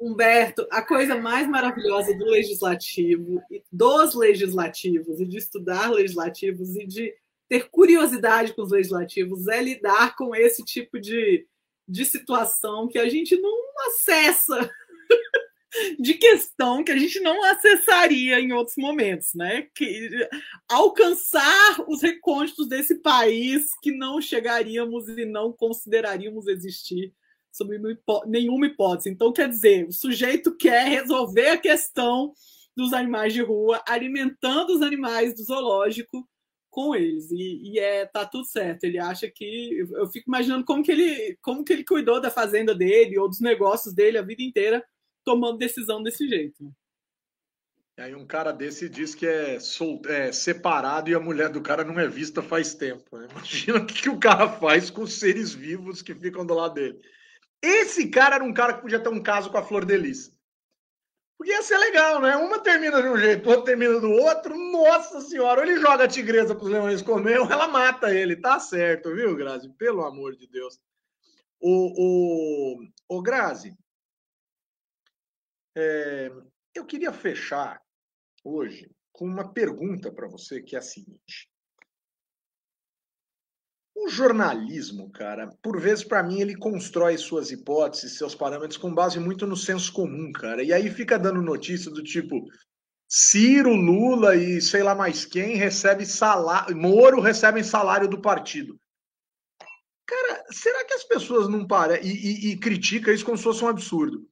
Humberto, 0.00 0.66
a 0.68 0.82
coisa 0.82 1.14
mais 1.14 1.46
maravilhosa 1.46 2.12
do 2.16 2.24
legislativo, 2.24 3.40
dos 3.70 4.16
legislativos, 4.16 5.20
e 5.20 5.24
de 5.24 5.38
estudar 5.38 5.92
legislativos 5.92 6.74
e 6.74 6.84
de 6.84 7.14
ter 7.48 7.68
curiosidade 7.70 8.52
com 8.52 8.62
os 8.62 8.72
legislativos 8.72 9.46
é 9.46 9.62
lidar 9.62 10.16
com 10.16 10.34
esse 10.34 10.64
tipo 10.64 10.98
de, 10.98 11.46
de 11.86 12.04
situação 12.04 12.88
que 12.88 12.98
a 12.98 13.08
gente 13.08 13.40
não 13.40 13.56
acessa, 13.86 14.68
de 15.98 16.14
questão 16.14 16.84
que 16.84 16.92
a 16.92 16.98
gente 16.98 17.20
não 17.20 17.42
acessaria 17.44 18.40
em 18.40 18.52
outros 18.52 18.76
momentos, 18.76 19.28
né? 19.34 19.68
Que 19.74 20.28
alcançar 20.68 21.84
os 21.88 22.02
recônditos 22.02 22.68
desse 22.68 23.00
país 23.00 23.66
que 23.82 23.92
não 23.92 24.20
chegaríamos 24.20 25.08
e 25.08 25.24
não 25.24 25.52
consideraríamos 25.52 26.46
existir 26.46 27.12
sob 27.50 27.78
nenhuma 28.26 28.66
hipótese. 28.66 29.10
Então, 29.10 29.32
quer 29.32 29.48
dizer, 29.48 29.86
o 29.86 29.92
sujeito 29.92 30.56
quer 30.56 30.88
resolver 30.88 31.48
a 31.48 31.58
questão 31.58 32.32
dos 32.74 32.94
animais 32.94 33.34
de 33.34 33.42
rua, 33.42 33.82
alimentando 33.86 34.74
os 34.74 34.80
animais 34.80 35.34
do 35.34 35.44
zoológico 35.44 36.26
com 36.70 36.94
eles 36.94 37.30
e, 37.30 37.74
e, 37.74 37.78
é 37.78 38.06
tá 38.06 38.24
tudo 38.24 38.46
certo. 38.46 38.84
Ele 38.84 38.98
acha 38.98 39.30
que 39.30 39.86
eu 39.92 40.06
fico 40.06 40.30
imaginando 40.30 40.64
como 40.64 40.82
que 40.82 40.90
ele 40.90 41.36
como 41.42 41.62
que 41.62 41.70
ele 41.74 41.84
cuidou 41.84 42.18
da 42.18 42.30
fazenda 42.30 42.74
dele 42.74 43.18
ou 43.18 43.28
dos 43.28 43.40
negócios 43.40 43.92
dele 43.92 44.16
a 44.16 44.22
vida 44.22 44.42
inteira 44.42 44.82
tomando 45.24 45.58
decisão 45.58 46.02
desse 46.02 46.28
jeito. 46.28 46.72
E 47.98 48.00
aí 48.00 48.14
um 48.14 48.26
cara 48.26 48.52
desse 48.52 48.88
diz 48.88 49.14
que 49.14 49.26
é, 49.26 49.60
sol... 49.60 50.00
é 50.06 50.32
separado 50.32 51.10
e 51.10 51.14
a 51.14 51.20
mulher 51.20 51.50
do 51.50 51.60
cara 51.60 51.84
não 51.84 52.00
é 52.00 52.08
vista 52.08 52.42
faz 52.42 52.74
tempo. 52.74 53.18
Né? 53.18 53.28
Imagina 53.32 53.78
o 53.78 53.86
que, 53.86 54.02
que 54.02 54.08
o 54.08 54.18
cara 54.18 54.48
faz 54.48 54.90
com 54.90 55.02
os 55.02 55.18
seres 55.18 55.52
vivos 55.52 56.00
que 56.00 56.14
ficam 56.14 56.46
do 56.46 56.54
lado 56.54 56.74
dele. 56.74 57.00
Esse 57.62 58.08
cara 58.08 58.36
era 58.36 58.44
um 58.44 58.52
cara 58.52 58.74
que 58.74 58.82
podia 58.82 58.98
ter 58.98 59.08
um 59.08 59.22
caso 59.22 59.50
com 59.50 59.58
a 59.58 59.62
Flor 59.62 59.84
de 59.84 59.96
Lis. 59.96 60.32
Porque 61.38 61.52
ia 61.52 61.62
ser 61.62 61.76
legal, 61.76 62.20
né? 62.20 62.36
Uma 62.36 62.60
termina 62.60 63.02
de 63.02 63.08
um 63.08 63.16
jeito, 63.16 63.48
outra 63.48 63.64
termina 63.64 64.00
do 64.00 64.10
outro. 64.10 64.56
Nossa 64.56 65.20
senhora, 65.20 65.60
ou 65.60 65.66
ele 65.66 65.80
joga 65.80 66.04
a 66.04 66.08
tigresa 66.08 66.54
para 66.54 66.64
os 66.64 66.70
leões 66.70 67.02
comer, 67.02 67.40
ou 67.40 67.50
ela 67.50 67.68
mata 67.68 68.14
ele. 68.14 68.36
Tá 68.36 68.58
certo, 68.58 69.14
viu, 69.14 69.36
Grazi? 69.36 69.68
Pelo 69.70 70.04
amor 70.04 70.36
de 70.36 70.46
Deus. 70.46 70.80
O, 71.60 72.78
o, 72.78 73.16
o 73.16 73.22
Grazi, 73.22 73.76
é, 75.74 76.30
eu 76.74 76.84
queria 76.84 77.12
fechar 77.12 77.80
hoje 78.44 78.90
com 79.12 79.26
uma 79.26 79.52
pergunta 79.52 80.10
para 80.10 80.28
você 80.28 80.62
que 80.62 80.74
é 80.74 80.78
a 80.78 80.82
seguinte. 80.82 81.50
O 83.94 84.08
jornalismo, 84.08 85.10
cara, 85.12 85.48
por 85.62 85.78
vezes 85.78 86.02
para 86.02 86.22
mim 86.22 86.40
ele 86.40 86.56
constrói 86.56 87.16
suas 87.18 87.50
hipóteses, 87.50 88.16
seus 88.16 88.34
parâmetros 88.34 88.78
com 88.78 88.92
base 88.92 89.20
muito 89.20 89.46
no 89.46 89.56
senso 89.56 89.92
comum, 89.92 90.32
cara. 90.32 90.62
E 90.62 90.72
aí 90.72 90.90
fica 90.90 91.18
dando 91.18 91.42
notícia 91.42 91.90
do 91.90 92.02
tipo 92.02 92.42
Ciro, 93.06 93.74
Lula 93.74 94.34
e 94.34 94.60
sei 94.62 94.82
lá 94.82 94.94
mais 94.94 95.26
quem 95.26 95.56
recebe 95.56 96.06
salário, 96.06 96.74
Moro 96.74 97.20
recebem 97.20 97.62
salário 97.62 98.08
do 98.08 98.20
partido. 98.20 98.80
Cara, 100.06 100.44
será 100.50 100.84
que 100.84 100.94
as 100.94 101.04
pessoas 101.04 101.48
não 101.48 101.66
param 101.66 101.96
e, 101.96 102.08
e, 102.08 102.52
e 102.52 102.58
criticam 102.58 103.12
isso 103.12 103.24
como 103.24 103.36
se 103.36 103.44
fosse 103.44 103.62
um 103.62 103.68
absurdo? 103.68 104.26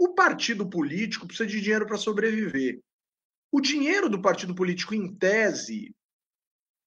O 0.00 0.14
partido 0.14 0.66
político 0.66 1.26
precisa 1.26 1.46
de 1.46 1.60
dinheiro 1.60 1.86
para 1.86 1.98
sobreviver. 1.98 2.80
O 3.52 3.60
dinheiro 3.60 4.08
do 4.08 4.22
partido 4.22 4.54
político, 4.54 4.94
em 4.94 5.14
tese, 5.14 5.94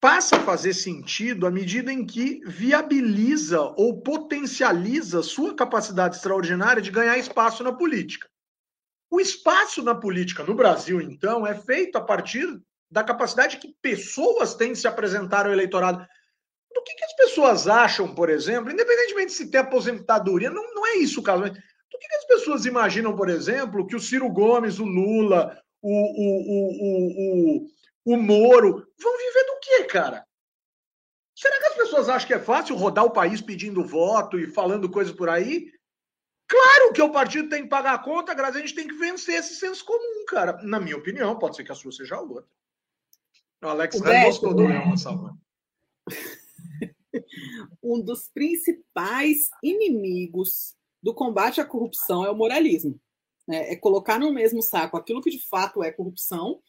passa 0.02 0.38
a 0.38 0.44
fazer 0.44 0.74
sentido 0.74 1.46
à 1.46 1.52
medida 1.52 1.94
em 1.94 2.04
que 2.08 2.42
viabiliza 2.44 3.62
ou 3.78 4.02
potencializa 4.02 5.22
sua 5.22 5.56
capacidade 5.56 6.16
extraordinária 6.16 6.82
de 6.82 6.90
ganhar 6.90 7.16
espaço 7.20 7.64
na 7.64 7.72
política. 7.72 8.28
O 9.12 9.22
espaço 9.22 9.84
na 9.84 9.94
política 9.94 10.44
no 10.44 10.56
Brasil, 10.56 11.00
então, 11.00 11.46
é 11.46 11.54
feito 11.54 11.96
a 11.98 12.02
partir 12.02 12.48
da 12.90 13.04
capacidade 13.04 13.58
que 13.58 13.76
pessoas 13.80 14.56
têm 14.56 14.74
de 14.74 14.80
se 14.80 14.88
apresentar 14.88 15.46
ao 15.46 15.54
eleitorado. 15.54 16.04
Do 16.74 16.82
que, 16.82 16.96
que 16.96 17.06
as 17.06 17.16
pessoas 17.16 17.68
acham, 17.68 18.16
por 18.16 18.28
exemplo, 18.28 18.72
independentemente 18.72 19.28
de 19.28 19.34
se 19.34 19.52
ter 19.52 19.60
aposentadoria, 19.60 20.50
não, 20.50 20.74
não 20.74 20.88
é 20.88 20.96
isso 20.96 21.20
o 21.20 21.24
caso, 21.24 21.42
mas 21.42 21.56
do 21.94 22.00
que, 22.00 22.08
que 22.08 22.16
as 22.16 22.26
pessoas 22.26 22.66
imaginam, 22.66 23.16
por 23.16 23.30
exemplo, 23.30 23.86
que 23.86 23.96
o 23.96 24.00
Ciro 24.00 24.30
Gomes, 24.30 24.80
o 24.80 24.86
Lula, 24.86 25.62
o, 25.82 25.92
o, 25.92 26.42
o, 26.56 27.66
o, 27.66 28.14
o 28.14 28.18
Moro 28.18 28.88
vão 29.00 29.18
viver 29.18 29.44
do 29.46 29.60
quê, 29.62 29.84
cara? 29.86 30.26
Será 31.36 31.60
que 31.60 31.66
as 31.66 31.76
pessoas 31.76 32.10
acham 32.10 32.28
que 32.28 32.34
é 32.34 32.40
fácil 32.40 32.76
rodar 32.76 33.06
o 33.06 33.12
país 33.12 33.42
pedindo 33.42 33.86
voto 33.86 34.40
e 34.40 34.48
falando 34.48 34.90
coisas 34.90 35.14
por 35.14 35.30
aí? 35.30 35.72
Claro 36.48 36.94
que 36.94 37.02
o 37.02 37.12
partido 37.12 37.50
tem 37.50 37.64
que 37.64 37.70
pagar 37.70 37.94
a 37.94 38.00
conta, 38.00 38.34
Grazi, 38.34 38.58
a 38.58 38.62
gente 38.62 38.76
tem 38.76 38.88
que 38.88 38.96
vencer 38.96 39.36
esse 39.36 39.56
senso 39.56 39.86
comum, 39.86 40.26
cara. 40.28 40.62
Na 40.64 40.80
minha 40.80 40.98
opinião, 40.98 41.38
pode 41.38 41.56
ser 41.56 41.64
que 41.64 41.72
a 41.72 41.76
sua 41.76 41.92
seja 41.92 42.20
outra. 42.20 42.46
O 43.64 43.68
Alex 43.68 43.96
o 43.96 44.04
gostou 44.04 44.54
do 44.54 44.68
Leão 44.68 44.98
Salva. 44.98 45.38
Um 47.82 48.02
dos 48.02 48.28
principais 48.28 49.52
inimigos 49.62 50.76
do 51.04 51.14
combate 51.14 51.60
à 51.60 51.66
corrupção 51.66 52.26
é 52.26 52.32
o 52.32 52.36
moralismo. 52.36 53.00
Né? 53.48 53.74
É 53.74 53.76
colocar 53.76 54.18
no 54.18 54.32
mesmo 54.34 54.62
saco 54.62 54.96
aquilo 54.96 55.22
que 55.22 55.30
de 55.30 55.40
fato 55.40 55.84
é 55.84 55.92
corrupção 55.92 56.62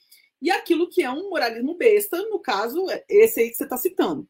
e 0.43 0.51
aquilo 0.51 0.91
que 0.91 1.03
é 1.03 1.11
um 1.11 1.31
moralismo 1.31 1.75
besta, 1.75 2.21
no 2.29 2.39
caso, 2.39 2.91
é 2.91 3.03
esse 3.09 3.41
aí 3.41 3.49
que 3.49 3.57
você 3.57 3.65
está 3.65 3.79
citando. 3.79 4.29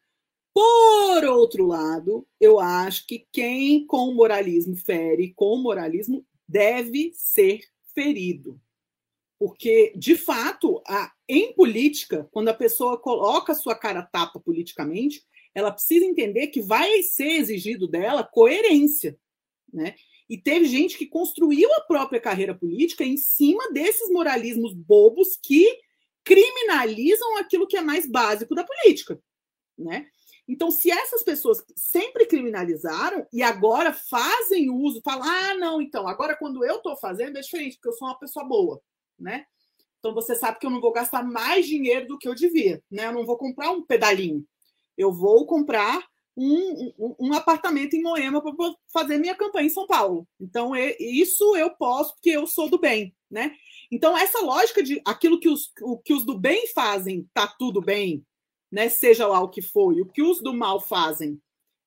Por 0.53 1.25
outro 1.25 1.67
lado, 1.67 2.25
eu 2.41 2.61
acho 2.61 3.05
que 3.09 3.27
quem 3.33 3.85
com 3.85 4.15
moralismo 4.15 4.77
fere 4.77 5.35
com 5.35 5.57
moralismo 5.57 6.25
deve 6.47 7.11
ser 7.15 7.63
ferido. 7.93 8.61
Porque, 9.37 9.93
de 9.97 10.17
fato, 10.17 10.81
a, 10.87 11.13
em 11.29 11.53
política, 11.55 12.29
quando 12.31 12.49
a 12.49 12.55
pessoa 12.55 12.97
coloca 12.97 13.53
sua 13.53 13.75
cara 13.75 14.03
tapa 14.03 14.39
politicamente, 14.39 15.25
ela 15.53 15.73
precisa 15.73 16.05
entender 16.05 16.49
que 16.49 16.63
vai 16.63 17.03
ser 17.03 17.33
exigido 17.33 17.89
dela 17.89 18.23
coerência. 18.23 19.19
Né? 19.75 19.97
E 20.31 20.39
teve 20.39 20.67
gente 20.67 20.97
que 20.97 21.05
construiu 21.05 21.69
a 21.75 21.81
própria 21.81 22.21
carreira 22.21 22.55
política 22.55 23.03
em 23.03 23.17
cima 23.17 23.73
desses 23.73 24.09
moralismos 24.09 24.73
bobos 24.73 25.37
que 25.43 25.67
criminalizam 26.23 27.37
aquilo 27.39 27.67
que 27.67 27.77
é 27.77 27.81
mais 27.81 28.09
básico 28.09 28.55
da 28.55 28.65
política. 28.65 29.21
Né? 29.77 30.07
Então, 30.47 30.71
se 30.71 30.93
essas 30.93 31.25
pessoas 31.25 31.63
sempre 31.75 32.25
criminalizaram 32.27 33.27
e 33.33 33.43
agora 33.43 33.93
fazem 33.93 34.71
uso, 34.71 35.03
falam, 35.03 35.25
ah, 35.29 35.55
não, 35.55 35.83
então, 35.83 36.07
agora 36.07 36.37
quando 36.37 36.65
eu 36.65 36.77
estou 36.77 36.97
fazendo 36.97 37.37
é 37.37 37.41
diferente, 37.41 37.75
porque 37.75 37.89
eu 37.89 37.95
sou 37.95 38.07
uma 38.07 38.19
pessoa 38.19 38.45
boa, 38.47 38.81
né? 39.19 39.45
Então, 39.99 40.15
você 40.15 40.35
sabe 40.37 40.59
que 40.59 40.67
eu 40.67 40.71
não 40.71 40.83
vou 40.83 40.93
gastar 40.93 41.25
mais 41.25 41.67
dinheiro 41.67 42.07
do 42.07 42.19
que 42.19 42.29
eu 42.29 42.35
devia, 42.35 42.83
né? 42.91 43.07
Eu 43.07 43.13
não 43.13 43.25
vou 43.25 43.39
comprar 43.39 43.71
um 43.71 43.83
pedalinho. 43.83 44.47
Eu 44.97 45.11
vou 45.11 45.47
comprar 45.47 46.07
um, 46.37 47.17
um, 47.21 47.33
apartamento 47.33 47.95
em 47.95 48.03
Moema 48.03 48.43
para 48.43 48.53
fazer 48.93 49.19
minha 49.19 49.35
campanha 49.35 49.67
em 49.67 49.71
São 49.71 49.87
Paulo. 49.87 50.27
Então, 50.41 50.75
é, 50.75 50.97
isso 50.99 51.57
eu 51.57 51.71
posso, 51.71 52.15
porque 52.15 52.31
eu 52.31 52.47
sou 52.47 52.69
do 52.69 52.79
bem, 52.79 53.15
né? 53.31 53.55
Então, 53.91 54.17
essa 54.17 54.41
lógica 54.41 54.83
de 54.83 55.01
aquilo 55.07 55.39
que 55.39 55.49
os, 55.49 55.71
o 55.83 55.99
que 55.99 56.13
os 56.13 56.25
do 56.25 56.37
bem 56.39 56.67
fazem, 56.69 57.29
tá 57.33 57.47
tudo 57.47 57.81
bem, 57.81 58.25
né? 58.71 58.89
Seja 58.89 59.27
lá 59.27 59.41
o 59.41 59.49
que 59.49 59.63
for, 59.63 59.97
e 59.97 60.03
o 60.03 60.07
que 60.07 60.23
os 60.23 60.43
do 60.43 60.53
mal 60.53 60.81
fazem 60.81 61.41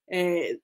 é, 0.10 0.58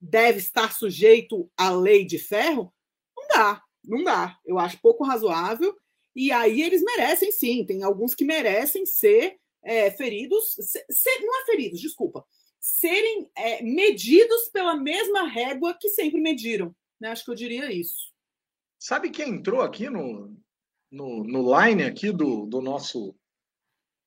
deve 0.00 0.38
estar 0.38 0.72
sujeito 0.72 1.50
à 1.56 1.70
lei 1.70 2.06
de 2.06 2.18
ferro, 2.18 2.72
não 3.16 3.28
dá, 3.28 3.62
não 3.84 4.02
dá. 4.02 4.38
Eu 4.46 4.58
acho 4.58 4.80
pouco 4.80 5.04
razoável. 5.04 5.76
E 6.14 6.32
aí 6.32 6.62
eles 6.62 6.82
merecem 6.82 7.30
sim, 7.30 7.66
tem 7.66 7.82
alguns 7.82 8.14
que 8.14 8.24
merecem 8.24 8.86
ser 8.86 9.36
é, 9.62 9.90
feridos, 9.90 10.56
ser, 10.88 11.20
não 11.20 11.42
é 11.42 11.44
feridos, 11.44 11.78
desculpa, 11.78 12.24
serem 12.66 13.30
é, 13.36 13.62
medidos 13.62 14.48
pela 14.52 14.74
mesma 14.74 15.22
régua 15.28 15.76
que 15.80 15.88
sempre 15.88 16.20
mediram. 16.20 16.74
Né? 17.00 17.10
Acho 17.10 17.24
que 17.24 17.30
eu 17.30 17.34
diria 17.36 17.72
isso. 17.72 18.12
Sabe 18.76 19.10
quem 19.10 19.28
entrou 19.28 19.60
aqui 19.60 19.88
no, 19.88 20.36
no, 20.90 21.22
no 21.22 21.60
line 21.60 21.84
aqui 21.84 22.10
do, 22.10 22.44
do 22.46 22.60
nosso 22.60 23.14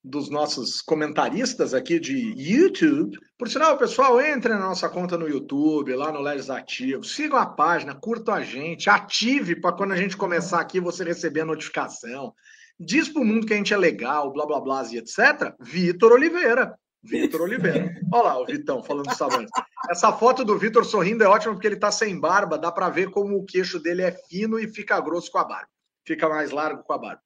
dos 0.01 0.29
nossos 0.29 0.81
comentaristas 0.81 1.73
aqui 1.73 1.99
de 1.99 2.33
YouTube. 2.37 3.17
Por 3.37 3.49
sinal, 3.49 3.77
pessoal, 3.77 4.19
entre 4.21 4.53
na 4.53 4.59
nossa 4.59 4.87
conta 4.87 5.17
no 5.17 5.27
YouTube, 5.27 5.93
lá 5.93 6.09
no 6.09 6.21
Legislativo, 6.21 7.03
sigam 7.03 7.37
a 7.37 7.45
página, 7.45 7.93
curtam 7.93 8.33
a 8.33 8.41
gente, 8.41 8.89
ative 8.89 9.59
para 9.59 9.75
quando 9.75 9.91
a 9.91 9.97
gente 9.97 10.15
começar 10.15 10.61
aqui 10.61 10.79
você 10.79 11.03
receber 11.03 11.41
a 11.41 11.45
notificação. 11.45 12.33
Diz 12.79 13.09
para 13.09 13.21
o 13.21 13.25
mundo 13.25 13.45
que 13.45 13.53
a 13.53 13.57
gente 13.57 13.73
é 13.73 13.77
legal, 13.77 14.31
blá 14.31 14.45
blá 14.45 14.61
blá 14.61 14.83
e 14.89 14.97
etc. 14.97 15.53
Vitor 15.59 16.13
Oliveira. 16.13 16.79
Vitor 17.01 17.41
Oliveira. 17.41 17.95
Olha 18.11 18.23
lá 18.23 18.39
o 18.39 18.45
Vitão 18.45 18.83
falando 18.83 19.13
sabantes. 19.15 19.51
Essa 19.89 20.11
foto 20.11 20.43
do 20.43 20.57
Vitor 20.57 20.85
sorrindo 20.85 21.23
é 21.23 21.27
ótima 21.27 21.53
porque 21.53 21.67
ele 21.67 21.75
está 21.75 21.91
sem 21.91 22.19
barba, 22.19 22.57
dá 22.57 22.71
para 22.71 22.89
ver 22.89 23.09
como 23.09 23.37
o 23.37 23.45
queixo 23.45 23.79
dele 23.79 24.01
é 24.01 24.11
fino 24.11 24.59
e 24.59 24.67
fica 24.67 24.99
grosso 24.99 25.31
com 25.31 25.37
a 25.37 25.43
barba 25.43 25.69
fica 26.09 26.27
mais 26.27 26.49
largo 26.49 26.83
com 26.83 26.93
a 26.93 26.97
barba. 26.97 27.21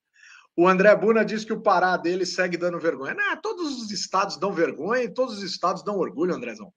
O 0.55 0.67
André 0.67 0.93
Buna 0.95 1.23
diz 1.23 1.45
que 1.45 1.53
o 1.53 1.61
Pará 1.61 1.95
dele 1.97 2.25
segue 2.25 2.57
dando 2.57 2.79
vergonha. 2.79 3.13
Não, 3.13 3.41
todos 3.41 3.81
os 3.81 3.91
estados 3.91 4.37
dão 4.37 4.51
vergonha 4.51 5.03
e 5.03 5.13
todos 5.13 5.37
os 5.37 5.43
estados 5.43 5.83
dão 5.83 5.97
orgulho, 5.97 6.35
Andrezão. 6.35 6.71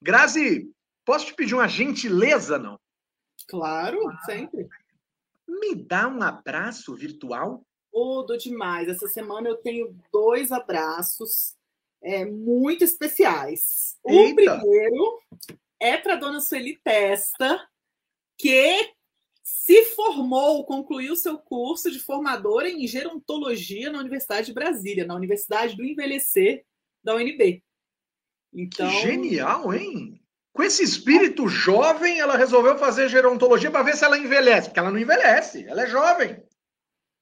Grazi, 0.00 0.70
posso 1.04 1.26
te 1.26 1.34
pedir 1.34 1.54
uma 1.54 1.66
gentileza, 1.66 2.58
não? 2.58 2.78
Claro, 3.48 3.98
sempre. 4.24 4.68
Me 5.48 5.74
dá 5.74 6.06
um 6.06 6.22
abraço 6.22 6.94
virtual? 6.94 7.64
Tudo 7.90 8.36
demais. 8.36 8.88
Essa 8.88 9.08
semana 9.08 9.48
eu 9.48 9.56
tenho 9.56 9.96
dois 10.12 10.52
abraços 10.52 11.55
é, 12.06 12.24
muito 12.24 12.84
especiais. 12.84 13.96
Eita. 14.06 14.54
O 14.54 14.60
primeiro 14.60 15.18
é 15.80 15.96
para 15.96 16.14
dona 16.14 16.40
Sueli 16.40 16.78
Testa, 16.82 17.60
que 18.38 18.94
se 19.42 19.82
formou, 19.86 20.64
concluiu 20.64 21.16
seu 21.16 21.36
curso 21.36 21.90
de 21.90 21.98
formadora 21.98 22.70
em 22.70 22.86
gerontologia 22.86 23.90
na 23.90 23.98
Universidade 23.98 24.46
de 24.46 24.52
Brasília, 24.52 25.04
na 25.04 25.16
Universidade 25.16 25.76
do 25.76 25.84
Envelhecer 25.84 26.64
da 27.02 27.16
UNB. 27.16 27.62
Então, 28.54 28.88
que 28.88 29.00
genial, 29.00 29.74
hein? 29.74 30.20
Com 30.52 30.62
esse 30.62 30.82
espírito 30.82 31.48
jovem, 31.48 32.20
ela 32.20 32.36
resolveu 32.36 32.78
fazer 32.78 33.08
gerontologia 33.08 33.70
para 33.70 33.82
ver 33.82 33.96
se 33.96 34.04
ela 34.04 34.16
envelhece, 34.16 34.68
porque 34.68 34.78
ela 34.78 34.90
não 34.90 34.98
envelhece, 34.98 35.66
ela 35.66 35.82
é 35.82 35.86
jovem. 35.88 36.42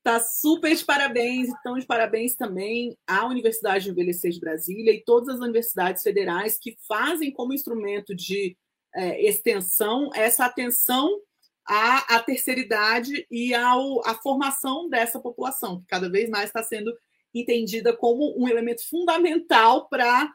Tá 0.05 0.21
super 0.21 0.77
de 0.77 0.85
parabéns, 0.85 1.49
então 1.49 1.79
de 1.79 1.87
parabéns 1.87 2.35
também 2.35 2.95
à 3.07 3.27
Universidade 3.27 3.85
de 3.85 3.91
Envelhecer 3.91 4.31
de 4.31 4.39
Brasília 4.39 4.93
e 4.93 5.03
todas 5.03 5.35
as 5.35 5.41
universidades 5.41 6.03
federais 6.03 6.59
que 6.59 6.77
fazem 6.87 7.33
como 7.33 7.55
instrumento 7.55 8.15
de 8.15 8.55
é, 8.95 9.27
extensão 9.27 10.11
essa 10.15 10.45
atenção 10.45 11.11
à, 11.67 12.17
à 12.17 12.21
terceira 12.21 12.61
idade 12.61 13.27
e 13.31 13.55
ao, 13.55 14.07
à 14.07 14.15
formação 14.15 14.91
dessa 14.91 15.19
população, 15.19 15.81
que 15.81 15.87
cada 15.87 16.11
vez 16.11 16.29
mais 16.29 16.51
está 16.51 16.63
sendo 16.63 16.95
entendida 17.35 17.97
como 17.97 18.39
um 18.39 18.47
elemento 18.47 18.87
fundamental 18.87 19.89
para 19.89 20.31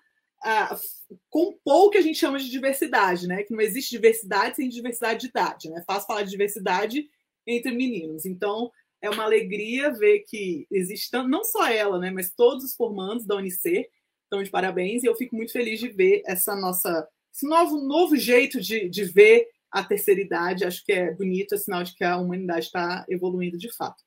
compor 1.30 1.86
o 1.86 1.90
que 1.92 2.00
a 2.00 2.02
gente 2.02 2.18
chama 2.18 2.40
de 2.40 2.50
diversidade, 2.50 3.28
né? 3.28 3.44
Que 3.44 3.54
não 3.54 3.62
existe 3.62 3.92
diversidade 3.92 4.56
sem 4.56 4.68
diversidade 4.68 5.20
de 5.20 5.28
idade, 5.28 5.70
né? 5.70 5.80
É 5.80 5.84
fácil 5.84 6.08
falar 6.08 6.24
de 6.24 6.32
diversidade 6.32 7.08
entre 7.46 7.72
meninos. 7.72 8.26
Então, 8.26 8.72
é 9.02 9.10
uma 9.10 9.24
alegria 9.24 9.92
ver 9.92 10.20
que 10.28 10.68
existe 10.72 11.12
não 11.14 11.44
só 11.44 11.68
ela, 11.68 12.00
né, 12.00 12.12
mas 12.12 12.34
todos 12.34 12.64
os 12.64 12.76
formandos 12.76 13.26
da 13.26 13.36
Unicer 13.36 13.90
estão 14.24 14.44
de 14.44 14.50
parabéns 14.50 15.04
e 15.04 15.08
eu 15.08 15.16
fico 15.16 15.36
muito 15.36 15.52
feliz 15.52 15.80
de 15.80 15.88
ver 15.90 16.22
essa 16.26 16.56
nossa 16.56 17.08
esse 17.34 17.48
novo 17.48 17.78
novo 17.78 18.16
jeito 18.16 18.60
de, 18.60 18.90
de 18.90 19.06
ver 19.06 19.48
a 19.72 19.84
terceira 19.84 20.20
idade. 20.20 20.66
Acho 20.66 20.84
que 20.84 20.92
é 20.92 21.14
bonito, 21.14 21.56
é 21.56 21.58
sinal 21.58 21.84
de 21.84 21.96
que 21.96 22.04
a 22.04 22.18
humanidade 22.18 22.66
está 22.66 23.06
evoluindo 23.08 23.58
de 23.58 23.72
fato. 23.76 24.04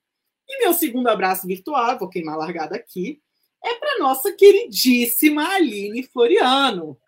E 0.47 0.59
meu 0.59 0.73
segundo 0.73 1.07
abraço 1.07 1.47
virtual, 1.47 1.97
vou 1.97 2.09
queimar 2.09 2.35
a 2.35 2.39
largada 2.39 2.75
aqui, 2.75 3.21
é 3.63 3.75
para 3.75 3.99
nossa 3.99 4.31
queridíssima 4.33 5.47
Aline 5.55 6.03
Floriano. 6.03 6.99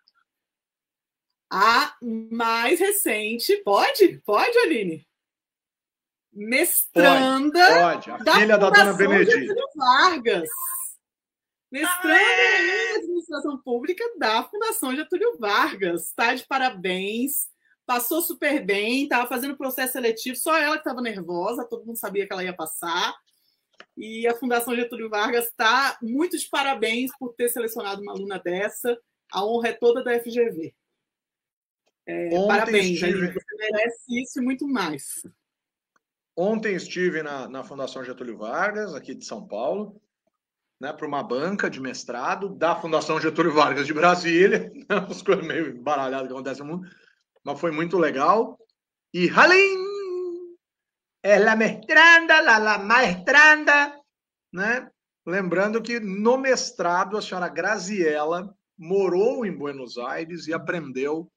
A 1.50 1.94
mais 2.02 2.80
recente. 2.80 3.56
Pode? 3.58 4.20
Pode, 4.24 4.58
Aline? 4.58 5.06
Mestranda 6.36 7.66
pode, 7.80 8.10
pode. 8.10 8.22
A 8.22 8.24
da 8.24 8.32
filha 8.34 8.58
da 8.58 8.70
dona 8.70 8.92
Benedita 8.92 9.54
Vargas. 9.74 10.48
Mestranda 11.72 12.18
em 12.18 12.96
administração 12.98 13.58
pública 13.58 14.04
da 14.18 14.44
Fundação 14.44 14.94
Getúlio 14.94 15.36
Vargas. 15.38 16.08
Está 16.08 16.34
de 16.34 16.46
parabéns. 16.46 17.48
Passou 17.86 18.20
super 18.20 18.64
bem, 18.64 19.04
estava 19.04 19.28
fazendo 19.28 19.56
processo 19.56 19.92
seletivo, 19.92 20.36
só 20.36 20.58
ela 20.58 20.74
que 20.74 20.80
estava 20.80 21.00
nervosa, 21.00 21.64
todo 21.64 21.86
mundo 21.86 21.96
sabia 21.96 22.26
que 22.26 22.32
ela 22.32 22.42
ia 22.42 22.52
passar. 22.52 23.14
E 23.96 24.26
a 24.26 24.34
Fundação 24.34 24.74
Getúlio 24.74 25.08
Vargas 25.08 25.46
está 25.46 25.96
muito 26.02 26.36
de 26.36 26.48
parabéns 26.48 27.12
por 27.18 27.32
ter 27.34 27.48
selecionado 27.48 28.02
uma 28.02 28.12
aluna 28.12 28.40
dessa. 28.40 28.98
A 29.32 29.44
honra 29.44 29.68
é 29.68 29.72
toda 29.72 30.02
da 30.02 30.18
FGV. 30.18 30.74
É, 32.06 32.46
parabéns, 32.46 33.00
estive... 33.02 33.32
você 33.32 33.56
merece 33.56 34.22
isso 34.22 34.40
e 34.40 34.42
muito 34.42 34.66
mais. 34.66 35.22
Ontem 36.36 36.74
estive 36.74 37.22
na, 37.22 37.48
na 37.48 37.64
Fundação 37.64 38.04
Getúlio 38.04 38.36
Vargas, 38.36 38.94
aqui 38.94 39.14
de 39.14 39.24
São 39.24 39.46
Paulo, 39.46 39.98
né, 40.78 40.92
para 40.92 41.06
uma 41.06 41.22
banca 41.22 41.70
de 41.70 41.80
mestrado 41.80 42.50
da 42.50 42.76
Fundação 42.76 43.18
Getúlio 43.18 43.54
Vargas 43.54 43.86
de 43.86 43.94
Brasília, 43.94 44.70
né, 44.88 44.98
umas 44.98 45.22
coisas 45.22 45.46
meio 45.46 45.70
embaralhadas 45.70 46.26
que 46.26 46.34
acontecem 46.34 46.66
no 46.66 46.76
mundo, 46.76 46.90
mas 47.42 47.58
foi 47.58 47.70
muito 47.70 47.96
legal. 47.96 48.58
E 49.14 49.30
Halim 49.30 50.56
é 51.22 51.38
la 51.38 51.56
mestranda, 51.56 52.40
la, 52.42 52.58
la 52.58 52.78
maestranda, 52.78 53.98
né? 54.52 54.90
Lembrando 55.24 55.82
que 55.82 55.98
no 55.98 56.36
mestrado 56.36 57.16
a 57.16 57.22
senhora 57.22 57.48
Graziella 57.48 58.54
morou 58.78 59.44
em 59.44 59.56
Buenos 59.56 59.96
Aires 59.96 60.46
e 60.46 60.52
aprendeu 60.52 61.32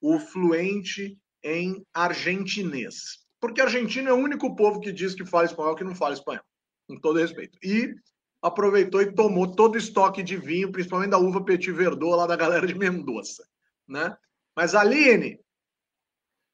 o 0.00 0.18
fluente 0.18 1.18
em 1.42 1.86
argentinês. 1.94 3.20
Porque 3.40 3.60
a 3.60 3.64
Argentina 3.64 4.10
é 4.10 4.12
o 4.12 4.16
único 4.16 4.54
povo 4.54 4.80
que 4.80 4.92
diz 4.92 5.14
que 5.14 5.24
fala 5.24 5.46
espanhol 5.46 5.74
que 5.74 5.84
não 5.84 5.94
fala 5.94 6.14
espanhol, 6.14 6.44
com 6.86 7.00
todo 7.00 7.18
respeito. 7.18 7.58
E 7.62 7.94
aproveitou 8.42 9.00
e 9.00 9.12
tomou 9.12 9.54
todo 9.54 9.74
o 9.74 9.78
estoque 9.78 10.22
de 10.22 10.36
vinho, 10.36 10.70
principalmente 10.70 11.10
da 11.10 11.18
uva 11.18 11.44
Petit 11.44 11.72
Verdot, 11.72 12.16
lá 12.16 12.26
da 12.26 12.36
galera 12.36 12.66
de 12.66 12.74
Mendoza. 12.74 13.44
Né? 13.88 14.14
Mas, 14.54 14.74
Aline, 14.74 15.40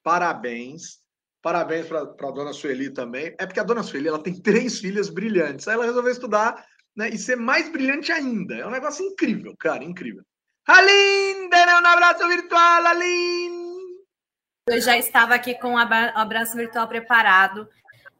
parabéns. 0.02 1.04
Parabéns 1.42 1.86
para 1.86 2.00
a 2.00 2.32
dona 2.32 2.52
Sueli 2.52 2.90
também. 2.90 3.34
É 3.38 3.46
porque 3.46 3.60
a 3.60 3.64
dona 3.64 3.82
Sueli 3.82 4.08
ela 4.08 4.22
tem 4.22 4.34
três 4.34 4.80
filhas 4.80 5.08
brilhantes. 5.08 5.68
Aí 5.68 5.74
ela 5.74 5.84
resolveu 5.84 6.10
estudar 6.10 6.66
né, 6.96 7.08
e 7.10 7.18
ser 7.18 7.36
mais 7.36 7.70
brilhante 7.70 8.10
ainda. 8.10 8.54
É 8.56 8.66
um 8.66 8.70
negócio 8.70 9.04
incrível, 9.04 9.54
cara, 9.56 9.84
incrível. 9.84 10.24
Aline, 10.66 11.48
um 11.48 11.86
abraço 11.86 12.26
virtual, 12.26 12.86
Aline! 12.86 13.65
Eu 14.68 14.80
já 14.80 14.98
estava 14.98 15.32
aqui 15.32 15.54
com 15.54 15.74
o 15.74 15.78
abraço 15.78 16.56
virtual 16.56 16.88
preparado 16.88 17.68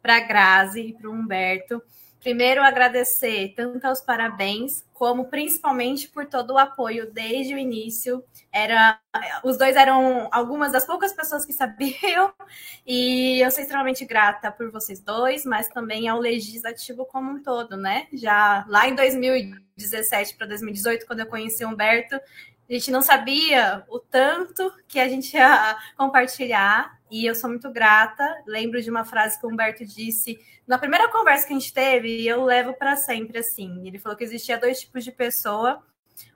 para 0.00 0.18
a 0.18 0.20
Grazi 0.20 0.80
e 0.80 0.92
para 0.92 1.10
o 1.10 1.12
Humberto. 1.12 1.82
Primeiro, 2.20 2.62
agradecer 2.62 3.52
tanto 3.56 3.84
aos 3.84 4.00
parabéns, 4.00 4.84
como 4.92 5.24
principalmente 5.26 6.08
por 6.08 6.26
todo 6.26 6.54
o 6.54 6.58
apoio 6.58 7.12
desde 7.12 7.52
o 7.52 7.58
início. 7.58 8.24
Era, 8.52 9.00
os 9.42 9.58
dois 9.58 9.74
eram 9.74 10.28
algumas 10.30 10.70
das 10.70 10.86
poucas 10.86 11.12
pessoas 11.12 11.44
que 11.44 11.52
sabiam, 11.52 12.32
e 12.86 13.40
eu 13.44 13.50
sou 13.50 13.60
extremamente 13.60 14.04
grata 14.04 14.52
por 14.52 14.70
vocês 14.70 15.00
dois, 15.00 15.44
mas 15.44 15.66
também 15.68 16.06
ao 16.06 16.20
legislativo 16.20 17.04
como 17.06 17.32
um 17.32 17.42
todo, 17.42 17.76
né? 17.76 18.06
Já 18.12 18.64
lá 18.68 18.88
em 18.88 18.94
2017 18.94 20.36
para 20.36 20.46
2018, 20.46 21.06
quando 21.06 21.20
eu 21.20 21.26
conheci 21.26 21.64
o 21.64 21.68
Humberto, 21.68 22.20
a 22.68 22.72
gente 22.72 22.90
não 22.90 23.02
sabia 23.02 23.84
o 23.88 23.98
tanto 23.98 24.72
que 24.88 24.98
a 24.98 25.08
gente 25.08 25.34
ia 25.36 25.76
compartilhar, 25.96 26.98
e 27.10 27.24
eu 27.24 27.34
sou 27.34 27.48
muito 27.48 27.70
grata. 27.70 28.42
Lembro 28.46 28.82
de 28.82 28.90
uma 28.90 29.04
frase 29.04 29.38
que 29.38 29.46
o 29.46 29.48
Humberto 29.48 29.84
disse 29.84 30.38
na 30.66 30.78
primeira 30.78 31.08
conversa 31.08 31.46
que 31.46 31.52
a 31.52 31.58
gente 31.58 31.72
teve, 31.72 32.22
e 32.22 32.26
eu 32.26 32.44
levo 32.44 32.74
para 32.74 32.96
sempre 32.96 33.38
assim. 33.38 33.86
Ele 33.86 33.98
falou 33.98 34.18
que 34.18 34.24
existia 34.24 34.58
dois 34.58 34.80
tipos 34.80 35.04
de 35.04 35.12
pessoa: 35.12 35.82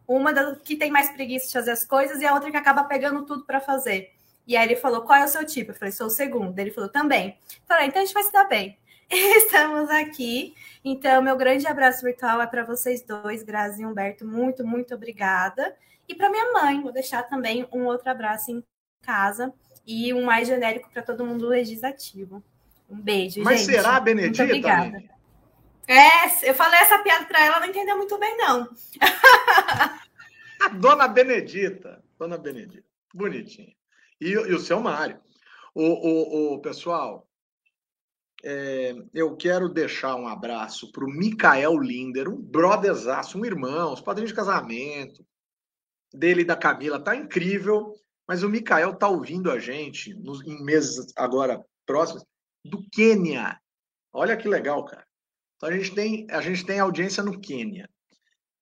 uma 0.07 0.33
que 0.57 0.77
tem 0.77 0.91
mais 0.91 1.11
preguiça 1.11 1.47
de 1.47 1.53
fazer 1.53 1.73
as 1.73 1.85
coisas, 1.85 2.21
e 2.21 2.27
a 2.27 2.33
outra 2.33 2.51
que 2.51 2.57
acaba 2.57 2.85
pegando 2.85 3.25
tudo 3.27 3.45
para 3.45 3.61
fazer. 3.61 4.13
E 4.47 4.57
aí 4.57 4.67
ele 4.67 4.77
falou: 4.77 5.03
qual 5.03 5.19
é 5.19 5.25
o 5.25 5.29
seu 5.29 5.45
tipo? 5.45 5.73
Eu 5.73 5.75
falei: 5.75 5.93
sou 5.93 6.07
o 6.07 6.11
segundo. 6.11 6.57
Ele 6.59 6.71
falou: 6.71 6.89
também. 6.89 7.31
Eu 7.31 7.67
falei: 7.67 7.89
então 7.89 8.01
a 8.01 8.05
gente 8.05 8.15
vai 8.15 8.23
se 8.23 8.33
dar 8.33 8.45
bem. 8.45 8.79
Estamos 9.37 9.91
aqui. 9.91 10.55
Então, 10.85 11.21
meu 11.21 11.37
grande 11.37 11.67
abraço 11.67 12.05
virtual 12.05 12.41
é 12.41 12.47
para 12.47 12.65
vocês 12.65 13.03
dois, 13.03 13.43
Grazi 13.43 13.83
e 13.83 13.87
Humberto. 13.87 14.25
Muito, 14.25 14.65
muito 14.65 14.95
obrigada. 14.95 15.77
E 16.09 16.15
para 16.15 16.31
minha 16.31 16.53
mãe, 16.53 16.81
vou 16.81 16.93
deixar 16.93 17.25
também 17.25 17.67
um 17.73 17.87
outro 17.87 18.09
abraço 18.09 18.53
em 18.53 18.65
casa 19.03 19.53
e 19.85 20.15
um 20.15 20.25
mais 20.25 20.47
genérico 20.47 20.91
para 20.91 21.03
todo 21.03 21.27
mundo 21.27 21.49
legislativo. 21.49 22.43
Um 22.89 23.01
beijo, 23.01 23.43
Mas 23.43 23.61
gente. 23.61 23.73
será, 23.73 23.99
Benedita? 23.99 24.45
Muito 24.45 24.57
obrigada. 24.57 25.05
É, 25.89 26.49
eu 26.49 26.55
falei 26.55 26.79
essa 26.81 26.99
piada 27.01 27.25
para 27.27 27.45
ela, 27.45 27.61
não 27.61 27.67
entendeu 27.67 27.97
muito 27.97 28.17
bem, 28.17 28.37
não. 28.37 28.69
A 30.63 30.69
dona 30.69 31.09
Benedita. 31.09 32.03
Dona 32.17 32.39
Benedita. 32.39 32.87
Bonitinha. 33.13 33.75
E, 34.21 34.29
e 34.31 34.55
o 34.55 34.61
seu 34.61 34.79
Mário. 34.81 35.19
O, 35.75 35.83
o, 35.83 36.55
o 36.55 36.59
pessoal, 36.61 37.30
é, 38.43 38.95
eu 39.13 39.37
quero 39.37 39.69
deixar 39.69 40.17
um 40.17 40.27
abraço 40.27 40.91
para 40.93 41.05
o 41.05 41.11
Micael 41.11 41.79
Linder, 41.79 42.29
um 42.29 42.41
brotherzaço, 42.41 43.39
um 43.39 43.45
irmão, 43.45 43.93
os 43.93 44.01
padrinhos 44.01 44.31
de 44.31 44.37
casamento, 44.37 45.25
dele 46.13 46.43
e 46.43 46.45
da 46.45 46.57
Camila 46.57 47.03
tá 47.03 47.15
incrível, 47.15 47.95
mas 48.27 48.43
o 48.43 48.49
Mikael 48.49 48.95
tá 48.95 49.09
ouvindo 49.09 49.51
a 49.51 49.59
gente 49.59 50.15
nos, 50.15 50.45
em 50.47 50.63
meses 50.63 51.13
agora 51.17 51.65
próximos 51.87 52.25
do 52.65 52.89
Quênia. 52.91 53.61
Olha 54.13 54.37
que 54.37 54.49
legal, 54.49 54.85
cara. 54.85 55.07
Então 55.57 55.69
a 55.69 55.73
gente 55.73 55.95
tem 55.95 56.27
a 56.31 56.41
gente 56.41 56.65
tem 56.65 56.81
audiência 56.81 57.23
no 57.23 57.41
Quênia. 57.41 57.89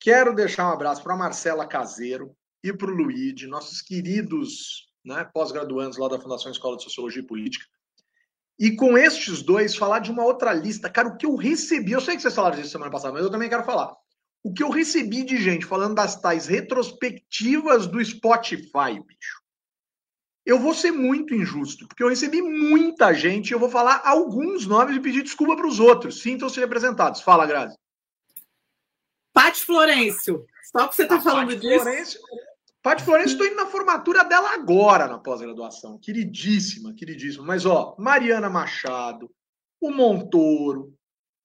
Quero 0.01 0.35
deixar 0.35 0.69
um 0.69 0.73
abraço 0.73 1.03
para 1.03 1.17
Marcela 1.17 1.67
Caseiro 1.67 2.35
e 2.63 2.73
para 2.73 2.91
o 2.91 2.95
Luíde, 2.95 3.47
nossos 3.47 3.81
queridos 3.81 4.89
né, 5.05 5.25
pós-graduandos 5.33 5.99
lá 5.99 6.09
da 6.09 6.21
Fundação 6.21 6.51
Escola 6.51 6.77
de 6.77 6.85
Sociologia 6.85 7.23
e 7.23 7.27
Política. 7.27 7.65
E 8.59 8.75
com 8.75 8.99
estes 8.99 9.43
dois, 9.43 9.77
falar 9.77 10.01
de 10.01 10.11
uma 10.11 10.25
outra 10.25 10.53
lista. 10.53 10.91
Cara, 10.91 11.09
o 11.09 11.17
que 11.17 11.27
eu 11.27 11.37
recebi, 11.37 11.93
eu 11.93 12.01
sei 12.01 12.17
que 12.17 12.23
vocês 12.23 12.35
falaram 12.35 12.57
disso 12.57 12.71
semana 12.71 12.91
passada, 12.91 13.15
mas 13.15 13.23
eu 13.23 13.31
também 13.31 13.49
quero 13.49 13.65
falar 13.65 13.97
o 14.43 14.53
que 14.53 14.63
eu 14.63 14.71
recebi 14.71 15.25
de 15.25 15.37
gente 15.37 15.67
falando 15.67 15.95
das 15.95 16.21
tais 16.21 16.47
retrospectivas 16.47 17.87
do 17.87 18.03
Spotify, 18.05 19.01
bicho. 19.07 19.43
Eu 20.47 20.59
vou 20.59 20.73
ser 20.73 20.93
muito 20.93 21.35
injusto, 21.35 21.87
porque 21.87 22.03
eu 22.03 22.09
recebi 22.09 22.41
muita 22.41 23.13
gente, 23.13 23.53
eu 23.53 23.59
vou 23.59 23.69
falar 23.69 24.01
alguns 24.05 24.67
nomes 24.67 24.97
e 24.97 25.01
pedir 25.01 25.23
desculpa 25.23 25.55
para 25.55 25.67
os 25.67 25.79
outros. 25.79 26.23
Sintam-se 26.23 26.59
representados. 26.59 27.21
Fala, 27.21 27.45
Grazi. 27.45 27.77
Pati 29.35 29.63
Florencio. 29.63 30.47
Só 30.75 30.89
que 30.89 30.97
você 30.97 31.03
está 31.03 31.21
falando 31.21 31.49
Pati 31.49 31.61
disso. 31.61 31.83
Florencio, 31.83 32.21
Pati 32.89 33.05
Florencio, 33.05 33.33
estou 33.33 33.47
indo 33.47 33.57
na 33.57 33.67
formatura 33.67 34.25
dela 34.25 34.55
agora, 34.55 35.07
na 35.07 35.19
pós-graduação. 35.19 35.99
Queridíssima, 35.99 36.95
queridíssima. 36.95 37.45
Mas, 37.45 37.67
ó, 37.67 37.95
Mariana 37.99 38.49
Machado, 38.49 39.31
o 39.79 39.91
Montoro, 39.91 40.95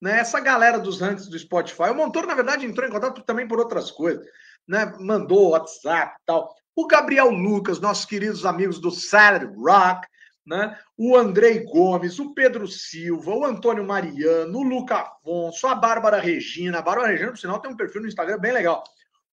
né? 0.01 0.19
Essa 0.19 0.39
galera 0.39 0.79
dos 0.79 1.01
rankings 1.01 1.29
do 1.29 1.37
Spotify, 1.37 1.89
o 1.91 1.95
Montoro, 1.95 2.27
na 2.27 2.33
verdade, 2.33 2.65
entrou 2.65 2.87
em 2.87 2.91
contato 2.91 3.21
também 3.23 3.45
por 3.45 3.59
outras 3.59 3.91
coisas, 3.91 4.25
né? 4.65 4.95
Mandou 5.01 5.49
WhatsApp 5.49 6.15
e 6.15 6.25
tal. 6.25 6.49
O 6.73 6.87
Gabriel 6.87 7.29
Lucas, 7.29 7.81
nossos 7.81 8.05
queridos 8.05 8.45
amigos 8.45 8.79
do 8.79 8.89
Salad 8.89 9.43
Rock, 9.53 10.07
né? 10.47 10.79
O 10.97 11.17
Andrei 11.17 11.65
Gomes, 11.65 12.19
o 12.19 12.33
Pedro 12.33 12.69
Silva, 12.69 13.31
o 13.31 13.43
Antônio 13.43 13.85
Mariano, 13.85 14.59
o 14.59 14.63
Luca 14.63 14.95
Afonso, 14.95 15.67
a 15.67 15.75
Bárbara 15.75 16.21
Regina. 16.21 16.79
A 16.79 16.81
Bárbara 16.81 17.09
Regina, 17.09 17.31
por 17.31 17.37
sinal, 17.37 17.59
tem 17.59 17.69
um 17.69 17.75
perfil 17.75 17.99
no 17.99 18.07
Instagram 18.07 18.39
bem 18.39 18.53
legal. 18.53 18.81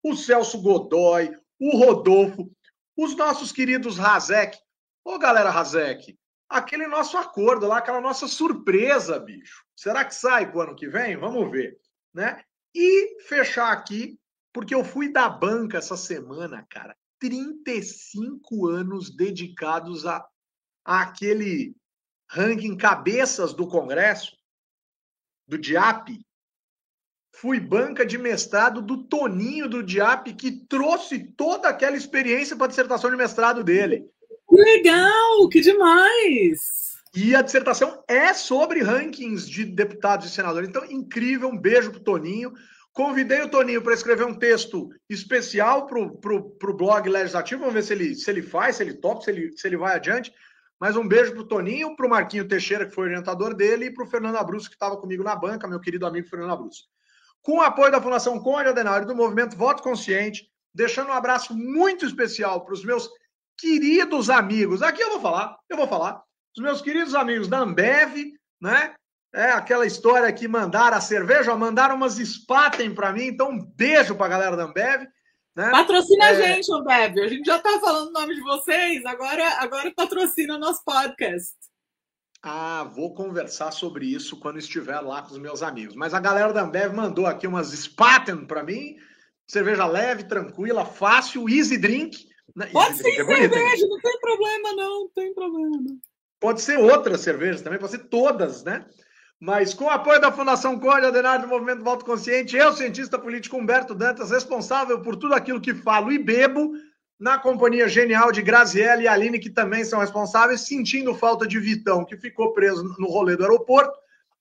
O 0.02 0.16
Celso 0.16 0.60
Godoy, 0.60 1.32
o 1.60 1.76
Rodolfo, 1.76 2.50
os 2.96 3.14
nossos 3.14 3.52
queridos 3.52 3.98
Razek. 3.98 4.58
Ô, 5.04 5.18
galera 5.18 5.50
Razek, 5.50 6.18
aquele 6.48 6.86
nosso 6.86 7.18
acordo 7.18 7.66
lá, 7.66 7.78
aquela 7.78 8.00
nossa 8.00 8.26
surpresa, 8.26 9.18
bicho. 9.18 9.64
Será 9.76 10.04
que 10.04 10.14
sai 10.14 10.50
pro 10.50 10.62
ano 10.62 10.74
que 10.74 10.88
vem? 10.88 11.16
Vamos 11.16 11.50
ver, 11.50 11.78
né? 12.14 12.42
E 12.74 13.20
fechar 13.22 13.72
aqui, 13.72 14.18
porque 14.52 14.74
eu 14.74 14.82
fui 14.82 15.12
da 15.12 15.28
banca 15.28 15.78
essa 15.78 15.96
semana, 15.96 16.66
cara. 16.70 16.96
35 17.20 18.66
anos 18.66 19.14
dedicados 19.14 20.06
a, 20.06 20.26
aquele 20.84 21.76
ranking 22.30 22.76
cabeças 22.76 23.52
do 23.52 23.66
Congresso, 23.66 24.36
do 25.46 25.58
DIAP. 25.58 26.24
Fui 27.40 27.58
banca 27.58 28.04
de 28.04 28.18
mestrado 28.18 28.82
do 28.82 28.98
Toninho 28.98 29.66
do 29.66 29.82
DIAP, 29.82 30.34
que 30.34 30.50
trouxe 30.68 31.18
toda 31.18 31.70
aquela 31.70 31.96
experiência 31.96 32.54
para 32.54 32.66
a 32.66 32.68
dissertação 32.68 33.10
de 33.10 33.16
mestrado 33.16 33.64
dele. 33.64 34.04
Legal, 34.50 35.48
que 35.48 35.62
demais! 35.62 36.98
E 37.14 37.34
a 37.34 37.40
dissertação 37.40 38.04
é 38.06 38.34
sobre 38.34 38.82
rankings 38.82 39.48
de 39.48 39.64
deputados 39.64 40.26
e 40.26 40.30
senadores. 40.30 40.68
Então, 40.68 40.84
incrível, 40.84 41.48
um 41.48 41.56
beijo 41.56 41.90
pro 41.90 42.00
Toninho. 42.00 42.52
Convidei 42.92 43.40
o 43.40 43.48
Toninho 43.48 43.80
para 43.80 43.94
escrever 43.94 44.26
um 44.26 44.34
texto 44.34 44.90
especial 45.08 45.86
para 45.86 45.98
o 45.98 46.76
blog 46.76 47.08
legislativo. 47.08 47.60
Vamos 47.60 47.74
ver 47.74 47.84
se 47.84 47.94
ele, 47.94 48.14
se 48.14 48.30
ele 48.30 48.42
faz, 48.42 48.76
se 48.76 48.82
ele 48.82 48.92
topa, 48.92 49.22
se 49.22 49.30
ele, 49.30 49.56
se 49.56 49.66
ele 49.66 49.78
vai 49.78 49.96
adiante. 49.96 50.30
Mas 50.78 50.94
um 50.94 51.08
beijo 51.08 51.32
para 51.32 51.40
o 51.40 51.48
Toninho, 51.48 51.96
para 51.96 52.06
o 52.06 52.10
Marquinho 52.10 52.46
Teixeira, 52.46 52.84
que 52.84 52.94
foi 52.94 53.04
orientador 53.06 53.54
dele, 53.54 53.86
e 53.86 53.90
para 53.90 54.04
o 54.04 54.06
Fernando 54.06 54.36
Abruzzo, 54.36 54.68
que 54.68 54.76
estava 54.76 54.98
comigo 54.98 55.24
na 55.24 55.34
banca, 55.34 55.66
meu 55.66 55.80
querido 55.80 56.06
amigo 56.06 56.28
Fernando 56.28 56.52
Abruzzo. 56.52 56.84
Com 57.42 57.58
o 57.58 57.62
apoio 57.62 57.90
da 57.90 58.00
Fundação 58.00 58.38
Conde 58.38 58.68
Adenário 58.68 59.06
do 59.06 59.14
Movimento 59.14 59.56
Voto 59.56 59.82
Consciente, 59.82 60.46
deixando 60.74 61.08
um 61.08 61.14
abraço 61.14 61.54
muito 61.54 62.04
especial 62.04 62.64
para 62.64 62.74
os 62.74 62.84
meus 62.84 63.08
queridos 63.58 64.30
amigos. 64.30 64.82
Aqui 64.82 65.02
eu 65.02 65.10
vou 65.10 65.20
falar, 65.20 65.56
eu 65.68 65.76
vou 65.76 65.88
falar. 65.88 66.22
Os 66.56 66.62
meus 66.62 66.82
queridos 66.82 67.14
amigos 67.14 67.48
da 67.48 67.58
Ambev, 67.58 68.32
né? 68.60 68.94
É 69.32 69.50
aquela 69.50 69.86
história 69.86 70.32
que 70.32 70.48
mandaram 70.48 70.96
a 70.96 71.00
cerveja, 71.00 71.54
mandaram 71.54 71.94
umas 71.94 72.14
Spaten 72.14 72.92
para 72.94 73.12
mim, 73.12 73.26
então 73.26 73.50
um 73.50 73.64
beijo 73.64 74.16
para 74.16 74.26
a 74.26 74.30
galera 74.30 74.56
da 74.56 74.64
Ambev. 74.64 75.06
Né? 75.54 75.70
Patrocina 75.70 76.24
é... 76.24 76.28
a 76.30 76.34
gente, 76.34 76.72
Ambev. 76.72 77.18
A 77.20 77.28
gente 77.28 77.46
já 77.46 77.56
está 77.56 77.78
falando 77.78 78.08
o 78.08 78.12
nome 78.12 78.34
de 78.34 78.40
vocês, 78.40 79.04
agora, 79.06 79.46
agora 79.60 79.92
patrocina 79.94 80.56
o 80.56 80.58
nosso 80.58 80.82
podcast. 80.84 81.54
Ah, 82.42 82.84
vou 82.94 83.12
conversar 83.14 83.70
sobre 83.70 84.06
isso 84.06 84.38
quando 84.38 84.58
estiver 84.58 84.98
lá 85.00 85.22
com 85.22 85.32
os 85.32 85.38
meus 85.38 85.62
amigos. 85.62 85.94
Mas 85.94 86.14
a 86.14 86.20
galera 86.20 86.52
da 86.52 86.62
Ambev 86.62 86.94
mandou 86.94 87.26
aqui 87.26 87.46
umas 87.46 87.68
Spaten 87.68 88.46
para 88.46 88.62
mim, 88.62 88.96
cerveja 89.46 89.84
leve, 89.86 90.24
tranquila, 90.24 90.86
fácil, 90.86 91.48
easy 91.48 91.76
drink. 91.76 92.26
Pode 92.72 92.96
ser 92.96 93.10
é 93.10 93.14
cerveja, 93.14 93.86
não 93.86 94.00
tem 94.00 94.20
problema, 94.20 94.72
não, 94.74 95.00
não 95.00 95.08
tem 95.10 95.34
problema. 95.34 95.98
Pode 96.40 96.62
ser 96.62 96.78
outras 96.78 97.20
cervejas 97.20 97.60
também, 97.60 97.78
pode 97.78 97.92
ser 97.92 98.08
todas, 98.08 98.64
né? 98.64 98.86
Mas 99.38 99.72
com 99.74 99.84
o 99.84 99.90
apoio 99.90 100.20
da 100.20 100.32
Fundação 100.32 100.78
Código 100.78 101.08
Adenário 101.08 101.46
do 101.46 101.48
Movimento 101.48 101.84
Voto 101.84 102.04
Consciente, 102.04 102.56
eu, 102.56 102.72
cientista 102.72 103.18
político 103.18 103.56
Humberto 103.56 103.94
Dantas, 103.94 104.30
responsável 104.30 105.00
por 105.00 105.16
tudo 105.16 105.34
aquilo 105.34 105.60
que 105.60 105.74
falo 105.74 106.10
e 106.10 106.18
bebo, 106.18 106.72
na 107.20 107.38
companhia 107.38 107.86
genial 107.86 108.32
de 108.32 108.40
Graziella 108.40 109.02
e 109.02 109.06
Aline, 109.06 109.38
que 109.38 109.50
também 109.50 109.84
são 109.84 110.00
responsáveis, 110.00 110.62
sentindo 110.62 111.14
falta 111.14 111.46
de 111.46 111.60
Vitão, 111.60 112.02
que 112.02 112.16
ficou 112.16 112.54
preso 112.54 112.82
no 112.98 113.08
rolê 113.08 113.36
do 113.36 113.42
aeroporto, 113.42 113.92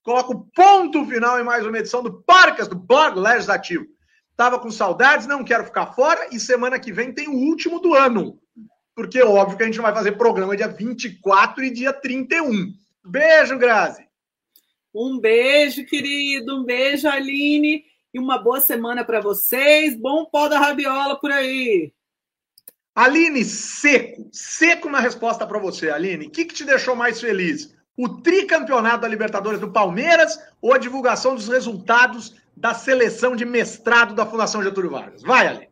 coloco 0.01 0.49
ponto 0.55 1.05
final 1.05 1.37
em 1.37 1.43
mais 1.43 1.65
uma 1.65 1.77
edição 1.77 2.01
do 2.01 2.23
Parcas, 2.23 2.69
do 2.69 2.75
Blog 2.77 3.19
Legislativo. 3.19 3.85
Tava 4.37 4.57
com 4.57 4.71
saudades, 4.71 5.27
não 5.27 5.43
quero 5.43 5.65
ficar 5.65 5.87
fora. 5.87 6.29
E 6.31 6.39
semana 6.39 6.79
que 6.79 6.93
vem 6.93 7.11
tem 7.11 7.27
o 7.27 7.33
último 7.33 7.81
do 7.81 7.93
ano. 7.93 8.39
Porque 8.95 9.21
óbvio 9.21 9.57
que 9.57 9.63
a 9.63 9.65
gente 9.65 9.81
vai 9.81 9.93
fazer 9.93 10.13
programa 10.13 10.55
dia 10.55 10.69
24 10.69 11.65
e 11.65 11.69
dia 11.69 11.91
31. 11.91 12.73
Beijo, 13.05 13.57
Grazi. 13.57 14.07
Um 14.95 15.19
beijo, 15.19 15.85
querido. 15.85 16.55
Um 16.55 16.63
beijo, 16.63 17.09
Aline. 17.09 17.83
E 18.13 18.19
uma 18.19 18.37
boa 18.37 18.61
semana 18.61 19.03
para 19.03 19.19
vocês. 19.19 19.99
Bom 19.99 20.23
pó 20.23 20.47
da 20.47 20.57
rabiola 20.57 21.19
por 21.19 21.31
aí. 21.31 21.91
Aline, 22.99 23.45
seco. 23.45 24.27
Seco 24.29 24.89
na 24.89 24.99
resposta 24.99 25.47
para 25.47 25.57
você, 25.57 25.89
Aline. 25.89 26.27
O 26.27 26.29
que, 26.29 26.43
que 26.43 26.53
te 26.53 26.65
deixou 26.65 26.97
mais 26.97 27.21
feliz? 27.21 27.73
O 27.95 28.09
tricampeonato 28.09 29.01
da 29.01 29.07
Libertadores 29.07 29.57
do 29.57 29.71
Palmeiras 29.71 30.37
ou 30.61 30.73
a 30.73 30.77
divulgação 30.77 31.33
dos 31.33 31.47
resultados 31.47 32.35
da 32.57 32.73
seleção 32.73 33.37
de 33.37 33.45
mestrado 33.45 34.13
da 34.13 34.25
Fundação 34.25 34.61
Getúlio 34.61 34.91
Vargas. 34.91 35.21
Vai, 35.21 35.47
Ale. 35.47 35.69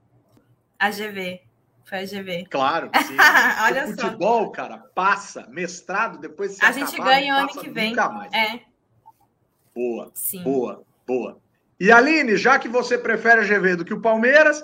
A 0.80 0.90
GV. 0.90 1.42
Foi 1.84 1.98
a 2.00 2.06
GV. 2.06 2.46
Claro, 2.50 2.90
sim. 3.06 3.18
Olha 3.64 3.86
o 3.86 3.88
futebol, 3.90 4.46
só. 4.46 4.52
cara, 4.52 4.78
passa. 4.96 5.48
Mestrado, 5.50 6.20
depois 6.20 6.54
se 6.54 6.64
A 6.64 6.70
acabar, 6.70 6.86
gente 6.86 7.02
ganha 7.02 7.36
o 7.36 7.38
ano 7.40 7.50
que 7.50 7.70
vem. 7.70 7.94
Mais. 7.94 8.32
É. 8.34 8.62
Boa, 9.76 10.12
sim. 10.14 10.44
boa, 10.44 10.82
boa. 11.06 11.38
E 11.78 11.92
Aline, 11.92 12.38
já 12.38 12.58
que 12.58 12.70
você 12.70 12.98
prefere 12.98 13.42
a 13.42 13.44
GV 13.44 13.76
do 13.76 13.86
que 13.86 13.94
o 13.94 14.02
Palmeiras, 14.02 14.64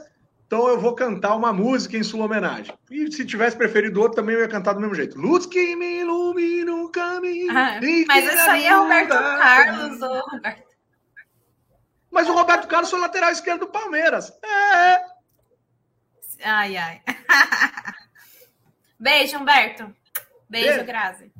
então 0.53 0.67
eu 0.67 0.79
vou 0.79 0.93
cantar 0.93 1.35
uma 1.35 1.51
música 1.51 1.97
em 1.97 2.03
sua 2.03 2.25
homenagem. 2.25 2.77
E 2.91 3.11
se 3.11 3.25
tivesse 3.25 3.57
preferido 3.57 3.99
outro, 3.99 4.17
também 4.17 4.35
eu 4.35 4.41
ia 4.41 4.47
cantar 4.47 4.73
do 4.73 4.79
mesmo 4.79 4.93
jeito. 4.93 5.19
Luz 5.19 5.47
que 5.47 5.75
me 5.75 6.01
ilumina 6.01 6.75
o 6.75 6.89
caminho. 6.89 7.49
Ah, 7.49 7.79
mas 8.05 8.25
isso 8.31 8.51
aí 8.51 8.65
é 8.65 8.75
Roberto 8.75 9.09
Carlos, 9.09 9.99
Roberto. 9.99 10.63
Mas 12.11 12.29
o 12.29 12.33
Roberto 12.33 12.67
Carlos 12.67 12.91
foi 12.91 12.99
lateral 12.99 13.31
esquerdo 13.31 13.61
do 13.61 13.67
Palmeiras. 13.67 14.31
É. 14.43 15.05
Ai, 16.43 16.77
ai. 16.77 17.01
Beijo, 18.99 19.39
Humberto. 19.39 19.91
Beijo, 20.47 20.67
Beijo. 20.67 20.85
Grazi. 20.85 21.32